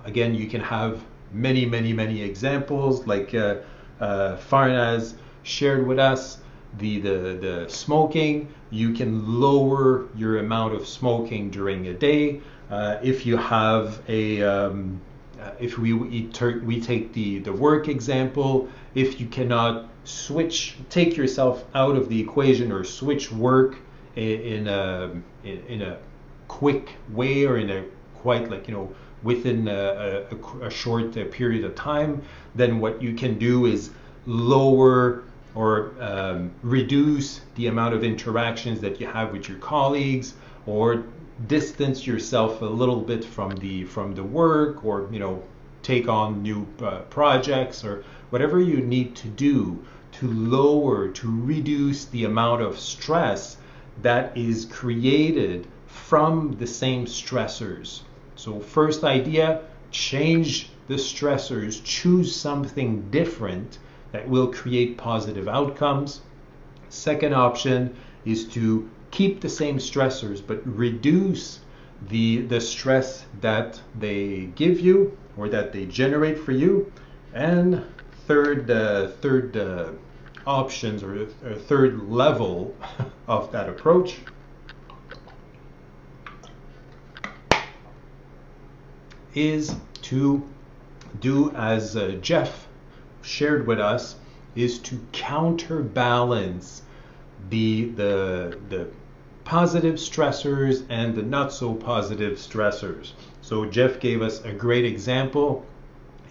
Again, 0.04 0.34
you 0.34 0.48
can 0.48 0.60
have 0.60 1.02
many, 1.32 1.66
many, 1.66 1.92
many 1.92 2.22
examples 2.22 3.06
like 3.06 3.34
uh, 3.34 3.56
uh, 4.00 4.36
Farnaz 4.36 5.14
shared 5.42 5.86
with 5.86 5.98
us. 5.98 6.38
The, 6.78 7.00
the, 7.00 7.10
the 7.40 7.66
smoking, 7.68 8.52
you 8.70 8.92
can 8.92 9.40
lower 9.40 10.08
your 10.16 10.38
amount 10.38 10.74
of 10.74 10.88
smoking 10.88 11.48
during 11.50 11.86
a 11.86 11.94
day. 11.94 12.40
Uh, 12.68 12.98
if 13.00 13.24
you 13.24 13.36
have 13.36 14.02
a, 14.08 14.42
um, 14.42 15.00
uh, 15.40 15.52
if 15.60 15.78
we, 15.78 15.92
we, 15.92 16.28
we 16.64 16.80
take 16.80 17.12
the, 17.12 17.38
the 17.38 17.52
work 17.52 17.86
example, 17.86 18.68
if 18.96 19.20
you 19.20 19.26
cannot 19.28 19.88
switch, 20.02 20.76
take 20.90 21.16
yourself 21.16 21.64
out 21.76 21.94
of 21.94 22.08
the 22.08 22.20
equation 22.20 22.72
or 22.72 22.82
switch 22.82 23.30
work 23.30 23.76
in, 24.16 24.68
a, 24.68 25.10
in, 25.42 25.64
in 25.66 25.82
a 25.82 25.98
quick 26.48 26.96
way 27.10 27.44
or 27.44 27.58
in 27.58 27.70
a 27.70 27.84
quite 28.14 28.50
like, 28.50 28.68
you 28.68 28.74
know, 28.74 28.94
within 29.22 29.68
a, 29.68 30.24
a, 30.30 30.66
a 30.66 30.70
short 30.70 31.16
uh, 31.16 31.24
period 31.30 31.64
of 31.64 31.74
time, 31.74 32.22
then 32.54 32.78
what 32.78 33.02
you 33.02 33.14
can 33.14 33.38
do 33.38 33.66
is 33.66 33.90
lower 34.26 35.24
or 35.54 35.92
um, 36.00 36.50
reduce 36.62 37.40
the 37.54 37.66
amount 37.68 37.94
of 37.94 38.02
interactions 38.02 38.80
that 38.80 39.00
you 39.00 39.06
have 39.06 39.32
with 39.32 39.48
your 39.48 39.58
colleagues 39.58 40.34
or 40.66 41.04
distance 41.46 42.06
yourself 42.06 42.62
a 42.62 42.64
little 42.64 43.00
bit 43.00 43.24
from 43.24 43.50
the 43.56 43.84
from 43.84 44.14
the 44.14 44.22
work 44.22 44.84
or 44.84 45.08
you 45.10 45.18
know 45.18 45.42
take 45.82 46.08
on 46.08 46.42
new 46.42 46.66
uh, 46.82 47.00
projects 47.10 47.84
or 47.84 48.04
whatever 48.30 48.60
you 48.60 48.78
need 48.80 49.14
to 49.14 49.28
do 49.28 49.84
to 50.12 50.30
lower 50.30 51.08
to 51.08 51.28
reduce 51.44 52.06
the 52.06 52.24
amount 52.24 52.62
of 52.62 52.78
stress 52.78 53.56
that 54.02 54.36
is 54.36 54.64
created 54.66 55.66
from 55.86 56.56
the 56.58 56.66
same 56.66 57.06
stressors 57.06 58.02
so 58.36 58.60
first 58.60 59.04
idea 59.04 59.62
change 59.90 60.70
the 60.86 60.94
stressors 60.94 61.82
choose 61.84 62.34
something 62.34 63.08
different 63.10 63.78
that 64.12 64.28
will 64.28 64.52
create 64.52 64.98
positive 64.98 65.48
outcomes. 65.48 66.20
Second 66.88 67.34
option 67.34 67.96
is 68.24 68.44
to 68.48 68.88
keep 69.10 69.40
the 69.40 69.48
same 69.48 69.78
stressors 69.78 70.42
but 70.46 70.60
reduce 70.66 71.60
the, 72.08 72.42
the 72.42 72.60
stress 72.60 73.24
that 73.40 73.80
they 73.98 74.50
give 74.56 74.80
you 74.80 75.16
or 75.36 75.48
that 75.48 75.72
they 75.72 75.86
generate 75.86 76.38
for 76.38 76.52
you. 76.52 76.92
And 77.32 77.82
third, 78.26 78.70
uh, 78.70 79.08
third 79.08 79.56
uh, 79.56 79.90
options 80.46 81.02
or, 81.02 81.22
or 81.44 81.54
third 81.54 82.08
level 82.08 82.74
of 83.26 83.50
that 83.52 83.68
approach 83.68 84.18
is 89.34 89.74
to 90.02 90.48
do 91.20 91.50
as 91.52 91.96
uh, 91.96 92.16
Jeff 92.20 92.66
shared 93.22 93.66
with 93.66 93.80
us 93.80 94.16
is 94.54 94.78
to 94.78 94.98
counterbalance 95.12 96.82
the 97.50 97.86
the 97.90 98.58
the 98.68 98.88
positive 99.44 99.96
stressors 99.96 100.84
and 100.88 101.14
the 101.14 101.22
not 101.22 101.52
so 101.52 101.74
positive 101.74 102.38
stressors. 102.38 103.12
So 103.42 103.66
Jeff 103.66 104.00
gave 104.00 104.22
us 104.22 104.42
a 104.44 104.52
great 104.52 104.84
example. 104.84 105.66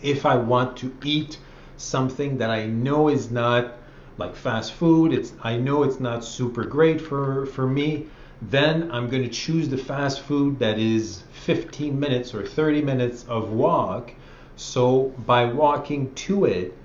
If 0.01 0.25
I 0.25 0.35
want 0.35 0.77
to 0.77 0.91
eat 1.03 1.37
something 1.77 2.37
that 2.37 2.49
I 2.49 2.65
know 2.65 3.09
is 3.09 3.29
not 3.29 3.73
like 4.17 4.35
fast 4.35 4.73
food, 4.73 5.13
it's 5.13 5.33
I 5.43 5.57
know 5.57 5.83
it's 5.83 5.99
not 5.99 6.23
super 6.23 6.63
great 6.63 7.01
for 7.01 7.45
for 7.47 7.67
me, 7.67 8.07
then 8.41 8.91
I'm 8.91 9.09
going 9.09 9.23
to 9.23 9.29
choose 9.29 9.69
the 9.69 9.77
fast 9.77 10.21
food 10.21 10.59
that 10.59 10.77
is 10.77 11.23
15 11.31 11.99
minutes 11.99 12.33
or 12.33 12.45
30 12.45 12.81
minutes 12.81 13.25
of 13.27 13.51
walk. 13.51 14.13
So 14.55 15.13
by 15.25 15.45
walking 15.45 16.13
to 16.15 16.45
it, 16.45 16.77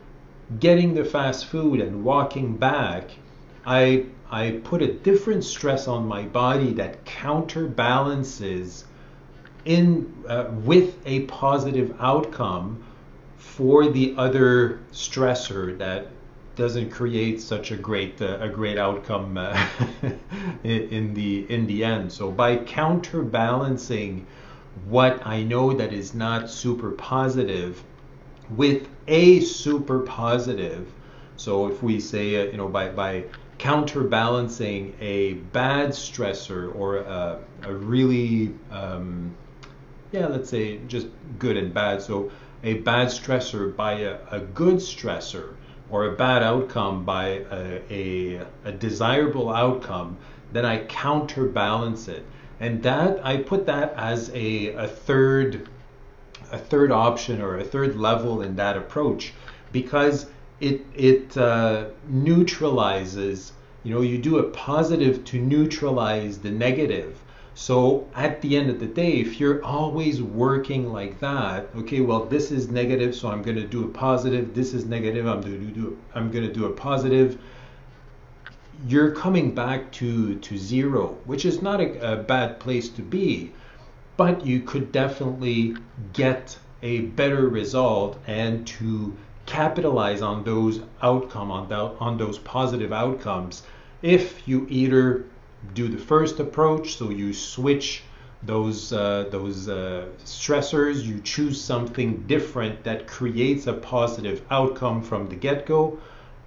getting 0.61 0.95
the 0.95 1.05
fast 1.05 1.47
food 1.47 1.81
and 1.81 2.05
walking 2.05 2.57
back, 2.57 3.11
I 3.67 4.07
I 4.31 4.61
put 4.65 4.83
a 4.83 4.93
different 4.93 5.45
stress 5.45 5.89
on 5.89 6.07
my 6.07 6.23
body 6.23 6.73
that 6.75 7.05
counterbalances 7.05 8.85
in 9.65 10.13
uh, 10.29 10.47
with 10.65 10.97
a 11.07 11.21
positive 11.21 11.95
outcome 12.01 12.83
for 13.37 13.89
the 13.89 14.15
other 14.17 14.81
stressor 14.93 15.77
that 15.79 16.09
doesn't 16.59 16.91
create 16.91 17.41
such 17.41 17.71
a 17.71 17.77
great 17.77 18.21
uh, 18.21 18.37
a 18.41 18.49
great 18.49 18.79
outcome 18.79 19.39
uh, 19.39 19.67
in 20.65 21.15
the 21.15 21.47
in 21.49 21.67
the 21.69 21.85
end. 21.85 22.13
So 22.13 22.31
by 22.33 22.57
counterbalancing 22.57 24.27
what 24.87 25.25
I 25.25 25.45
know 25.45 25.73
that 25.73 25.93
is 25.93 26.15
not 26.15 26.51
super 26.51 26.91
positive 26.91 27.83
with 28.51 28.89
a 29.07 29.41
super 29.41 30.01
positive. 30.01 30.93
So 31.37 31.69
if 31.69 31.83
we 31.83 32.01
say, 32.01 32.37
uh, 32.37 32.51
you 32.51 32.57
know, 32.57 32.69
by, 32.69 32.89
by 32.89 33.25
counterbalancing 33.59 34.95
a 35.01 35.35
bad 35.35 35.91
stressor 35.91 36.75
or 36.75 36.97
a, 36.97 37.39
a 37.63 37.73
really, 37.73 38.55
um, 38.71 39.35
yeah, 40.13 40.27
let's 40.27 40.51
say 40.51 40.79
just 40.89 41.07
good 41.39 41.57
and 41.57 41.73
bad. 41.73 42.03
So 42.03 42.31
a 42.65 42.75
bad 42.75 43.09
stressor 43.09 43.75
by 43.75 43.93
a, 44.01 44.19
a 44.31 44.41
good 44.41 44.77
stressor 44.77 45.55
or 45.91 46.07
a 46.07 46.13
bad 46.13 46.43
outcome 46.43 47.05
by 47.05 47.43
a, 47.51 47.83
a, 47.91 48.47
a 48.65 48.73
desirable 48.73 49.51
outcome, 49.51 50.17
then 50.53 50.65
I 50.65 50.85
counterbalance 50.85 52.09
it. 52.09 52.25
And 52.61 52.83
that 52.83 53.25
I 53.25 53.39
put 53.39 53.67
that 53.67 53.95
as 53.97 54.31
a, 54.35 54.69
a 54.75 54.89
third 54.89 55.69
a 56.51 56.59
third 56.59 56.91
option 56.91 57.43
or 57.43 57.59
a 57.59 57.65
third 57.65 57.97
level 57.97 58.43
in 58.43 58.57
that 58.57 58.77
approach 58.77 59.33
because 59.71 60.27
it 60.61 60.85
it 60.95 61.37
uh, 61.37 61.87
neutralizes 62.09 63.53
you 63.85 63.95
know 63.95 64.01
you 64.01 64.19
do 64.19 64.39
a 64.39 64.45
positive 64.45 65.25
to 65.27 65.39
neutralize 65.39 66.39
the 66.39 66.51
negative 66.51 67.19
so 67.59 68.07
at 68.15 68.41
the 68.41 68.57
end 68.57 68.71
of 68.71 68.79
the 68.79 68.87
day 68.87 69.15
if 69.15 69.41
you're 69.41 69.65
always 69.65 70.23
working 70.23 70.93
like 70.93 71.19
that 71.19 71.69
okay 71.75 72.01
well 72.01 72.25
this 72.25 72.53
is 72.53 72.71
negative 72.71 73.13
so 73.13 73.29
i'm 73.29 73.43
going 73.43 73.57
to 73.57 73.67
do 73.67 73.85
a 73.85 73.89
positive. 73.89 74.55
This 74.55 74.73
is 74.73 74.85
negative 74.85 75.27
i'm 75.27 75.41
going 75.41 75.67
to 75.67 75.73
do 75.73 75.99
i'm 76.15 76.31
going 76.31 76.47
to 76.47 76.53
do 76.53 76.67
a 76.67 76.71
positive. 76.71 77.37
You're 78.87 79.11
coming 79.11 79.57
back 79.57 79.91
to 79.99 80.37
to 80.37 80.57
zero 80.57 81.19
which 81.25 81.45
is 81.45 81.61
not 81.61 81.81
a, 81.81 82.13
a 82.13 82.17
bad 82.23 82.61
place 82.61 82.89
to 82.91 83.03
be 83.03 83.51
but 84.17 84.47
you 84.47 84.61
could 84.61 84.93
definitely 84.93 85.77
get 86.13 86.57
a 86.85 87.01
better 87.23 87.49
result 87.49 88.21
and 88.29 88.69
to 88.69 89.17
capitalize 89.47 90.23
on 90.23 90.45
those 90.45 90.79
outcome 91.03 91.51
on, 91.51 91.73
on 91.73 92.19
those 92.19 92.39
positive 92.39 92.93
outcomes 92.93 93.65
if 94.01 94.47
you 94.47 94.65
either 94.71 95.25
do 95.75 95.89
the 95.89 95.99
first 95.99 96.41
approach. 96.41 96.97
So 96.97 97.11
you 97.11 97.33
switch 97.33 98.03
those 98.43 98.93
uh, 98.93 99.27
those 99.31 99.69
uh, 99.69 100.07
stressors. 100.25 101.03
You 101.03 101.21
choose 101.21 101.61
something 101.61 102.25
different 102.27 102.85
that 102.85 103.07
creates 103.07 103.67
a 103.67 103.73
positive 103.73 104.43
outcome 104.51 105.03
from 105.03 105.29
the 105.29 105.37
get-go 105.37 105.99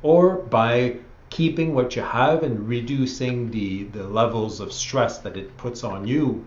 or 0.01 0.35
by 0.35 0.97
keeping 1.29 1.73
what 1.73 1.95
you 1.95 2.01
have 2.01 2.43
and 2.43 2.67
reducing 2.67 3.51
the 3.51 3.83
the 3.85 4.03
levels 4.03 4.59
of 4.59 4.71
stress 4.71 5.19
that 5.19 5.37
it 5.37 5.57
puts 5.57 5.83
on 5.83 6.07
you. 6.07 6.45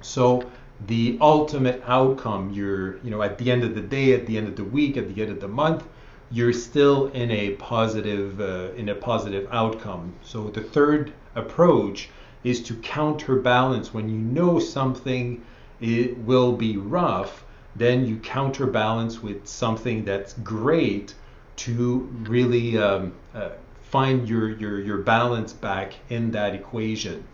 So 0.00 0.44
the 0.86 1.18
ultimate 1.20 1.82
outcome 1.86 2.50
you're 2.50 2.96
you 3.04 3.10
know 3.10 3.22
at 3.22 3.36
the 3.38 3.50
end 3.50 3.62
of 3.62 3.74
the 3.74 3.82
day 3.82 4.14
at 4.14 4.26
the 4.26 4.38
end 4.38 4.48
of 4.48 4.56
the 4.56 4.64
week 4.64 4.96
at 4.96 5.14
the 5.14 5.22
end 5.22 5.30
of 5.30 5.40
the 5.40 5.48
month 5.48 5.84
you're 6.30 6.52
still 6.52 7.08
in 7.08 7.30
a 7.30 7.50
positive 7.56 8.40
uh, 8.40 8.72
in 8.76 8.88
a 8.88 8.94
positive 8.94 9.48
outcome. 9.50 10.14
So 10.22 10.48
the 10.48 10.62
third 10.62 11.12
approach 11.34 12.08
is 12.44 12.62
to 12.64 12.74
counterbalance. 12.76 13.92
When 13.92 14.08
you 14.08 14.18
know 14.18 14.58
something 14.58 15.44
it 15.80 16.16
will 16.18 16.52
be 16.52 16.76
rough, 16.76 17.44
then 17.74 18.06
you 18.06 18.18
counterbalance 18.18 19.22
with 19.22 19.46
something 19.46 20.04
that's 20.04 20.34
great 20.34 21.14
to 21.56 22.00
really 22.22 22.78
um, 22.78 23.12
uh, 23.34 23.50
find 23.82 24.28
your, 24.28 24.50
your, 24.56 24.80
your 24.80 24.98
balance 24.98 25.52
back 25.52 25.94
in 26.08 26.30
that 26.32 26.54
equation. 26.54 27.24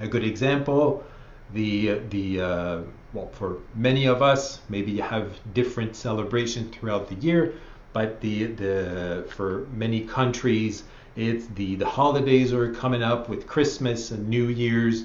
A 0.00 0.08
good 0.08 0.24
example, 0.24 1.04
the, 1.52 2.00
the 2.10 2.40
uh, 2.40 2.80
well, 3.12 3.28
for 3.32 3.58
many 3.74 4.06
of 4.06 4.22
us, 4.22 4.60
maybe 4.68 4.92
you 4.92 5.02
have 5.02 5.38
different 5.52 5.96
celebrations 5.96 6.74
throughout 6.74 7.08
the 7.08 7.16
year, 7.16 7.54
but 7.92 8.20
the, 8.20 8.46
the, 8.46 9.26
for 9.28 9.66
many 9.72 10.02
countries, 10.02 10.84
it's 11.16 11.46
the, 11.48 11.74
the 11.76 11.86
holidays 11.86 12.52
are 12.52 12.72
coming 12.74 13.02
up 13.02 13.28
with 13.28 13.46
Christmas 13.46 14.10
and 14.10 14.28
New 14.28 14.46
Year's 14.46 15.04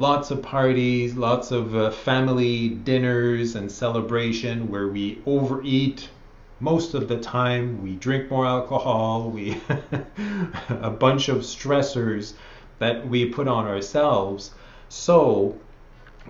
lots 0.00 0.30
of 0.30 0.42
parties, 0.42 1.14
lots 1.14 1.50
of 1.50 1.76
uh, 1.76 1.90
family 1.90 2.70
dinners 2.70 3.54
and 3.54 3.70
celebration 3.70 4.68
where 4.68 4.88
we 4.88 5.20
overeat 5.26 6.08
most 6.58 6.94
of 6.94 7.06
the 7.06 7.18
time. 7.18 7.82
We 7.82 7.96
drink 7.96 8.30
more 8.30 8.46
alcohol. 8.46 9.30
We 9.30 9.60
a 10.68 10.90
bunch 10.90 11.28
of 11.28 11.38
stressors 11.38 12.32
that 12.78 13.06
we 13.06 13.26
put 13.26 13.46
on 13.46 13.66
ourselves. 13.66 14.52
So 14.88 15.58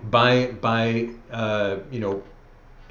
by 0.03 0.47
by 0.47 1.09
uh, 1.31 1.77
you 1.91 1.99
know 1.99 2.23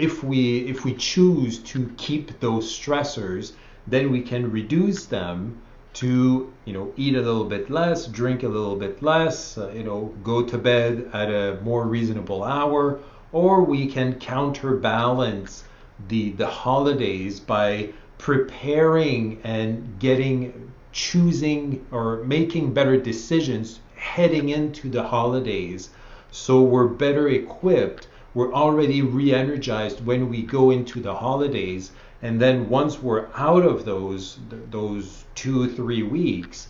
if 0.00 0.24
we 0.24 0.60
if 0.60 0.84
we 0.84 0.94
choose 0.94 1.58
to 1.58 1.92
keep 1.98 2.40
those 2.40 2.66
stressors, 2.78 3.52
then 3.86 4.10
we 4.10 4.22
can 4.22 4.50
reduce 4.50 5.04
them 5.04 5.60
to 5.92 6.52
you 6.64 6.72
know 6.72 6.92
eat 6.96 7.14
a 7.14 7.20
little 7.20 7.44
bit 7.44 7.68
less, 7.68 8.06
drink 8.06 8.42
a 8.42 8.48
little 8.48 8.76
bit 8.76 9.02
less, 9.02 9.58
uh, 9.58 9.70
you 9.70 9.84
know 9.84 10.14
go 10.24 10.42
to 10.42 10.56
bed 10.56 11.10
at 11.12 11.28
a 11.28 11.58
more 11.62 11.86
reasonable 11.86 12.42
hour, 12.42 12.98
or 13.32 13.62
we 13.62 13.86
can 13.86 14.14
counterbalance 14.18 15.64
the 16.08 16.30
the 16.32 16.46
holidays 16.46 17.38
by 17.38 17.90
preparing 18.16 19.40
and 19.44 19.98
getting 19.98 20.72
choosing 20.92 21.84
or 21.90 22.24
making 22.24 22.72
better 22.72 22.96
decisions 22.96 23.80
heading 23.96 24.48
into 24.48 24.88
the 24.88 25.02
holidays. 25.02 25.90
So 26.30 26.62
we're 26.62 26.86
better 26.86 27.28
equipped 27.28 28.06
we're 28.34 28.52
already 28.52 29.02
re-energized 29.02 30.04
when 30.04 30.28
we 30.28 30.42
go 30.42 30.70
into 30.70 31.00
the 31.00 31.14
holidays 31.14 31.90
and 32.22 32.40
then 32.40 32.68
once 32.68 33.00
we're 33.00 33.28
out 33.34 33.64
of 33.64 33.84
those 33.84 34.38
those 34.70 35.24
two 35.34 35.70
three 35.70 36.02
weeks 36.02 36.68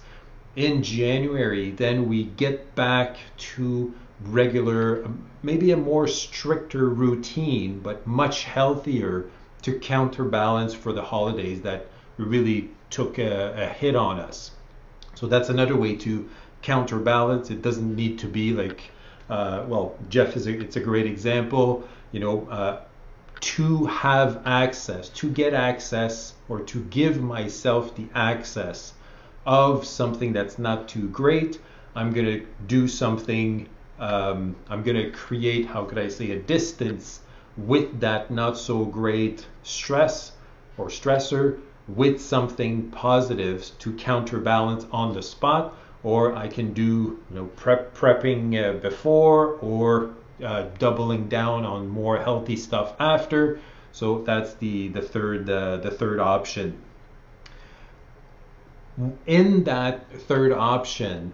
in 0.57 0.83
January, 0.83 1.71
then 1.71 2.09
we 2.09 2.25
get 2.25 2.75
back 2.75 3.17
to 3.37 3.95
regular, 4.27 5.05
um, 5.05 5.25
maybe 5.43 5.71
a 5.71 5.77
more 5.77 6.07
stricter 6.07 6.89
routine, 6.89 7.81
but 7.81 8.07
much 8.07 8.45
healthier 8.45 9.27
to 9.63 9.79
counterbalance 9.79 10.75
for 10.75 10.93
the 10.93 11.03
holidays 11.03 11.63
that 11.63 11.87
really 12.17 12.71
took 12.91 13.19
a, 13.19 13.55
a 13.57 13.67
hit 13.67 13.95
on 13.95 14.19
us. 14.19 14.51
So 15.15 15.27
that's 15.27 15.49
another 15.49 15.77
way 15.77 15.97
to 15.97 16.29
counterbalance. 16.63 17.51
It 17.51 17.63
doesn't 17.63 17.95
need 17.95 18.19
to 18.21 18.27
be 18.27 18.53
like, 18.53 18.91
uh, 19.31 19.65
well, 19.69 19.95
Jeff 20.09 20.37
is 20.37 20.47
a, 20.47 20.59
it's 20.59 20.77
a 20.77 20.81
great 20.81 21.07
example. 21.07 21.89
You 22.13 22.21
know, 22.21 22.49
uh, 22.49 22.81
to 23.41 23.87
have 23.87 24.43
access, 24.45 25.09
to 25.11 25.31
get 25.31 25.55
access, 25.55 26.35
or 26.49 26.61
to 26.61 26.85
give 26.85 27.23
myself 27.23 27.97
the 27.97 28.07
access 28.15 28.93
of 29.47 29.87
something 29.87 30.33
that's 30.33 30.59
not 30.59 30.89
too 30.89 31.09
great. 31.09 31.59
I'm 31.95 32.13
going 32.13 32.27
to 32.27 32.47
do 32.67 32.87
something, 32.87 33.69
um, 33.99 34.57
I'm 34.69 34.83
going 34.83 34.97
to 34.97 35.11
create, 35.11 35.67
how 35.67 35.85
could 35.85 35.99
I 35.99 36.09
say, 36.09 36.33
a 36.33 36.39
distance 36.39 37.21
with 37.57 38.01
that 38.01 38.31
not 38.31 38.59
so 38.59 38.85
great 38.85 39.47
stress 39.63 40.33
or 40.77 40.87
stressor 40.87 41.61
with 41.89 42.21
something 42.21 42.91
positive 42.91 43.71
to 43.79 43.93
counterbalance 43.95 44.87
on 44.93 45.15
the 45.15 45.23
spot 45.23 45.75
or 46.03 46.35
I 46.35 46.49
can 46.49 46.73
do 46.73 47.21
you 47.31 47.37
know 47.37 47.45
prep 47.47 47.95
prepping 47.95 48.57
uh, 48.57 48.79
before 48.79 49.59
or 49.61 50.11
uh, 50.43 50.67
doubling 50.79 51.29
down 51.29 51.65
on 51.65 51.89
more 51.89 52.19
healthy 52.19 52.57
stuff 52.57 52.95
after. 52.99 53.61
So 53.93 54.23
that's 54.23 54.55
the 54.55 54.89
the 54.89 55.03
third 55.03 55.51
uh, 55.51 55.77
the 55.79 55.91
third 55.91 56.21
option. 56.21 56.79
In 59.27 59.65
that 59.65 60.11
third 60.23 60.53
option, 60.53 61.33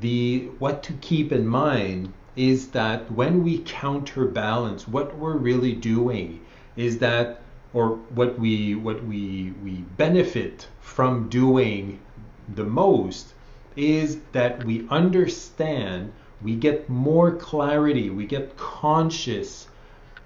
the 0.00 0.48
what 0.58 0.82
to 0.84 0.92
keep 0.94 1.30
in 1.32 1.46
mind 1.46 2.12
is 2.36 2.68
that 2.68 3.10
when 3.12 3.44
we 3.44 3.58
counterbalance, 3.58 4.88
what 4.88 5.16
we're 5.16 5.36
really 5.36 5.72
doing 5.74 6.40
is 6.76 6.98
that, 6.98 7.42
or 7.72 7.96
what 8.14 8.38
we 8.38 8.74
what 8.74 9.04
we 9.04 9.52
we 9.62 9.72
benefit 9.96 10.66
from 10.80 11.28
doing 11.28 12.00
the 12.48 12.64
most 12.64 13.34
is 13.80 14.18
that 14.32 14.64
we 14.64 14.86
understand 14.88 16.12
we 16.42 16.54
get 16.54 16.88
more 16.88 17.32
clarity, 17.32 18.08
we 18.10 18.24
get 18.26 18.56
conscious, 18.56 19.68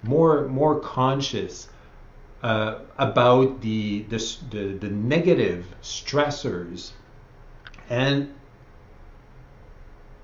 more 0.03 0.47
more 0.47 0.79
conscious 0.79 1.67
uh, 2.41 2.79
about 2.97 3.61
the, 3.61 4.03
the, 4.03 4.17
the 4.49 4.63
the 4.79 4.89
negative 4.89 5.65
stressors, 5.81 6.91
and 7.89 8.33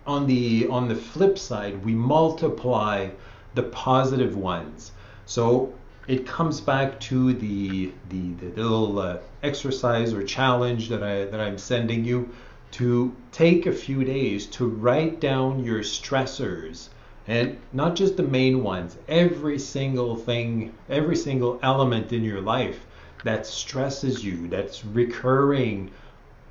on 0.08 0.28
the 0.28 0.68
on 0.70 0.88
the 0.88 0.96
flip 0.96 1.38
side, 1.38 1.84
we 1.84 1.94
multiply 1.94 3.10
the 3.56 3.64
positive 3.64 4.36
ones. 4.38 4.92
So 5.26 5.74
it 6.08 6.26
comes 6.26 6.62
back 6.62 7.00
to 7.02 7.34
the 7.34 7.92
the, 8.10 8.34
the 8.34 8.50
little 8.62 9.00
uh, 9.00 9.18
exercise 9.44 10.14
or 10.14 10.24
challenge 10.24 10.90
that 10.90 11.04
I 11.04 11.26
that 11.26 11.40
I'm 11.42 11.58
sending 11.58 12.06
you 12.06 12.30
to 12.72 13.16
take 13.32 13.66
a 13.66 13.72
few 13.72 14.04
days 14.04 14.46
to 14.48 14.66
write 14.66 15.20
down 15.20 15.64
your 15.64 15.82
stressors 15.82 16.90
and 17.28 17.58
not 17.72 17.96
just 17.96 18.18
the 18.18 18.24
main 18.24 18.64
ones, 18.64 18.98
every 19.08 19.60
single 19.60 20.16
thing, 20.16 20.74
every 20.90 21.16
single 21.16 21.60
element 21.62 22.12
in 22.12 22.24
your 22.24 22.42
life 22.42 22.86
that 23.24 23.46
stresses 23.46 24.24
you, 24.26 24.48
that's 24.48 24.84
recurring 24.84 25.92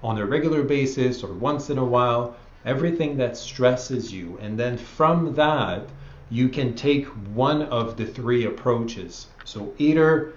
on 0.03 0.19
a 0.19 0.27
regular 0.27 0.63
basis 0.63 1.25
or 1.25 1.33
once 1.33 1.71
in 1.71 1.79
a 1.79 1.85
while, 1.85 2.37
everything 2.65 3.17
that 3.17 3.37
stresses 3.37 4.13
you. 4.13 4.39
And 4.41 4.59
then 4.59 4.79
from 4.79 5.35
that, 5.35 5.89
you 6.31 6.49
can 6.49 6.75
take 6.75 7.07
one 7.35 7.63
of 7.63 7.97
the 7.97 8.07
three 8.07 8.45
approaches. 8.45 9.27
So 9.45 9.75
either 9.79 10.35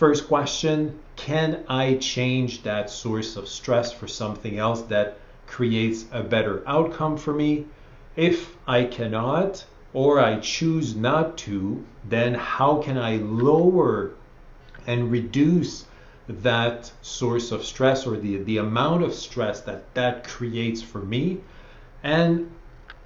First 0.00 0.28
question 0.28 0.98
Can 1.26 1.64
I 1.68 1.96
change 1.96 2.62
that 2.62 2.88
source 2.88 3.36
of 3.36 3.46
stress 3.46 3.92
for 3.92 4.08
something 4.08 4.58
else 4.58 4.80
that 4.88 5.18
creates 5.46 6.06
a 6.10 6.22
better 6.22 6.62
outcome 6.66 7.18
for 7.18 7.34
me? 7.34 7.66
If 8.16 8.56
I 8.66 8.84
cannot, 8.84 9.66
or 9.92 10.18
I 10.18 10.40
choose 10.40 10.96
not 10.96 11.36
to, 11.44 11.84
then 12.08 12.32
how 12.32 12.78
can 12.78 12.96
I 12.96 13.16
lower 13.16 14.12
and 14.86 15.10
reduce 15.10 15.84
that 16.26 16.90
source 17.02 17.52
of 17.52 17.66
stress 17.66 18.06
or 18.06 18.16
the, 18.16 18.38
the 18.38 18.56
amount 18.56 19.02
of 19.02 19.12
stress 19.12 19.60
that 19.60 19.94
that 19.94 20.26
creates 20.26 20.80
for 20.80 21.02
me? 21.02 21.42
And 22.02 22.50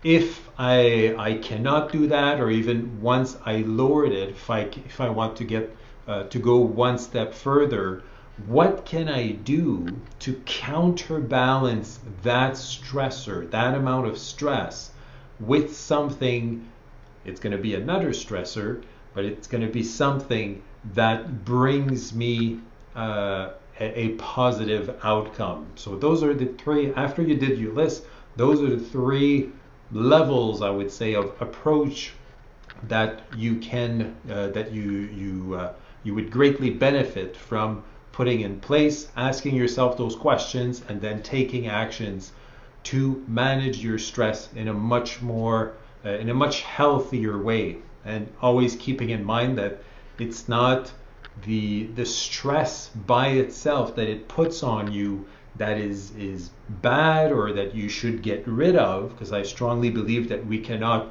if 0.05 0.49
I, 0.57 1.17
I 1.19 1.35
cannot 1.35 1.91
do 1.91 2.07
that, 2.07 2.41
or 2.41 2.49
even 2.49 3.03
once 3.03 3.37
I 3.45 3.57
lowered 3.57 4.13
it, 4.13 4.29
if 4.29 4.49
I, 4.49 4.61
if 4.61 5.01
I 5.01 5.09
want 5.09 5.37
to 5.39 5.45
get 5.45 5.77
uh, 6.07 6.25
to 6.25 6.39
go 6.39 6.59
one 6.59 6.99
step 6.99 7.33
further, 7.35 8.03
what 8.47 8.85
can 8.85 9.09
I 9.09 9.33
do 9.33 9.87
to 10.21 10.35
counterbalance 10.45 12.01
that 12.23 12.53
stressor, 12.55 13.49
that 13.51 13.75
amount 13.75 14.09
of 14.09 14.19
stress, 14.19 14.91
with 15.41 15.75
something? 15.75 16.69
It's 17.25 17.41
going 17.41 17.57
to 17.57 17.63
be 17.63 17.75
another 17.75 18.11
stressor, 18.11 18.83
but 19.15 19.25
it's 19.25 19.47
going 19.47 19.65
to 19.65 19.73
be 19.73 19.83
something 19.83 20.63
that 20.95 21.45
brings 21.45 22.13
me 22.13 22.61
uh, 22.97 23.51
a, 23.81 24.01
a 24.01 24.09
positive 24.17 24.99
outcome. 25.03 25.67
So, 25.77 25.97
those 25.97 26.23
are 26.23 26.35
the 26.35 26.47
three, 26.47 26.93
after 26.95 27.23
you 27.23 27.37
did 27.37 27.59
your 27.59 27.73
list, 27.73 28.05
those 28.37 28.61
are 28.61 28.71
the 28.71 28.85
three 28.85 29.51
levels, 29.93 30.61
I 30.61 30.71
would 30.71 30.91
say, 30.91 31.15
of 31.15 31.41
approach 31.41 32.13
that 32.89 33.23
you 33.33 33.57
can, 33.57 34.17
uh, 34.29 34.49
that 34.49 34.73
you, 34.73 34.91
you, 34.91 35.55
uh, 35.55 35.73
you 36.05 36.15
would 36.15 36.31
greatly 36.31 36.71
benefit 36.71 37.37
from 37.37 37.83
putting 38.13 38.43
in 38.43 38.61
place, 38.61 39.09
asking 39.17 39.57
yourself 39.57 39.97
those 39.97 40.15
questions, 40.15 40.83
and 40.89 41.01
then 41.01 41.23
taking 41.23 41.67
actions 41.67 42.33
to 42.85 43.25
manage 43.27 43.79
your 43.83 43.99
stress 43.99 44.49
in 44.55 44.69
a 44.69 44.73
much 44.73 45.21
more, 45.21 45.73
uh, 46.05 46.11
in 46.11 46.29
a 46.29 46.35
much 46.35 46.61
healthier 46.61 47.43
way. 47.43 47.79
And 48.05 48.29
always 48.41 48.77
keeping 48.77 49.11
in 49.11 49.25
mind 49.25 49.59
that 49.59 49.83
it's 50.19 50.49
not 50.49 50.93
the 51.45 51.87
the 51.97 52.07
stress 52.07 52.91
by 53.07 53.29
itself 53.29 53.97
that 53.97 54.09
it 54.09 54.29
puts 54.29 54.63
on 54.63 54.93
you 54.93 55.27
that 55.57 55.79
is 55.79 56.15
is 56.17 56.51
bad 56.69 57.33
or 57.33 57.53
that 57.53 57.75
you 57.75 57.89
should 57.89 58.23
get 58.23 58.47
rid 58.47 58.77
of 58.77 59.11
because 59.11 59.33
I 59.33 59.43
strongly 59.43 59.91
believe 59.91 60.29
that 60.29 60.47
we 60.47 60.59
cannot 60.59 61.09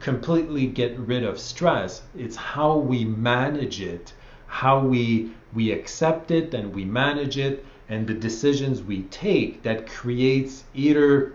completely 0.00 0.66
get 0.66 0.98
rid 0.98 1.24
of 1.24 1.38
stress. 1.38 2.02
It's 2.16 2.36
how 2.36 2.76
we 2.76 3.04
manage 3.04 3.80
it, 3.80 4.12
how 4.46 4.80
we 4.80 5.30
we 5.54 5.72
accept 5.72 6.30
it 6.30 6.54
and 6.54 6.74
we 6.74 6.84
manage 6.84 7.38
it 7.38 7.64
and 7.88 8.06
the 8.06 8.14
decisions 8.14 8.82
we 8.82 9.02
take 9.04 9.62
that 9.62 9.86
creates 9.86 10.64
either 10.74 11.32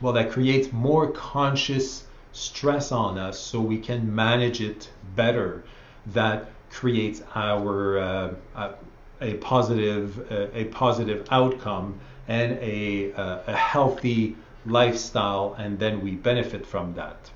well 0.00 0.12
that 0.12 0.30
creates 0.30 0.72
more 0.72 1.10
conscious 1.10 2.04
stress 2.32 2.92
on 2.92 3.18
us 3.18 3.38
so 3.38 3.60
we 3.60 3.78
can 3.78 4.14
manage 4.14 4.60
it 4.60 4.90
better 5.14 5.62
that 6.06 6.50
creates 6.70 7.22
our 7.34 7.98
uh, 7.98 8.34
uh, 8.54 8.72
a 9.20 9.34
positive 9.34 10.32
uh, 10.32 10.46
a 10.54 10.64
positive 10.66 11.26
outcome 11.30 11.98
and 12.28 12.52
a, 12.60 13.12
uh, 13.14 13.40
a 13.46 13.56
healthy 13.56 14.34
lifestyle 14.64 15.54
and 15.58 15.78
then 15.78 16.00
we 16.00 16.12
benefit 16.12 16.64
from 16.64 16.94
that. 16.94 17.30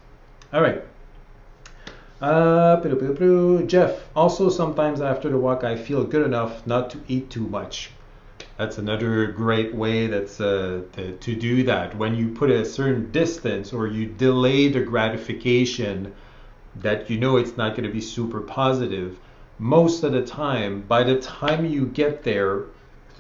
All 0.52 0.62
right 0.62 0.82
uh, 2.20 3.62
Jeff, 3.66 4.08
also 4.14 4.48
sometimes 4.48 5.00
after 5.00 5.28
the 5.28 5.38
walk 5.38 5.64
I 5.64 5.76
feel 5.76 6.04
good 6.04 6.24
enough 6.24 6.66
not 6.66 6.90
to 6.90 7.00
eat 7.08 7.30
too 7.30 7.46
much. 7.48 7.90
That's 8.56 8.78
another 8.78 9.26
great 9.26 9.74
way 9.74 10.06
that's 10.06 10.40
uh, 10.40 10.82
to, 10.92 11.12
to 11.12 11.34
do 11.34 11.62
that. 11.64 11.96
When 11.96 12.14
you 12.14 12.28
put 12.28 12.50
a 12.50 12.64
certain 12.64 13.10
distance 13.12 13.72
or 13.72 13.86
you 13.86 14.06
delay 14.06 14.68
the 14.68 14.80
gratification 14.80 16.14
that 16.76 17.10
you 17.10 17.18
know 17.18 17.36
it's 17.36 17.56
not 17.56 17.72
going 17.72 17.84
to 17.84 17.92
be 17.92 18.00
super 18.00 18.40
positive, 18.40 19.18
most 19.58 20.02
of 20.04 20.12
the 20.12 20.24
time, 20.24 20.82
by 20.82 21.02
the 21.02 21.20
time 21.20 21.66
you 21.66 21.86
get 21.86 22.22
there 22.22 22.64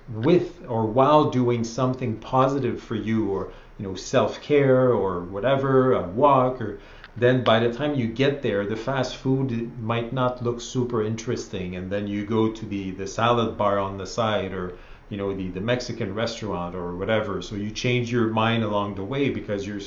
with 0.08 0.64
or 0.68 0.86
while 0.86 1.30
doing 1.30 1.64
something 1.64 2.16
positive 2.18 2.80
for 2.80 2.94
you 2.94 3.30
or 3.30 3.52
you 3.78 3.86
know 3.86 3.94
self-care 3.94 4.90
or 4.90 5.20
whatever, 5.20 5.92
a 5.92 6.02
walk 6.02 6.60
or 6.60 6.78
then 7.18 7.42
by 7.42 7.60
the 7.60 7.72
time 7.72 7.94
you 7.94 8.06
get 8.06 8.42
there, 8.42 8.66
the 8.66 8.76
fast 8.76 9.16
food 9.16 9.78
might 9.80 10.12
not 10.12 10.42
look 10.42 10.60
super 10.60 11.02
interesting, 11.02 11.76
and 11.76 11.90
then 11.90 12.06
you 12.06 12.26
go 12.26 12.50
to 12.52 12.66
the 12.66 12.90
the 12.90 13.06
salad 13.06 13.56
bar 13.56 13.78
on 13.78 13.96
the 13.96 14.06
side 14.06 14.52
or 14.52 14.74
you 15.08 15.16
know 15.16 15.34
the 15.34 15.48
the 15.48 15.60
Mexican 15.60 16.14
restaurant 16.14 16.74
or 16.74 16.94
whatever. 16.96 17.40
So 17.40 17.56
you 17.56 17.70
change 17.70 18.12
your 18.12 18.28
mind 18.28 18.64
along 18.64 18.96
the 18.96 19.04
way 19.04 19.30
because 19.30 19.66
you're 19.66 19.80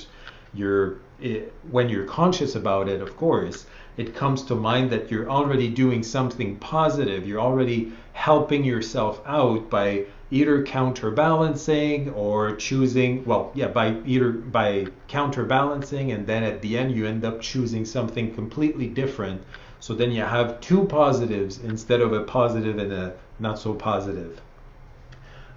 you're 0.53 0.97
it, 1.21 1.53
when 1.69 1.89
you're 1.89 2.05
conscious 2.05 2.55
about 2.55 2.89
it, 2.89 3.01
of 3.01 3.15
course, 3.15 3.65
it 3.97 4.15
comes 4.15 4.41
to 4.43 4.55
mind 4.55 4.89
that 4.91 5.11
you're 5.11 5.29
already 5.29 5.69
doing 5.69 6.01
something 6.01 6.55
positive. 6.55 7.27
You're 7.27 7.41
already 7.41 7.91
helping 8.13 8.63
yourself 8.63 9.21
out 9.25 9.69
by 9.69 10.05
either 10.31 10.63
counterbalancing 10.63 12.09
or 12.11 12.55
choosing 12.55 13.25
well 13.25 13.51
yeah 13.55 13.67
by 13.67 13.95
either 14.05 14.31
by 14.31 14.85
counterbalancing 15.07 16.11
and 16.11 16.27
then 16.27 16.43
at 16.43 16.61
the 16.61 16.77
end 16.77 16.95
you 16.95 17.07
end 17.07 17.25
up 17.25 17.41
choosing 17.41 17.85
something 17.85 18.33
completely 18.35 18.87
different. 18.87 19.41
So 19.79 19.95
then 19.95 20.11
you 20.11 20.23
have 20.23 20.59
two 20.59 20.85
positives 20.85 21.59
instead 21.59 22.01
of 22.01 22.13
a 22.13 22.23
positive 22.23 22.77
and 22.77 22.91
a 22.91 23.13
not 23.39 23.57
so 23.57 23.73
positive. 23.73 24.41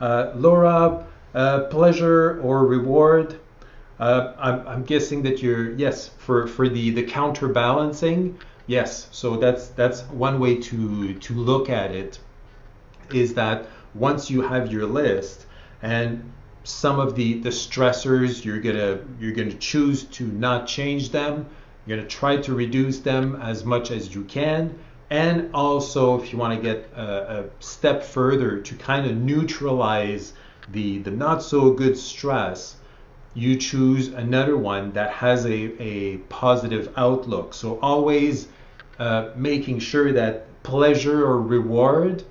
Uh, 0.01 0.33
laura 0.35 1.07
uh, 1.35 1.61
pleasure 1.65 2.41
or 2.41 2.67
reward? 2.67 3.39
Uh, 3.99 4.33
I'm, 4.39 4.67
I'm 4.67 4.83
guessing 4.85 5.23
that 5.23 5.43
you're 5.43 5.73
yes 5.73 6.09
for 6.19 6.47
for 6.47 6.69
the 6.69 6.91
the 6.91 7.03
counterbalancing 7.03 8.39
yes. 8.67 9.09
So 9.13 9.37
that's 9.37 9.69
that's 9.69 10.03
one 10.03 10.41
way 10.41 10.57
to 10.57 11.15
to 11.15 11.35
look 11.35 11.69
at 11.69 11.93
it 11.93 12.19
is 13.13 13.35
that 13.35 13.67
once 13.95 14.31
you 14.31 14.43
have 14.43 14.73
your 14.73 14.87
list 14.87 15.47
and 15.83 16.33
some 16.65 17.01
of 17.01 17.17
the 17.17 17.41
the 17.41 17.49
stressors 17.49 18.45
you're 18.45 18.61
gonna 18.61 19.01
you're 19.19 19.33
gonna 19.33 19.53
choose 19.55 20.05
to 20.05 20.25
not 20.25 20.67
change 20.67 21.11
them. 21.11 21.47
You're 21.85 21.97
gonna 21.97 22.09
try 22.09 22.37
to 22.37 22.55
reduce 22.55 23.01
them 23.01 23.37
as 23.43 23.65
much 23.65 23.91
as 23.91 24.15
you 24.15 24.25
can. 24.25 24.79
And 25.11 25.51
also 25.53 26.21
if 26.21 26.33
you 26.33 26.39
want 26.39 26.55
to 26.57 26.63
get 26.63 26.89
a, 26.97 27.41
a 27.41 27.45
step 27.61 28.03
further 28.03 28.59
to 28.61 28.75
kind 28.77 29.07
of 29.07 29.17
neutralize 29.17 30.33
the 30.71 30.99
the 30.99 31.11
not 31.11 31.43
so 31.43 31.73
good 31.73 31.99
stress 31.99 32.77
you 33.35 33.57
choose 33.57 34.09
another 34.09 34.57
one 34.57 34.93
that 34.93 35.11
has 35.11 35.47
a, 35.47 35.83
a 35.83 36.19
positive 36.29 36.93
outlook. 36.97 37.55
So 37.55 37.79
always 37.81 38.49
uh, 38.99 39.31
making 39.35 39.79
sure 39.79 40.13
that 40.13 40.63
pleasure 40.63 41.25
or 41.25 41.41
reward 41.41 42.23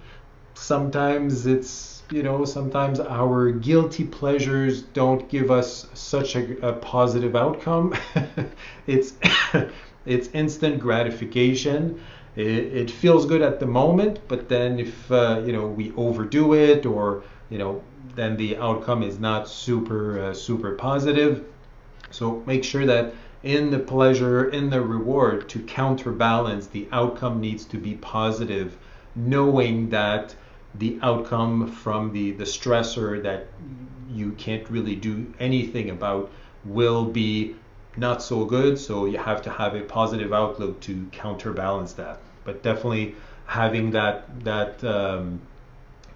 sometimes 0.62 1.48
it's 1.48 2.04
you 2.12 2.22
know 2.22 2.46
sometimes 2.46 3.00
our 3.00 3.52
guilty 3.52 4.04
pleasures 4.04 4.84
don't 4.84 5.28
give 5.28 5.50
us 5.50 5.88
such 5.96 6.36
a, 6.36 6.68
a 6.68 6.74
positive 6.74 7.36
outcome. 7.36 7.96
It's 8.88 9.14
it's 10.06 10.28
instant 10.34 10.80
gratification. 10.80 12.00
It, 12.36 12.46
it, 12.82 12.92
feels 12.92 13.26
good 13.26 13.42
at 13.42 13.60
the 13.60 13.66
moment 13.66 14.20
but 14.28 14.48
then 14.50 14.80
if 14.80 15.12
uh, 15.12 15.42
you 15.46 15.52
know 15.52 15.68
we 15.68 15.92
overdo 15.98 16.54
it 16.54 16.86
or 16.86 17.24
you 17.50 17.58
know 17.58 17.84
then 18.16 18.38
the 18.38 18.56
outcome 18.58 19.04
is 19.04 19.20
not 19.20 19.50
super 19.50 20.20
uh, 20.20 20.34
super 20.34 20.76
positive. 20.76 21.44
So 22.12 22.44
make 22.46 22.64
sure 22.64 22.86
that 22.86 23.14
in 23.42 23.72
the 23.72 23.80
pleasure 23.80 24.50
in 24.50 24.70
the 24.70 24.82
reward 24.82 25.50
to 25.50 25.60
counterbalance 25.64 26.68
the 26.68 26.88
outcome 26.92 27.42
needs 27.42 27.66
to 27.66 27.78
be 27.78 27.96
positive 27.96 28.78
knowing 29.16 29.90
that 29.90 30.36
the 30.76 31.00
outcome 31.02 31.68
from 31.68 32.14
the, 32.14 32.32
the 32.32 32.44
stressor 32.44 33.22
that 33.24 33.48
you 34.10 34.32
can't 34.34 34.70
really 34.70 34.96
do 34.96 35.34
anything 35.40 35.90
about 35.90 36.32
will 36.66 37.06
be 37.06 37.56
not 37.98 38.22
so 38.22 38.46
good. 38.46 38.80
So 38.80 39.06
you 39.06 39.18
have 39.18 39.42
to 39.44 39.50
have 39.50 39.76
a 39.76 39.82
positive 39.82 40.34
outlook 40.34 40.80
to 40.82 41.08
counterbalance 41.12 41.94
that. 41.94 42.20
But 42.44 42.64
definitely 42.64 43.16
having 43.46 43.92
that 43.92 44.44
that 44.44 44.84
um, 44.84 45.42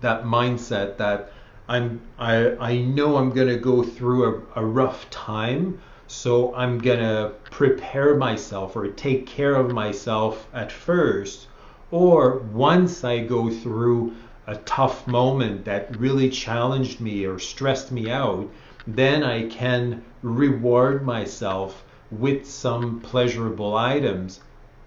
that 0.01 0.23
mindset 0.23 0.97
that 0.97 1.31
I'm 1.67 2.01
I 2.17 2.55
I 2.57 2.77
know 2.77 3.17
I'm 3.17 3.31
gonna 3.31 3.57
go 3.57 3.83
through 3.83 4.23
a, 4.55 4.61
a 4.61 4.65
rough 4.65 5.09
time, 5.09 5.79
so 6.07 6.55
I'm 6.55 6.77
gonna 6.77 7.33
prepare 7.51 8.15
myself 8.15 8.75
or 8.75 8.87
take 8.87 9.27
care 9.27 9.55
of 9.55 9.71
myself 9.71 10.47
at 10.53 10.71
first, 10.71 11.47
or 11.91 12.37
once 12.53 13.03
I 13.03 13.19
go 13.19 13.49
through 13.49 14.15
a 14.47 14.55
tough 14.57 15.07
moment 15.07 15.65
that 15.65 15.97
really 15.97 16.29
challenged 16.29 17.01
me 17.01 17.25
or 17.25 17.39
stressed 17.39 17.91
me 17.91 18.09
out, 18.09 18.49
then 18.87 19.23
I 19.23 19.47
can 19.47 20.03
reward 20.21 21.03
myself 21.03 21.83
with 22.11 22.45
some 22.45 22.99
pleasurable 23.01 23.75
items, 23.75 24.41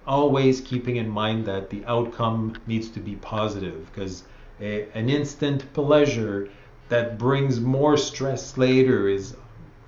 always 0.06 0.60
keeping 0.60 0.96
in 0.96 1.08
mind 1.08 1.46
that 1.46 1.70
the 1.70 1.84
outcome 1.86 2.54
needs 2.66 2.88
to 2.90 3.00
be 3.00 3.16
positive 3.16 3.86
because 3.92 4.24
an 4.60 5.08
instant 5.08 5.72
pleasure 5.72 6.48
that 6.88 7.18
brings 7.18 7.60
more 7.60 7.96
stress 7.96 8.56
later 8.56 9.08
is 9.08 9.36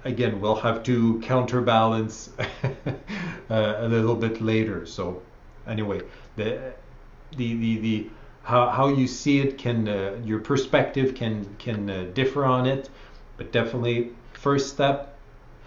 again 0.04 0.40
we'll 0.40 0.54
have 0.56 0.82
to 0.82 1.20
counterbalance 1.20 2.30
uh, 3.50 3.74
a 3.78 3.88
little 3.88 4.14
bit 4.14 4.40
later. 4.40 4.86
So 4.86 5.22
anyway 5.66 6.02
the 6.36 6.72
the 7.36 7.54
the, 7.56 7.78
the 7.78 8.10
how, 8.50 8.68
how 8.68 8.88
you 8.88 9.06
see 9.06 9.38
it 9.40 9.58
can 9.58 9.88
uh, 9.88 10.16
your 10.24 10.40
perspective 10.40 11.14
can 11.14 11.34
can 11.58 11.88
uh, 11.88 12.06
differ 12.14 12.44
on 12.44 12.66
it. 12.66 12.90
But 13.36 13.52
definitely 13.52 14.10
first 14.32 14.74
step 14.74 15.16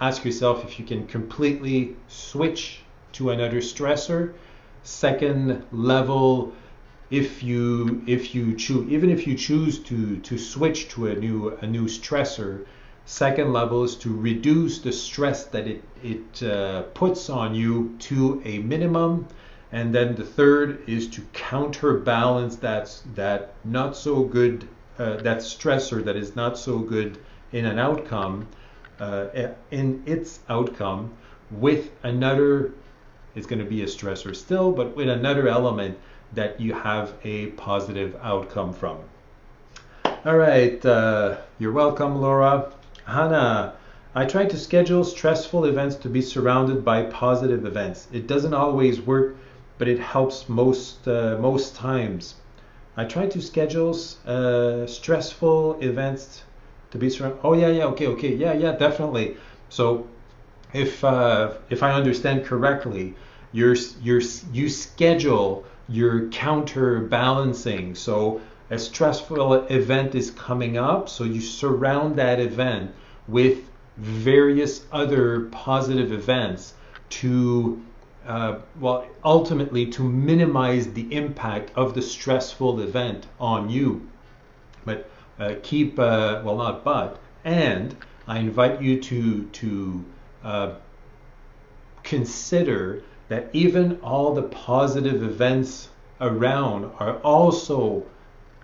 ask 0.01 0.25
yourself 0.25 0.65
if 0.65 0.79
you 0.79 0.85
can 0.85 1.07
completely 1.07 1.95
switch 2.07 2.81
to 3.13 3.29
another 3.29 3.61
stressor. 3.61 4.33
Second 4.83 5.63
level 5.71 6.51
if 7.09 7.41
you 7.43 8.03
if 8.05 8.35
you 8.35 8.55
choose 8.55 8.91
even 8.91 9.09
if 9.09 9.25
you 9.27 9.35
choose 9.35 9.79
to 9.79 10.17
to 10.17 10.37
switch 10.37 10.89
to 10.89 11.07
a 11.07 11.15
new 11.15 11.55
a 11.61 11.67
new 11.67 11.85
stressor 11.85 12.65
second 13.05 13.53
level 13.53 13.83
is 13.83 13.95
to 13.95 14.09
reduce 14.29 14.79
the 14.79 14.91
stress 14.91 15.45
that 15.45 15.67
it 15.67 15.81
it 16.01 16.43
uh, 16.43 16.81
puts 16.93 17.29
on 17.29 17.53
you 17.53 17.95
to 17.99 18.41
a 18.45 18.57
minimum 18.59 19.27
and 19.73 19.93
then 19.93 20.13
the 20.13 20.23
third 20.23 20.87
is 20.87 21.07
to 21.07 21.21
counterbalance 21.33 22.57
that 22.57 22.95
that 23.15 23.55
not 23.65 23.97
so 23.97 24.23
good 24.23 24.67
uh, 24.99 25.17
that 25.17 25.39
stressor 25.39 26.05
that 26.05 26.15
is 26.15 26.35
not 26.35 26.57
so 26.57 26.77
good 26.77 27.17
in 27.51 27.65
an 27.65 27.79
outcome 27.79 28.47
uh, 28.99 29.25
in 29.71 30.01
its 30.05 30.39
outcome 30.47 31.11
with 31.49 31.89
another 32.03 32.71
it's 33.35 33.47
going 33.47 33.59
to 33.59 33.65
be 33.65 33.81
a 33.81 33.87
stressor 33.87 34.35
still 34.35 34.71
but 34.71 34.95
with 34.95 35.09
another 35.09 35.47
element 35.47 35.97
that 36.33 36.59
you 36.61 36.73
have 36.73 37.11
a 37.23 37.47
positive 37.67 38.15
outcome 38.21 38.71
from 38.71 38.97
all 40.23 40.37
right 40.37 40.85
uh, 40.85 41.35
you're 41.57 41.71
welcome 41.71 42.21
laura 42.21 42.71
hannah 43.05 43.73
I 44.15 44.25
try 44.25 44.45
to 44.45 44.59
schedule 44.59 45.03
stressful 45.03 45.65
events 45.65 45.95
to 45.95 46.07
be 46.07 46.21
surrounded 46.21 46.85
by 46.85 47.01
positive 47.01 47.65
events. 47.65 48.07
It 48.13 48.27
doesn't 48.27 48.53
always 48.53 49.01
work 49.01 49.35
but 49.77 49.87
it 49.87 49.99
helps 49.99 50.47
most 50.47 51.07
uh, 51.07 51.37
most 51.39 51.75
times. 51.75 52.35
I 52.95 53.05
try 53.05 53.27
to 53.27 53.41
schedule 53.41 53.97
uh, 54.25 54.85
stressful 54.85 55.79
events 55.81 56.43
to 56.91 56.97
be 56.97 57.09
surrounded. 57.09 57.39
Oh 57.43 57.53
yeah, 57.53 57.69
yeah, 57.69 57.85
okay, 57.85 58.07
okay, 58.07 58.35
yeah, 58.35 58.53
yeah, 58.53 58.73
definitely. 58.73 59.35
So 59.69 60.07
if 60.73 61.03
uh, 61.03 61.53
if 61.69 61.81
I 61.81 61.91
understand 61.91 62.45
correctly, 62.45 63.15
you're, 63.51 63.75
you're, 64.01 64.21
you 64.51 64.69
schedule 64.69 65.65
your 65.87 66.27
counterbalancing. 66.29 67.95
So 67.95 68.41
a 68.69 68.79
stressful 68.79 69.53
event 69.67 70.15
is 70.15 70.31
coming 70.31 70.77
up, 70.77 71.09
so 71.09 71.23
you 71.23 71.41
surround 71.41 72.15
that 72.17 72.39
event 72.39 72.91
with 73.27 73.59
various 73.97 74.85
other 74.91 75.41
positive 75.51 76.11
events 76.11 76.73
to 77.09 77.81
uh, 78.27 78.59
well 78.79 79.05
ultimately 79.23 79.85
to 79.87 80.03
minimize 80.03 80.93
the 80.93 81.13
impact 81.13 81.71
of 81.75 81.93
the 81.93 82.01
stressful 82.01 82.79
event 82.79 83.27
on 83.39 83.69
you. 83.69 84.07
But 84.85 85.09
uh, 85.39 85.55
keep 85.63 85.99
uh, 85.99 86.41
well 86.43 86.57
not 86.57 86.83
but 86.83 87.19
and 87.43 87.95
i 88.27 88.37
invite 88.37 88.81
you 88.81 89.01
to 89.01 89.43
to 89.47 90.05
uh, 90.43 90.73
consider 92.03 93.03
that 93.29 93.49
even 93.53 93.99
all 94.01 94.33
the 94.33 94.43
positive 94.43 95.23
events 95.23 95.89
around 96.21 96.85
are 96.99 97.17
also 97.19 98.03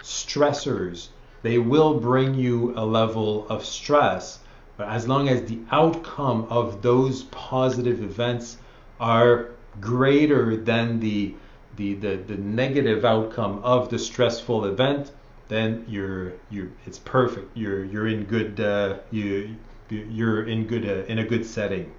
stressors. 0.02 1.08
They 1.42 1.58
will 1.58 2.00
bring 2.00 2.36
you 2.36 2.74
a 2.78 2.86
level 2.86 3.48
of 3.50 3.66
stress 3.66 4.40
but 4.78 4.88
as 4.88 5.08
long 5.08 5.28
as 5.28 5.44
the 5.44 5.60
outcome 5.72 6.48
of 6.50 6.82
those 6.82 7.24
positive 7.24 8.02
events 8.02 8.58
are 9.00 9.52
greater 9.80 10.58
than 10.58 11.00
the, 11.00 11.34
the, 11.76 11.94
the, 11.96 12.16
the 12.18 12.38
negative 12.38 13.06
outcome 13.06 13.60
of 13.64 13.90
the 13.90 14.00
stressful 14.00 14.66
event, 14.66 15.12
then 15.50 15.84
you're 15.88 16.34
you're 16.52 16.70
it's 16.86 17.00
perfect. 17.00 17.58
You're 17.58 17.84
you're 17.84 18.08
in 18.08 18.24
good 18.26 18.60
uh, 18.60 19.00
you 19.12 19.56
you're 19.90 20.44
in 20.44 20.68
good 20.68 20.86
uh, 20.86 21.12
in 21.12 21.20
a 21.20 21.26
good 21.26 21.46
setting. 21.46 21.92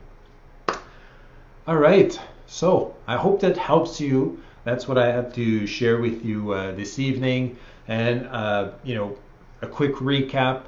All 1.67 1.77
right. 1.77 2.19
So 2.47 2.95
I 3.07 3.17
hope 3.17 3.41
that 3.41 3.57
helps 3.57 4.01
you. 4.01 4.41
That's 4.65 4.87
what 4.87 4.99
I 4.99 5.07
have 5.07 5.35
to 5.35 5.67
share 5.67 5.99
with 5.99 6.25
you 6.25 6.53
uh, 6.53 6.73
this 6.73 6.99
evening. 6.99 7.59
And 7.89 8.27
uh, 8.29 8.73
you 8.85 8.95
know, 8.95 9.17
a 9.63 9.67
quick 9.67 9.95
recap 9.97 10.63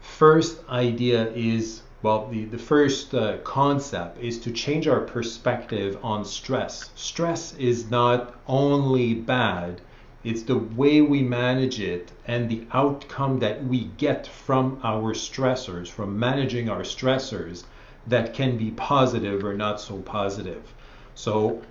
first 0.00 0.58
idea 0.68 1.30
is 1.32 1.80
well, 2.04 2.28
the, 2.30 2.44
the 2.44 2.58
first 2.58 3.14
uh, 3.14 3.38
concept 3.38 4.22
is 4.22 4.38
to 4.38 4.50
change 4.50 4.86
our 4.86 5.00
perspective 5.00 5.98
on 6.02 6.22
stress. 6.22 6.90
Stress 6.94 7.54
is 7.54 7.90
not 7.90 8.34
only 8.46 9.14
bad, 9.14 9.80
it's 10.22 10.42
the 10.42 10.58
way 10.58 11.00
we 11.00 11.22
manage 11.22 11.80
it 11.80 12.12
and 12.26 12.50
the 12.50 12.66
outcome 12.74 13.38
that 13.38 13.64
we 13.64 13.84
get 13.96 14.26
from 14.26 14.78
our 14.84 15.14
stressors, 15.14 15.88
from 15.88 16.18
managing 16.18 16.68
our 16.68 16.82
stressors, 16.82 17.64
that 18.06 18.34
can 18.34 18.58
be 18.58 18.70
positive 18.72 19.42
or 19.42 19.54
not 19.54 19.80
so 19.80 19.96
positive. 20.02 20.74
So 21.14 21.62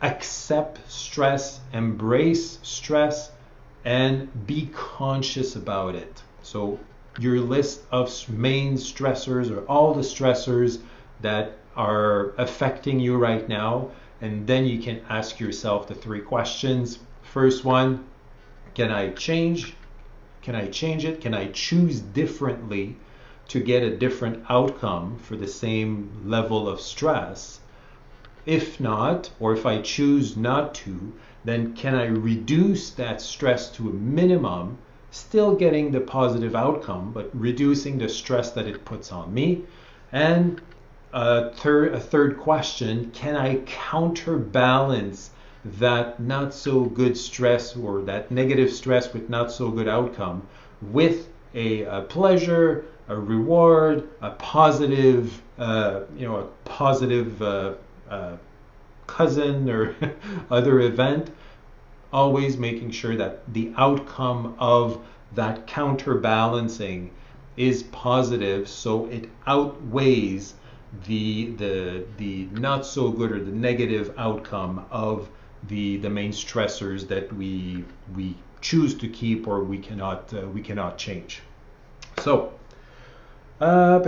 accept 0.00 0.90
stress, 0.90 1.60
embrace 1.74 2.58
stress, 2.62 3.30
and 3.84 4.46
be 4.46 4.70
conscious 4.72 5.56
about 5.56 5.94
it. 5.94 6.22
So 6.42 6.78
your 7.18 7.40
list 7.40 7.82
of 7.90 8.28
main 8.28 8.74
stressors 8.74 9.50
or 9.50 9.64
all 9.66 9.92
the 9.92 10.02
stressors 10.02 10.80
that 11.20 11.58
are 11.76 12.30
affecting 12.38 13.00
you 13.00 13.16
right 13.16 13.48
now. 13.48 13.90
And 14.20 14.46
then 14.46 14.66
you 14.66 14.78
can 14.80 15.02
ask 15.08 15.40
yourself 15.40 15.88
the 15.88 15.94
three 15.94 16.20
questions. 16.20 16.98
First 17.22 17.64
one, 17.64 18.04
can 18.74 18.90
I 18.90 19.10
change? 19.10 19.74
Can 20.42 20.54
I 20.54 20.68
change 20.68 21.04
it? 21.04 21.20
Can 21.20 21.34
I 21.34 21.48
choose 21.48 22.00
differently 22.00 22.96
to 23.48 23.60
get 23.60 23.82
a 23.82 23.96
different 23.96 24.44
outcome 24.48 25.18
for 25.18 25.36
the 25.36 25.48
same 25.48 26.22
level 26.24 26.68
of 26.68 26.80
stress? 26.80 27.60
If 28.46 28.80
not, 28.80 29.30
or 29.38 29.52
if 29.52 29.66
I 29.66 29.80
choose 29.82 30.36
not 30.36 30.74
to, 30.76 31.12
then 31.44 31.74
can 31.74 31.94
I 31.94 32.06
reduce 32.06 32.90
that 32.90 33.20
stress 33.20 33.70
to 33.72 33.90
a 33.90 33.92
minimum 33.92 34.78
still 35.12 35.54
getting 35.54 35.92
the 35.92 36.00
positive 36.00 36.56
outcome, 36.56 37.12
but 37.12 37.30
reducing 37.34 37.98
the 37.98 38.08
stress 38.08 38.50
that 38.52 38.66
it 38.66 38.84
puts 38.84 39.12
on 39.12 39.32
me. 39.32 39.62
And 40.10 40.60
a 41.12 41.50
third, 41.50 41.94
a 41.94 42.00
third 42.00 42.38
question 42.38 43.10
can 43.12 43.36
I 43.36 43.56
counterbalance 43.66 45.30
that 45.64 46.18
not 46.18 46.52
so 46.54 46.84
good 46.86 47.16
stress 47.16 47.76
or 47.76 48.00
that 48.02 48.30
negative 48.30 48.72
stress 48.72 49.12
with 49.12 49.28
not 49.28 49.52
so 49.52 49.70
good 49.70 49.86
outcome 49.86 50.46
with 50.80 51.28
a, 51.54 51.82
a 51.82 52.00
pleasure, 52.02 52.86
a 53.08 53.16
reward, 53.16 54.08
a 54.22 54.30
positive, 54.30 55.40
uh, 55.58 56.00
you 56.16 56.26
know, 56.26 56.36
a 56.36 56.44
positive 56.64 57.40
uh, 57.42 57.74
uh, 58.08 58.36
cousin 59.06 59.68
or 59.68 59.94
other 60.50 60.80
event 60.80 61.30
always 62.12 62.56
making 62.56 62.90
sure 62.90 63.16
that 63.16 63.40
the 63.52 63.72
outcome 63.76 64.54
of 64.58 65.04
that 65.34 65.66
counterbalancing 65.66 67.10
is 67.56 67.82
positive 67.84 68.68
so 68.68 69.06
it 69.06 69.28
outweighs 69.46 70.54
the 71.06 71.46
the 71.56 72.04
the 72.18 72.46
not 72.52 72.84
so 72.84 73.10
good 73.10 73.32
or 73.32 73.42
the 73.42 73.50
negative 73.50 74.14
outcome 74.18 74.84
of 74.90 75.28
the 75.68 75.96
the 75.98 76.10
main 76.10 76.32
stressors 76.32 77.08
that 77.08 77.32
we 77.32 77.84
we 78.14 78.34
choose 78.60 78.94
to 78.94 79.08
keep 79.08 79.48
or 79.48 79.62
we 79.64 79.78
cannot 79.78 80.32
uh, 80.34 80.46
we 80.48 80.60
cannot 80.60 80.98
change. 80.98 81.40
So 82.18 82.52
uh, 83.60 84.00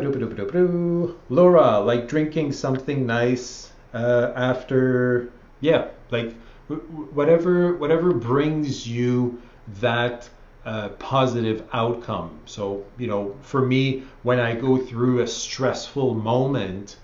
Laura, 1.31 1.79
like 1.81 2.09
drinking 2.09 2.53
something 2.53 3.07
nice 3.07 3.71
uh, 3.93 4.33
after, 4.35 5.31
yeah, 5.61 5.89
like 6.11 6.35
whatever 6.69 7.75
whatever 7.75 8.13
brings 8.13 8.89
you 8.89 9.41
that 9.81 10.29
uh, 10.65 10.89
positive 10.99 11.69
outcome. 11.73 12.41
So 12.47 12.85
you 12.99 13.07
know, 13.07 13.37
for 13.43 13.65
me, 13.65 14.05
when 14.23 14.41
I 14.41 14.55
go 14.55 14.79
through 14.79 15.21
a 15.21 15.27
stressful 15.27 16.15
moment, 16.15 16.97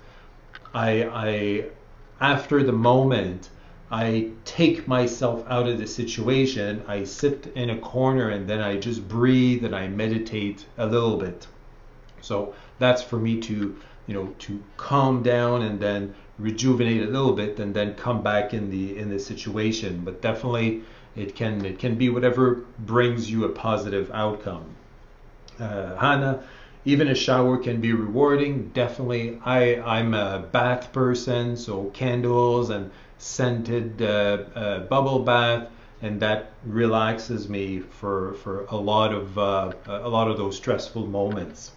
I, 0.73 1.05
I 1.05 1.65
after 2.21 2.63
the 2.63 2.73
moment, 2.73 3.51
I 3.91 4.31
take 4.45 4.87
myself 4.87 5.45
out 5.49 5.69
of 5.69 5.79
the 5.79 5.87
situation. 5.87 6.83
I 6.87 7.05
sit 7.05 7.53
in 7.55 7.71
a 7.71 7.79
corner 7.79 8.31
and 8.31 8.49
then 8.49 8.61
I 8.61 8.77
just 8.77 9.09
breathe 9.09 9.65
and 9.65 9.75
I 9.75 9.89
meditate 9.89 10.65
a 10.79 10.87
little 10.87 11.17
bit. 11.17 11.47
So 12.21 12.55
that's 12.79 13.03
for 13.03 13.19
me 13.19 13.41
to 13.41 13.77
you 14.11 14.17
know 14.17 14.35
to 14.41 14.61
calm 14.77 15.23
down 15.23 15.63
and 15.63 15.79
then 15.79 16.13
rejuvenate 16.37 17.03
a 17.03 17.07
little 17.07 17.33
bit 17.33 17.61
and 17.61 17.73
then 17.73 17.95
come 17.95 18.25
back 18.25 18.53
in 18.53 18.69
the 18.69 18.99
in 18.99 19.09
the 19.09 19.21
situation. 19.21 20.03
But 20.05 20.21
definitely 20.21 20.83
it 21.15 21.37
can 21.37 21.65
it 21.65 21.79
can 21.79 21.95
be 21.95 22.09
whatever 22.09 22.65
brings 22.81 23.31
you 23.31 23.45
a 23.45 23.49
positive 23.49 24.11
outcome. 24.13 24.65
Uh, 25.61 25.95
hannah 25.95 26.43
even 26.85 27.07
a 27.09 27.15
shower 27.15 27.57
can 27.57 27.81
be 27.81 27.93
rewarding. 27.93 28.71
Definitely 28.71 29.39
i 29.45 29.81
i'm 29.97 30.13
a 30.15 30.41
bath 30.51 30.93
person 30.93 31.57
so 31.57 31.85
candles 31.91 32.71
and 32.71 32.91
scented 33.19 34.03
uh, 34.03 34.39
uh, 34.57 34.79
bubble 34.95 35.21
bath 35.21 35.69
and 36.03 36.19
that 36.21 36.51
relaxes 36.65 37.49
me 37.49 37.79
for 37.79 38.35
for 38.43 38.65
a 38.71 38.77
lot 38.77 39.15
of 39.15 39.39
uh, 39.39 39.73
a 39.87 40.09
lot 40.09 40.29
of 40.29 40.37
those 40.37 40.57
stressful 40.57 41.07
moments 41.07 41.71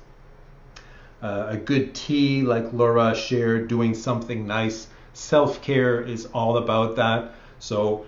uh, 1.24 1.48
a 1.50 1.58
good 1.58 1.96
tea, 1.96 2.42
like 2.44 2.74
Laura 2.74 3.16
shared, 3.16 3.70
doing 3.70 3.94
something 3.94 4.46
nice. 4.46 4.88
Self 5.14 5.62
care 5.62 6.02
is 6.02 6.26
all 6.34 6.58
about 6.58 6.98
that. 6.98 7.32
So 7.60 8.06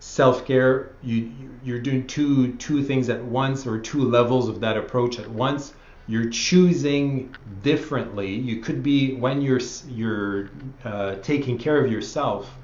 self 0.00 0.46
care, 0.46 0.92
you 1.02 1.30
you're 1.62 1.80
doing 1.80 2.06
two 2.06 2.54
two 2.54 2.82
things 2.82 3.10
at 3.10 3.22
once 3.22 3.66
or 3.66 3.78
two 3.78 4.02
levels 4.02 4.48
of 4.48 4.60
that 4.60 4.76
approach 4.78 5.18
at 5.18 5.28
once. 5.30 5.74
You're 6.06 6.30
choosing 6.30 7.34
differently. 7.62 8.34
You 8.34 8.60
could 8.60 8.82
be 8.82 9.14
when 9.14 9.42
you're 9.42 9.60
you're 9.88 10.50
uh, 10.84 11.16
taking 11.16 11.58
care 11.58 11.84
of 11.84 11.92
yourself, 11.92 12.56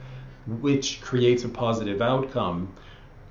which 0.46 1.02
creates 1.02 1.44
a 1.44 1.48
positive 1.48 2.00
outcome 2.00 2.72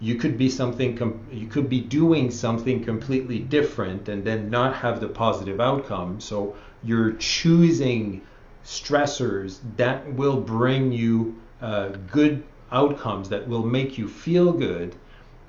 you 0.02 0.16
could 0.16 0.38
be 0.38 0.50
something 0.50 1.28
you 1.32 1.48
could 1.48 1.70
be 1.70 1.82
doing 1.82 2.32
something 2.32 2.84
completely 2.84 3.40
different 3.40 4.08
and 4.08 4.24
then 4.24 4.50
not 4.50 4.76
have 4.76 5.02
the 5.02 5.08
positive 5.08 5.60
outcome. 5.60 6.22
So 6.22 6.56
you're 6.84 7.14
choosing 7.14 8.22
stressors 8.64 9.60
that 9.76 10.14
will 10.14 10.40
bring 10.40 10.92
you 10.94 11.42
uh, 11.62 11.90
good 12.12 12.44
outcomes 12.72 13.30
that 13.30 13.48
will 13.48 13.66
make 13.66 13.98
you 13.98 14.08
feel 14.08 14.54
good. 14.54 14.96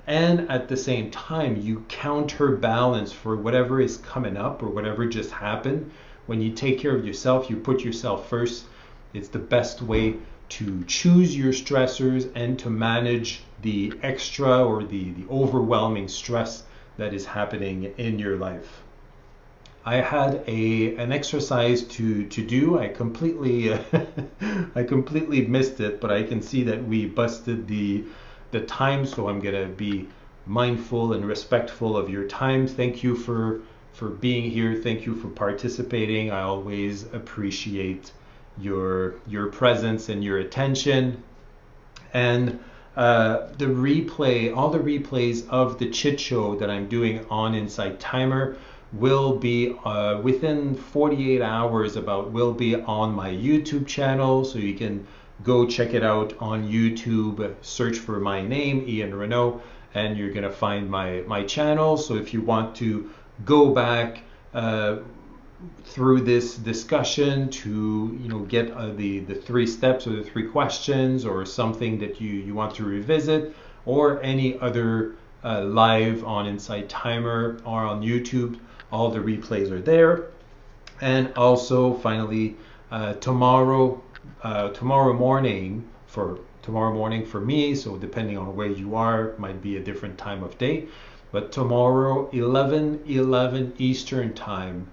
And 0.07 0.49
at 0.49 0.67
the 0.67 0.75
same 0.75 1.11
time 1.11 1.55
you 1.55 1.85
counterbalance 1.87 3.13
for 3.13 3.37
whatever 3.37 3.79
is 3.79 3.97
coming 3.97 4.35
up 4.35 4.61
or 4.61 4.67
whatever 4.67 5.05
just 5.05 5.31
happened. 5.31 5.91
When 6.25 6.41
you 6.41 6.51
take 6.51 6.79
care 6.79 6.95
of 6.95 7.05
yourself 7.05 7.49
you 7.49 7.55
put 7.55 7.85
yourself 7.85 8.27
first. 8.27 8.65
It's 9.13 9.29
the 9.29 9.39
best 9.39 9.81
way 9.81 10.15
to 10.51 10.83
choose 10.83 11.35
your 11.35 11.53
stressors 11.53 12.29
and 12.35 12.59
to 12.59 12.69
manage 12.69 13.41
the 13.61 13.93
extra 14.03 14.65
or 14.65 14.83
the, 14.83 15.11
the 15.11 15.25
overwhelming 15.29 16.07
stress 16.09 16.63
that 16.97 17.13
is 17.13 17.25
happening 17.25 17.93
in 17.97 18.19
your 18.19 18.35
life. 18.35 18.83
I 19.85 19.95
had 19.95 20.43
a 20.47 20.95
an 20.97 21.11
exercise 21.11 21.83
to 21.95 22.25
to 22.25 22.45
do. 22.45 22.77
I 22.77 22.89
completely 22.89 23.73
I 24.75 24.83
completely 24.83 25.47
missed 25.47 25.79
it, 25.79 25.99
but 26.01 26.11
I 26.11 26.23
can 26.23 26.41
see 26.41 26.63
that 26.63 26.85
we 26.85 27.05
busted 27.05 27.67
the 27.67 28.03
the 28.51 28.61
time, 28.61 29.05
so 29.05 29.29
I'm 29.29 29.39
gonna 29.39 29.67
be 29.67 30.07
mindful 30.45 31.13
and 31.13 31.25
respectful 31.25 31.95
of 31.95 32.09
your 32.09 32.27
time. 32.27 32.67
Thank 32.67 33.03
you 33.03 33.15
for 33.15 33.61
for 33.93 34.09
being 34.09 34.51
here. 34.51 34.75
Thank 34.75 35.05
you 35.05 35.15
for 35.15 35.29
participating. 35.29 36.29
I 36.29 36.41
always 36.41 37.03
appreciate 37.13 38.11
your 38.59 39.15
your 39.27 39.47
presence 39.47 40.09
and 40.09 40.23
your 40.23 40.39
attention. 40.39 41.23
And 42.13 42.59
uh, 42.95 43.47
the 43.57 43.65
replay, 43.65 44.55
all 44.55 44.69
the 44.69 44.79
replays 44.79 45.47
of 45.49 45.79
the 45.79 45.89
chit 45.89 46.19
show 46.19 46.55
that 46.55 46.69
I'm 46.69 46.87
doing 46.87 47.25
on 47.29 47.55
Insight 47.55 47.99
Timer 47.99 48.57
will 48.93 49.37
be 49.37 49.73
uh, 49.85 50.19
within 50.21 50.75
48 50.75 51.41
hours 51.41 51.95
about 51.95 52.31
will 52.31 52.53
be 52.53 52.75
on 52.75 53.13
my 53.13 53.29
YouTube 53.29 53.87
channel 53.87 54.43
so 54.43 54.59
you 54.59 54.73
can 54.73 55.07
go 55.43 55.65
check 55.65 55.93
it 55.93 56.03
out 56.03 56.33
on 56.39 56.69
YouTube 56.69 57.55
search 57.61 57.97
for 57.97 58.19
my 58.19 58.41
name 58.41 58.83
Ian 58.87 59.15
Renaud 59.15 59.61
and 59.93 60.17
you're 60.17 60.31
gonna 60.31 60.51
find 60.51 60.89
my 60.89 61.23
my 61.25 61.43
channel 61.43 61.97
so 61.97 62.15
if 62.15 62.33
you 62.33 62.41
want 62.41 62.75
to 62.75 63.09
go 63.45 63.73
back 63.73 64.23
uh, 64.53 64.97
through 65.83 66.21
this 66.21 66.55
discussion 66.55 67.49
to 67.49 68.17
you 68.21 68.29
know 68.29 68.39
get 68.39 68.71
uh, 68.71 68.91
the 68.93 69.19
the 69.19 69.35
three 69.35 69.67
steps 69.67 70.07
or 70.07 70.11
the 70.11 70.23
three 70.23 70.47
questions 70.47 71.25
or 71.25 71.45
something 71.45 71.99
that 71.99 72.21
you 72.21 72.29
you 72.29 72.53
want 72.53 72.73
to 72.75 72.83
revisit 72.83 73.55
or 73.85 74.21
any 74.23 74.59
other 74.59 75.15
uh, 75.43 75.63
live 75.63 76.23
on 76.23 76.47
Insight 76.47 76.87
Timer 76.87 77.59
or 77.65 77.81
on 77.81 78.01
YouTube 78.01 78.59
all 78.91 79.09
the 79.09 79.19
replays 79.19 79.71
are 79.71 79.81
there. 79.81 80.27
And 80.99 81.33
also, 81.35 81.93
finally, 81.93 82.57
uh, 82.91 83.13
tomorrow, 83.13 84.01
uh, 84.43 84.69
tomorrow 84.69 85.13
morning 85.13 85.87
for 86.07 86.39
tomorrow 86.61 86.93
morning 86.93 87.25
for 87.25 87.39
me. 87.39 87.73
So 87.73 87.97
depending 87.97 88.37
on 88.37 88.55
where 88.55 88.67
you 88.67 88.95
are, 88.95 89.33
might 89.37 89.61
be 89.61 89.77
a 89.77 89.79
different 89.79 90.17
time 90.17 90.43
of 90.43 90.57
day. 90.57 90.87
But 91.31 91.51
tomorrow, 91.51 92.29
11 92.31 93.03
11 93.07 93.73
Eastern 93.77 94.33
time, 94.33 94.87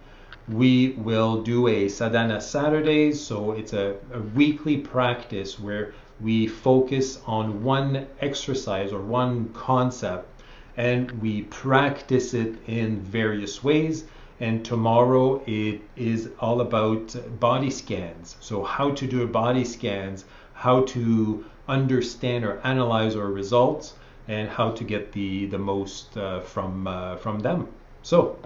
we 0.48 0.90
will 0.98 1.42
do 1.42 1.68
a 1.68 1.88
sadhana 1.88 2.40
Saturday. 2.40 3.12
So 3.12 3.52
it's 3.52 3.72
a, 3.72 3.96
a 4.12 4.20
weekly 4.20 4.78
practice 4.78 5.58
where 5.58 5.94
we 6.20 6.46
focus 6.46 7.20
on 7.26 7.62
one 7.62 8.06
exercise 8.20 8.92
or 8.92 9.00
one 9.00 9.50
concept 9.50 10.28
and 10.76 11.10
we 11.20 11.42
practice 11.42 12.34
it 12.34 12.56
in 12.66 13.00
various 13.00 13.62
ways. 13.62 14.04
And 14.40 14.64
tomorrow 14.64 15.42
it 15.46 15.80
is 15.96 16.30
all 16.38 16.60
about 16.60 17.14
body 17.40 17.70
scans. 17.70 18.36
So, 18.40 18.62
how 18.62 18.92
to 18.92 19.06
do 19.06 19.26
body 19.26 19.64
scans, 19.64 20.24
how 20.54 20.82
to 20.84 21.44
understand 21.66 22.44
or 22.44 22.60
analyze 22.62 23.16
our 23.16 23.26
results, 23.26 23.94
and 24.28 24.48
how 24.48 24.70
to 24.70 24.84
get 24.84 25.10
the, 25.10 25.46
the 25.46 25.58
most 25.58 26.16
uh, 26.16 26.40
from, 26.40 26.86
uh, 26.86 27.16
from 27.16 27.40
them. 27.40 27.66
So, 28.02 28.38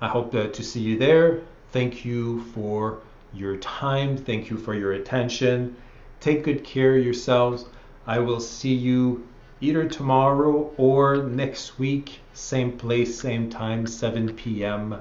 I 0.00 0.08
hope 0.08 0.32
to, 0.32 0.50
to 0.50 0.62
see 0.62 0.80
you 0.80 0.98
there. 0.98 1.40
Thank 1.72 2.04
you 2.04 2.42
for 2.52 2.98
your 3.32 3.56
time. 3.56 4.16
Thank 4.16 4.50
you 4.50 4.56
for 4.56 4.74
your 4.74 4.92
attention. 4.92 5.76
Take 6.20 6.44
good 6.44 6.64
care 6.64 6.96
of 6.96 7.04
yourselves. 7.04 7.66
I 8.06 8.18
will 8.18 8.40
see 8.40 8.74
you 8.74 9.26
either 9.60 9.88
tomorrow 9.88 10.72
or 10.76 11.16
next 11.16 11.78
week, 11.78 12.20
same 12.34 12.76
place, 12.76 13.18
same 13.18 13.48
time, 13.48 13.86
7 13.86 14.34
p.m. 14.34 15.00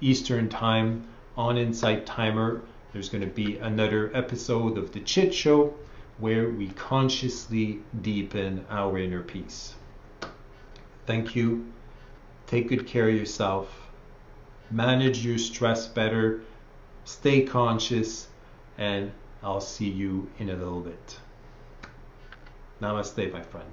Eastern 0.00 0.48
Time 0.48 1.06
on 1.36 1.56
Insight 1.56 2.04
Timer. 2.06 2.60
There's 2.92 3.08
going 3.08 3.24
to 3.24 3.34
be 3.34 3.56
another 3.56 4.10
episode 4.14 4.78
of 4.78 4.92
The 4.92 5.00
Chit 5.00 5.34
Show 5.34 5.74
where 6.18 6.48
we 6.48 6.68
consciously 6.68 7.80
deepen 8.02 8.64
our 8.70 8.98
inner 8.98 9.22
peace. 9.22 9.74
Thank 11.06 11.34
you. 11.34 11.72
Take 12.46 12.68
good 12.68 12.86
care 12.86 13.08
of 13.08 13.14
yourself. 13.14 13.83
Manage 14.74 15.24
your 15.24 15.38
stress 15.38 15.86
better. 15.86 16.40
Stay 17.04 17.42
conscious. 17.42 18.26
And 18.76 19.12
I'll 19.40 19.60
see 19.60 19.88
you 19.88 20.28
in 20.40 20.50
a 20.50 20.56
little 20.56 20.80
bit. 20.80 21.16
Namaste, 22.82 23.32
my 23.32 23.40
friend. 23.40 23.70